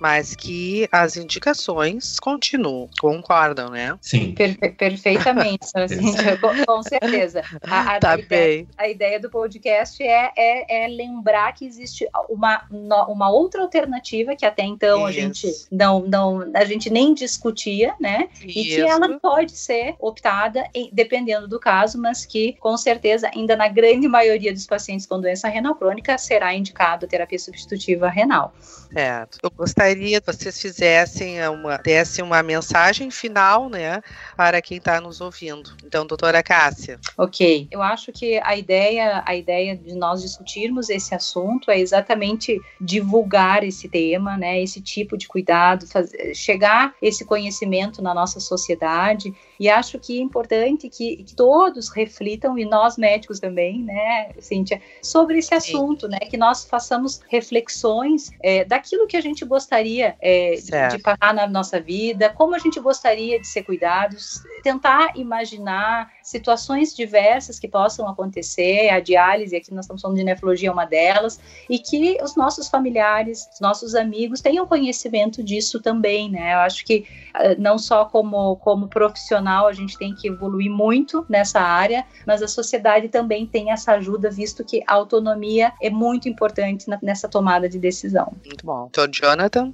mas 0.01 0.35
que 0.35 0.89
as 0.91 1.17
indicações 1.17 2.19
continuam, 2.19 2.89
concordam, 2.99 3.71
né? 3.71 3.97
Sim. 4.01 4.33
Per 4.33 4.57
perfeitamente, 4.75 5.67
assim, 5.77 6.13
com, 6.41 6.65
com, 6.65 6.83
certeza. 6.83 7.43
A, 7.63 7.97
a, 7.97 8.01
tá 8.01 8.13
a, 8.13 8.19
ideia, 8.19 8.67
a, 8.79 8.89
ideia, 8.89 9.21
do 9.21 9.29
podcast 9.29 10.03
é, 10.03 10.33
é, 10.37 10.85
é, 10.85 10.89
lembrar 10.89 11.53
que 11.53 11.67
existe 11.67 12.09
uma, 12.29 12.65
uma 12.71 13.31
outra 13.31 13.63
alternativa 13.63 14.35
que 14.35 14.47
até 14.47 14.63
então 14.65 15.01
Isso. 15.01 15.07
a 15.07 15.13
gente 15.13 15.67
não, 15.71 16.01
não 16.01 16.51
a 16.55 16.65
gente 16.65 16.89
nem 16.89 17.13
discutia, 17.13 17.95
né? 18.01 18.29
Isso. 18.43 18.59
E 18.59 18.65
que 18.65 18.81
ela 18.81 19.19
pode 19.19 19.53
ser 19.53 19.95
optada 19.99 20.67
em, 20.75 20.89
dependendo 20.93 21.47
do 21.47 21.61
caso, 21.61 22.01
mas 22.01 22.25
que 22.25 22.55
com 22.55 22.77
certeza 22.77 23.31
ainda 23.35 23.55
na 23.55 23.69
grande 23.69 24.09
maioria 24.09 24.53
dos 24.53 24.67
pacientes 24.67 25.05
com 25.05 25.21
doença 25.21 25.49
renal 25.49 25.75
crônica 25.75 26.17
será 26.17 26.55
indicado 26.55 27.07
terapia 27.07 27.39
substitutiva 27.39 28.09
renal. 28.09 28.55
Certo. 28.93 29.39
Eu 29.43 29.51
gostaria 29.51 29.90
que 29.95 30.21
vocês 30.27 30.61
fizessem 30.61 31.47
uma, 31.49 31.77
dessem 31.79 32.25
uma 32.25 32.43
mensagem 32.43 33.11
final, 33.11 33.69
né, 33.69 34.03
para 34.37 34.61
quem 34.61 34.79
está 34.79 35.01
nos 35.01 35.21
ouvindo. 35.21 35.71
Então, 35.85 36.05
doutora 36.07 36.43
Cássia. 36.43 36.99
Ok. 37.17 37.69
Eu 37.71 37.81
acho 37.81 38.13
que 38.13 38.41
a 38.43 38.57
ideia, 38.57 39.23
a 39.25 39.37
ideia 39.37 39.77
de 39.77 39.95
nós 39.95 40.23
discutirmos 40.23 40.91
esse 40.91 41.15
assunto 41.15 41.71
é 41.71 41.79
exatamente 41.79 42.61
divulgar 42.81 43.63
esse 43.63 43.89
tema, 43.89 44.37
né, 44.37 44.61
esse 44.61 44.81
tipo 44.81 45.17
de 45.17 45.29
cuidado, 45.29 45.87
fazer, 45.87 46.35
chegar 46.35 46.95
esse 47.01 47.25
conhecimento 47.25 48.03
na 48.03 48.13
nossa 48.13 48.41
sociedade. 48.41 49.33
E 49.59 49.69
acho 49.69 49.99
que 49.99 50.19
é 50.19 50.23
importante 50.23 50.89
que, 50.89 51.23
que 51.23 51.35
todos 51.35 51.91
reflitam, 51.91 52.59
e 52.59 52.65
nós 52.65 52.97
médicos 52.97 53.39
também, 53.39 53.83
né, 53.83 54.31
Cíntia, 54.41 54.81
sobre 55.01 55.39
esse 55.39 55.55
assunto, 55.55 56.07
Sim. 56.07 56.13
né, 56.13 56.19
que 56.19 56.37
nós 56.37 56.65
façamos 56.65 57.21
reflexões 57.29 58.31
é, 58.43 58.65
da 58.65 58.81
daquilo 58.81 59.07
que 59.07 59.17
a 59.17 59.21
gente 59.21 59.45
gostaria 59.45 59.80
é, 60.21 60.55
de 60.89 60.99
passar 60.99 61.35
na 61.35 61.47
nossa 61.47 61.81
vida, 61.81 62.29
como 62.29 62.55
a 62.55 62.59
gente 62.59 62.79
gostaria 62.81 63.41
de 63.41 63.47
ser 63.47 63.63
cuidados, 63.63 64.43
tentar 64.63 65.17
imaginar 65.17 66.11
situações 66.23 66.95
diversas 66.95 67.59
que 67.59 67.69
possam 67.69 68.09
acontecer, 68.09 68.89
a 68.91 69.01
diálise, 69.01 69.57
aqui 69.57 69.73
nós 69.73 69.85
estamos 69.85 70.03
falando 70.03 70.17
de 70.17 70.25
nefrologia, 70.25 70.69
é 70.69 70.73
uma 70.73 70.85
delas, 70.85 71.41
e 71.69 71.79
que 71.79 72.19
os 72.23 72.37
nossos 72.37 72.69
familiares, 72.69 73.49
os 73.53 73.61
nossos 73.61 73.95
amigos 73.95 74.41
tenham 74.41 74.67
conhecimento 74.67 75.43
disso 75.43 75.81
também, 75.81 76.31
né? 76.31 76.55
Eu 76.55 76.59
acho 76.59 76.85
que 76.85 77.07
ah, 77.35 77.55
não 77.59 77.79
só 77.79 78.05
como, 78.05 78.57
como 78.57 78.89
profissional 78.89 79.67
a 79.67 79.73
gente 79.73 79.97
tem 79.99 80.15
que 80.15 80.29
evoluir 80.29 80.71
muito 80.71 81.25
nessa 81.29 81.61
área, 81.61 82.05
mas 82.27 82.43
a 82.43 82.49
sociedade 82.49 83.09
também 83.09 83.47
tem 83.47 83.71
essa 83.71 83.93
ajuda, 83.93 84.31
visto 84.31 84.65
que 84.65 84.83
a 84.87 84.95
autonomia 84.95 85.73
é 85.81 85.91
muito 85.91 86.29
importante 86.29 86.87
nessa 87.03 87.29
tomada 87.29 87.69
de 87.69 87.79
decisão. 87.79 88.33
Muito 88.45 88.65
bom. 88.65 88.89
Então, 88.91 89.07
Jonathan? 89.09 89.73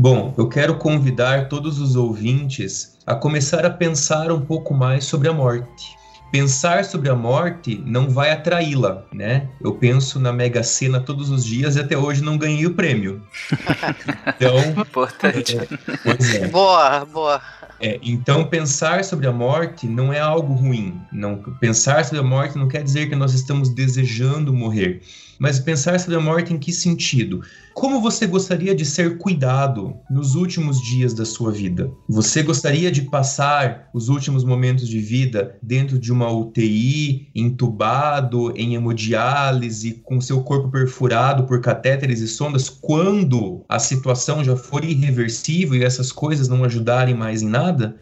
Bom, 0.00 0.32
eu 0.38 0.48
quero 0.48 0.76
convidar 0.76 1.48
todos 1.48 1.80
os 1.80 1.96
ouvintes 1.96 2.96
a 3.04 3.16
começar 3.16 3.66
a 3.66 3.70
pensar 3.70 4.30
um 4.30 4.40
pouco 4.40 4.72
mais 4.72 5.04
sobre 5.04 5.28
a 5.28 5.32
morte 5.32 5.98
pensar 6.30 6.84
sobre 6.84 7.08
a 7.08 7.14
morte 7.14 7.82
não 7.86 8.08
vai 8.08 8.30
atraí-la, 8.30 9.04
né? 9.12 9.48
Eu 9.60 9.74
penso 9.74 10.20
na 10.20 10.32
Mega 10.32 10.62
Sena 10.62 11.00
todos 11.00 11.30
os 11.30 11.44
dias 11.44 11.76
e 11.76 11.80
até 11.80 11.96
hoje 11.96 12.22
não 12.22 12.36
ganhei 12.36 12.66
o 12.66 12.74
prêmio. 12.74 13.22
Então, 14.40 14.82
importante. 14.82 15.56
É, 15.56 16.36
é. 16.36 16.48
Boa, 16.48 17.04
boa. 17.06 17.40
É, 17.80 17.98
então 18.02 18.44
pensar 18.44 19.02
sobre 19.02 19.26
a 19.26 19.32
morte 19.32 19.86
não 19.86 20.12
é 20.12 20.20
algo 20.20 20.54
ruim. 20.54 21.00
Não 21.10 21.36
pensar 21.58 22.04
sobre 22.04 22.20
a 22.20 22.22
morte 22.22 22.56
não 22.56 22.68
quer 22.68 22.84
dizer 22.84 23.08
que 23.08 23.16
nós 23.16 23.34
estamos 23.34 23.68
desejando 23.68 24.52
morrer. 24.52 25.02
Mas 25.38 25.60
pensar 25.60 25.98
sobre 26.00 26.16
a 26.16 26.20
morte 26.20 26.52
em 26.52 26.58
que 26.58 26.72
sentido? 26.72 27.42
Como 27.72 28.00
você 28.00 28.26
gostaria 28.26 28.74
de 28.74 28.84
ser 28.84 29.18
cuidado 29.18 29.94
nos 30.10 30.34
últimos 30.34 30.82
dias 30.82 31.14
da 31.14 31.24
sua 31.24 31.52
vida? 31.52 31.88
Você 32.08 32.42
gostaria 32.42 32.90
de 32.90 33.02
passar 33.02 33.88
os 33.94 34.08
últimos 34.08 34.42
momentos 34.42 34.88
de 34.88 34.98
vida 34.98 35.56
dentro 35.62 35.96
de 35.96 36.12
uma 36.12 36.28
UTI, 36.28 37.30
entubado, 37.34 38.52
em 38.56 38.74
hemodiálise, 38.74 40.02
com 40.04 40.20
seu 40.20 40.42
corpo 40.42 40.70
perfurado 40.70 41.44
por 41.44 41.60
catéteres 41.60 42.20
e 42.20 42.26
sondas, 42.26 42.68
quando 42.68 43.64
a 43.68 43.78
situação 43.78 44.42
já 44.42 44.56
for 44.56 44.84
irreversível 44.84 45.80
e 45.80 45.84
essas 45.84 46.10
coisas 46.10 46.48
não 46.48 46.64
ajudarem 46.64 47.14
mais 47.14 47.42
em 47.42 47.48
nada? 47.48 47.96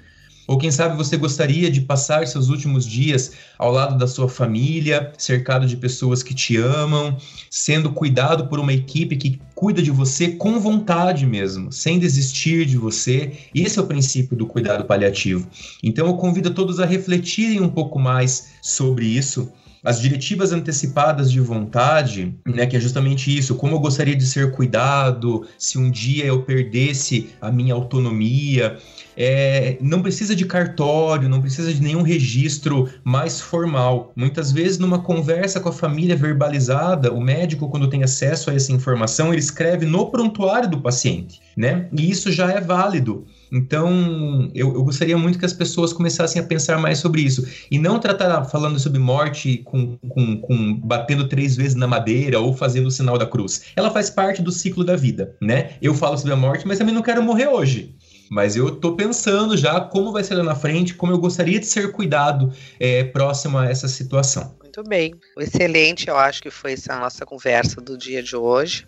Ou 0.47 0.59
quem 0.59 0.71
sabe 0.71 0.97
você 0.97 1.17
gostaria 1.17 1.71
de 1.71 1.81
passar 1.81 2.27
seus 2.27 2.49
últimos 2.49 2.87
dias 2.87 3.33
ao 3.59 3.73
lado 3.73 3.99
da 3.99 4.07
sua 4.07 4.29
família, 4.29 5.13
cercado 5.19 5.67
de 5.67 5.77
pessoas 5.77 6.23
que 6.23 6.35
te 6.35 6.57
amam, 6.57 7.17
sendo 7.51 7.93
cuidado 7.93 8.47
por 8.47 8.59
uma 8.59 8.73
equipe 8.73 9.17
que 9.17 9.41
cuida 9.55 9.83
de 9.83 9.91
você 9.91 10.29
com 10.29 10.61
vontade 10.61 11.27
mesmo, 11.27 11.73
sem 11.73 11.99
desistir 11.99 12.67
de 12.67 12.77
você. 12.77 13.33
Esse 13.55 13.79
é 13.79 13.83
o 13.83 13.87
princípio 13.87 14.37
do 14.37 14.47
cuidado 14.47 14.85
paliativo. 14.85 15.47
Então 15.83 16.07
eu 16.07 16.15
convido 16.15 16.51
todos 16.51 16.79
a 16.79 16.87
refletirem 16.87 17.61
um 17.61 17.69
pouco 17.69 17.99
mais 17.99 18.49
sobre 18.63 19.07
isso 19.07 19.53
as 19.87 20.01
diretivas 20.01 20.53
antecipadas 20.53 21.31
de 21.31 21.39
vontade, 21.39 22.35
né, 22.45 22.67
que 22.67 22.77
é 22.77 22.81
justamente 22.81 23.35
isso, 23.35 23.55
como 23.55 23.77
eu 23.77 23.79
gostaria 23.79 24.17
de 24.17 24.27
ser 24.27 24.51
cuidado, 24.51 25.47
se 25.57 25.79
um 25.79 25.89
dia 25.89 26.27
eu 26.27 26.43
perdesse 26.43 27.29
a 27.41 27.53
minha 27.53 27.73
autonomia, 27.73 28.79
é, 29.17 29.79
não 29.81 30.03
precisa 30.03 30.35
de 30.35 30.45
cartório, 30.45 31.29
não 31.29 31.41
precisa 31.41 31.73
de 31.73 31.81
nenhum 31.81 32.03
registro 32.03 32.91
mais 33.05 33.41
formal. 33.41 34.13
Muitas 34.17 34.51
vezes, 34.51 34.77
numa 34.77 34.99
conversa 34.99 35.61
com 35.61 35.69
a 35.69 35.73
família 35.73 36.17
verbalizada, 36.17 37.13
o 37.13 37.21
médico, 37.21 37.69
quando 37.69 37.89
tem 37.89 38.03
acesso 38.03 38.51
a 38.51 38.55
essa 38.55 38.73
informação, 38.73 39.29
ele 39.29 39.39
escreve 39.39 39.87
no 39.87 40.11
prontuário 40.11 40.69
do 40.69 40.81
paciente, 40.81 41.41
né? 41.57 41.89
E 41.97 42.11
isso 42.11 42.33
já 42.33 42.51
é 42.51 42.61
válido. 42.61 43.25
Então, 43.53 44.51
eu, 44.55 44.75
eu, 44.75 44.83
gostaria 44.83 45.17
muito 45.17 45.39
que 45.39 45.45
as 45.45 45.53
pessoas 45.53 45.93
começassem 45.93 46.41
a 46.41 46.45
pensar 46.45 46.79
mais 46.79 46.99
sobre 46.99 47.23
isso. 47.23 47.47
E 47.71 47.79
não 47.79 47.99
tratar 47.99 48.45
falando 48.45 48.79
sobre 48.79 48.99
morte 48.99 49.59
com, 49.59 49.97
com, 50.09 50.41
com 50.41 50.75
batendo 50.75 51.29
três 51.29 51.57
vezes 51.57 51.75
na 51.75 51.87
madeira 51.87 52.41
ou 52.41 52.53
fazendo 52.53 52.87
o 52.87 52.91
sinal 52.91 53.19
da 53.19 53.27
cruz. 53.27 53.67
Ela 53.77 53.91
faz 53.91 54.11
parte 54.11 54.43
do 54.43 54.51
ciclo 54.51 54.85
da 54.85 54.97
vida, 54.97 55.37
né? 55.41 55.71
Eu 55.81 55.95
falo 55.95 56.17
sobre 56.17 56.33
a 56.33 56.37
morte, 56.37 56.67
mas 56.67 56.79
também 56.79 56.95
não 56.95 57.03
quero 57.03 57.23
morrer 57.23 57.49
hoje. 57.49 57.95
Mas 58.31 58.57
eu 58.57 58.73
tô 58.73 58.97
pensando 58.97 59.57
já 59.57 59.81
como 59.81 60.13
vai 60.13 60.25
ser 60.25 60.35
lá 60.35 60.43
na 60.43 60.55
frente, 60.55 60.95
como 60.95 61.13
eu 61.13 61.19
gostaria 61.19 61.61
de 61.61 61.67
ser 61.67 61.93
cuidado 61.93 62.53
é, 62.81 63.05
próximo 63.05 63.59
a 63.59 63.67
essa 63.67 63.87
situação. 63.87 64.57
Muito 64.77 64.91
bem, 64.91 65.15
excelente, 65.39 66.07
eu 66.07 66.19
acho 66.19 66.43
que 66.43 66.51
foi 66.51 66.75
essa 66.75 66.95
nossa 66.99 67.25
conversa 67.25 67.81
do 67.81 67.97
dia 67.97 68.23
de 68.23 68.37
hoje. 68.37 68.85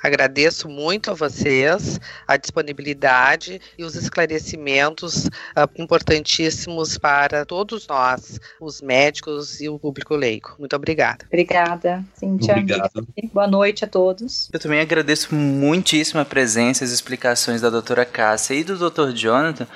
Agradeço 0.00 0.68
muito 0.68 1.10
a 1.10 1.14
vocês 1.14 1.98
a 2.28 2.36
disponibilidade 2.36 3.60
e 3.76 3.82
os 3.82 3.96
esclarecimentos 3.96 5.26
uh, 5.26 5.68
importantíssimos 5.76 6.96
para 6.96 7.44
todos 7.44 7.88
nós, 7.88 8.38
os 8.60 8.80
médicos 8.80 9.60
e 9.60 9.68
o 9.68 9.80
público 9.80 10.14
leigo. 10.14 10.54
Muito 10.60 10.76
obrigada. 10.76 11.24
Obrigada, 11.26 12.04
Cintia. 12.14 12.52
Obrigado. 12.52 13.08
Boa 13.32 13.48
noite 13.48 13.84
a 13.84 13.88
todos. 13.88 14.48
Eu 14.52 14.60
também 14.60 14.78
agradeço 14.78 15.34
muitíssimo 15.34 16.20
a 16.20 16.24
presença 16.24 16.84
e 16.84 16.86
as 16.86 16.92
explicações 16.92 17.60
da 17.60 17.68
doutora 17.68 18.04
Cássia 18.04 18.54
e 18.54 18.62
do 18.62 18.78
doutor 18.78 19.12
Jonathan. 19.12 19.66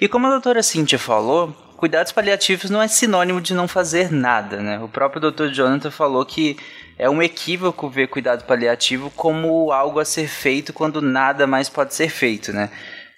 E 0.00 0.08
como 0.08 0.26
a 0.26 0.30
doutora 0.30 0.62
Cintia 0.62 0.98
falou, 0.98 1.54
cuidados 1.82 2.12
paliativos 2.12 2.70
não 2.70 2.80
é 2.80 2.86
sinônimo 2.86 3.40
de 3.40 3.54
não 3.54 3.66
fazer 3.66 4.12
nada, 4.12 4.62
né? 4.62 4.78
O 4.78 4.86
próprio 4.86 5.32
Dr. 5.32 5.48
Jonathan 5.48 5.90
falou 5.90 6.24
que 6.24 6.56
é 6.96 7.10
um 7.10 7.20
equívoco 7.20 7.88
ver 7.88 8.06
cuidado 8.06 8.44
paliativo 8.44 9.10
como 9.16 9.72
algo 9.72 9.98
a 9.98 10.04
ser 10.04 10.28
feito 10.28 10.72
quando 10.72 11.02
nada 11.02 11.44
mais 11.44 11.68
pode 11.68 11.92
ser 11.92 12.08
feito, 12.08 12.52
né? 12.52 12.70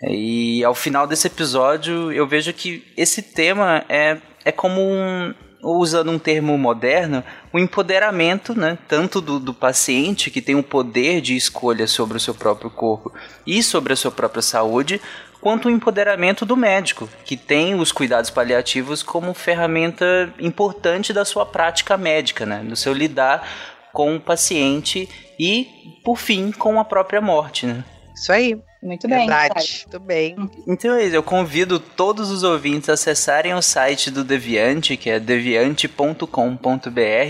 E 0.09 0.65
ao 0.65 0.75
final 0.75 1.07
desse 1.07 1.27
episódio 1.27 2.11
eu 2.11 2.27
vejo 2.27 2.55
que 2.55 2.83
esse 2.97 3.21
tema 3.21 3.85
é, 3.87 4.17
é 4.47 4.51
como 4.51 4.81
um, 4.81 5.35
usando 5.62 6.11
um 6.11 6.19
termo 6.19 6.57
moderno, 6.57 7.23
o 7.53 7.59
empoderamento, 7.59 8.59
né, 8.59 8.79
tanto 8.89 9.21
do, 9.21 9.39
do, 9.39 9.53
paciente, 9.53 10.31
que 10.31 10.41
tem 10.41 10.55
o 10.55 10.62
poder 10.62 11.21
de 11.21 11.37
escolha 11.37 11.87
sobre 11.87 12.17
o 12.17 12.21
seu 12.21 12.35
próprio 12.35 12.71
corpo 12.71 13.12
e 13.47 13.62
sobre 13.62 13.93
a 13.93 13.97
sua 13.97 14.11
própria 14.11 14.41
saúde, 14.41 15.03
quanto 15.45 15.68
o 15.68 15.70
empoderamento 15.70 16.47
do 16.47 16.57
médico, 16.57 17.07
que 17.22 17.36
tem 17.36 17.74
os 17.74 17.92
cuidados 17.92 18.30
paliativos 18.30 19.03
como 19.03 19.34
ferramenta 19.34 20.32
importante 20.40 21.12
da 21.12 21.22
sua 21.22 21.45
prática 21.45 21.99
médica, 21.99 22.47
né? 22.47 22.64
do 22.64 22.74
seu 22.74 22.95
lidar 22.95 23.47
com 23.92 24.16
o 24.16 24.20
paciente 24.20 25.07
e, 25.38 26.01
por 26.03 26.16
fim, 26.16 26.51
com 26.51 26.80
a 26.80 26.84
própria 26.84 27.20
morte. 27.20 27.66
Né? 27.66 27.84
Isso 28.14 28.32
aí. 28.32 28.59
Muito 28.84 29.09
bem. 29.09 29.26
Verdade, 29.26 29.86
muito 29.86 29.99
bem. 29.99 30.36
Então 30.68 30.95
é 30.95 31.07
isso, 31.07 31.16
eu 31.16 31.22
convido 31.22 31.80
todos 31.80 32.30
os 32.30 32.42
ouvintes 32.42 32.90
a 32.90 32.92
acessarem 32.92 33.55
o 33.55 33.62
site 33.62 34.11
do 34.11 34.22
Deviante, 34.22 34.99
que 34.99 35.09
é 35.09 35.18
deviante.com.br, 35.18 36.20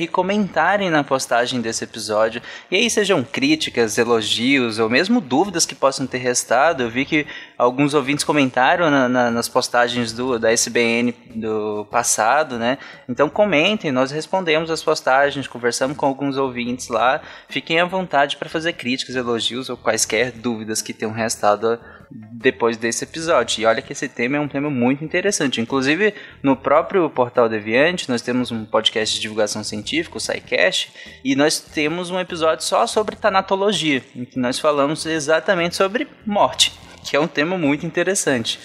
e 0.01 0.09
comentarem 0.09 0.91
na 0.91 1.05
postagem 1.05 1.61
desse 1.61 1.85
episódio. 1.85 2.43
E 2.69 2.75
aí 2.75 2.91
sejam 2.91 3.23
críticas, 3.23 3.97
elogios 3.97 4.81
ou 4.81 4.91
mesmo 4.91 5.21
dúvidas 5.21 5.65
que 5.65 5.77
possam 5.77 6.09
ter 6.09 6.19
restado. 6.19 6.83
Eu 6.83 6.91
vi 6.91 7.05
que 7.05 7.25
alguns 7.57 7.95
ouvintes 7.95 8.25
comentaram 8.25 8.91
na, 8.91 9.09
na, 9.09 9.31
nas 9.31 9.49
postagens 9.49 10.13
do, 10.13 10.39
da 10.39 10.53
SBN 10.53 11.15
do 11.35 11.87
passado, 11.91 12.59
né? 12.59 12.79
Então 13.09 13.29
comentem, 13.29 13.93
nós 13.93 14.11
respondemos 14.11 14.71
as 14.71 14.83
postagens, 14.83 15.47
conversamos 15.47 15.97
com 15.97 16.07
alguns 16.07 16.37
ouvintes 16.37 16.89
lá. 16.89 17.21
Fiquem 17.49 17.81
à 17.81 17.85
vontade 17.85 18.37
para 18.37 18.49
fazer 18.49 18.73
críticas, 18.75 19.17
elogios 19.17 19.69
ou 19.69 19.77
quaisquer 19.77 20.33
dúvidas 20.33 20.83
que 20.83 20.93
tenham 20.93 21.13
restado 21.13 21.79
depois 22.11 22.77
desse 22.77 23.05
episódio. 23.05 23.61
E 23.61 23.67
olha 23.67 23.83
que 23.83 23.93
esse 23.93 24.09
tema 24.09 24.37
é 24.37 24.41
um 24.41 24.49
tema 24.49 24.71
muito 24.71 25.05
interessante. 25.05 25.61
Inclusive, 25.61 26.15
no 26.43 26.57
próprio 26.57 27.09
Portal 27.11 27.49
Deviante, 27.49 28.09
nós 28.09 28.23
temos 28.23 28.51
um 28.51 28.65
podcast 28.65 29.15
de 29.15 29.21
divulgação 29.21 29.65
científica, 29.65 30.17
o 30.17 30.21
SciCast, 30.21 30.93
e 31.25 31.35
nós 31.35 31.59
temos 31.59 32.11
um 32.11 32.21
episódio 32.21 32.65
só 32.65 32.87
sobre 32.87 33.17
tanatologia, 33.17 34.03
em 34.15 34.25
que 34.25 34.39
nós 34.39 34.59
falamos 34.59 35.05
exatamente 35.07 35.77
sobre 35.77 36.07
morte, 36.25 36.73
que 37.11 37.17
é 37.17 37.21
um 37.21 37.29
tema 37.29 37.59
muito 37.59 37.85
interessante. 37.85 38.59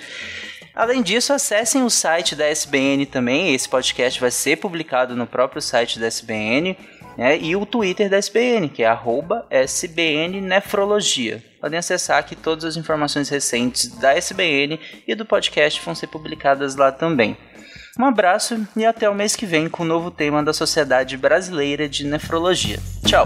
Além 0.74 1.02
disso, 1.02 1.34
acessem 1.34 1.84
o 1.84 1.90
site 1.90 2.36
da 2.36 2.48
SBN 2.48 3.06
também. 3.06 3.54
Esse 3.54 3.68
podcast 3.68 4.20
vai 4.20 4.32
ser 4.32 4.56
publicado 4.58 5.16
no 5.16 5.28
próprio 5.28 5.62
site 5.62 6.00
da 6.00 6.08
SBN 6.08 6.78
né? 7.20 7.38
E 7.38 7.54
o 7.54 7.66
Twitter 7.66 8.10
da 8.10 8.18
SBN, 8.18 8.70
que 8.70 8.82
é 8.82 8.98
SBNnefrologia. 9.52 11.44
Podem 11.60 11.78
acessar 11.78 12.26
que 12.26 12.34
todas 12.34 12.64
as 12.64 12.78
informações 12.78 13.28
recentes 13.28 13.90
da 14.00 14.16
SBN 14.16 14.80
e 15.06 15.14
do 15.14 15.26
podcast 15.26 15.82
vão 15.84 15.94
ser 15.94 16.08
publicadas 16.08 16.78
lá 16.78 16.94
também. 16.94 17.38
Um 18.00 18.06
abraço 18.06 18.66
e 18.78 18.86
até 18.86 19.10
o 19.10 19.14
mês 19.14 19.36
que 19.36 19.46
vem 19.46 19.68
com 19.68 19.84
o 19.84 19.86
um 19.86 19.90
novo 19.90 20.10
tema 20.10 20.42
da 20.42 20.54
Sociedade 20.54 21.18
Brasileira 21.18 21.90
de 21.90 22.06
Nefrologia. 22.06 22.80
Tchau! 23.06 23.26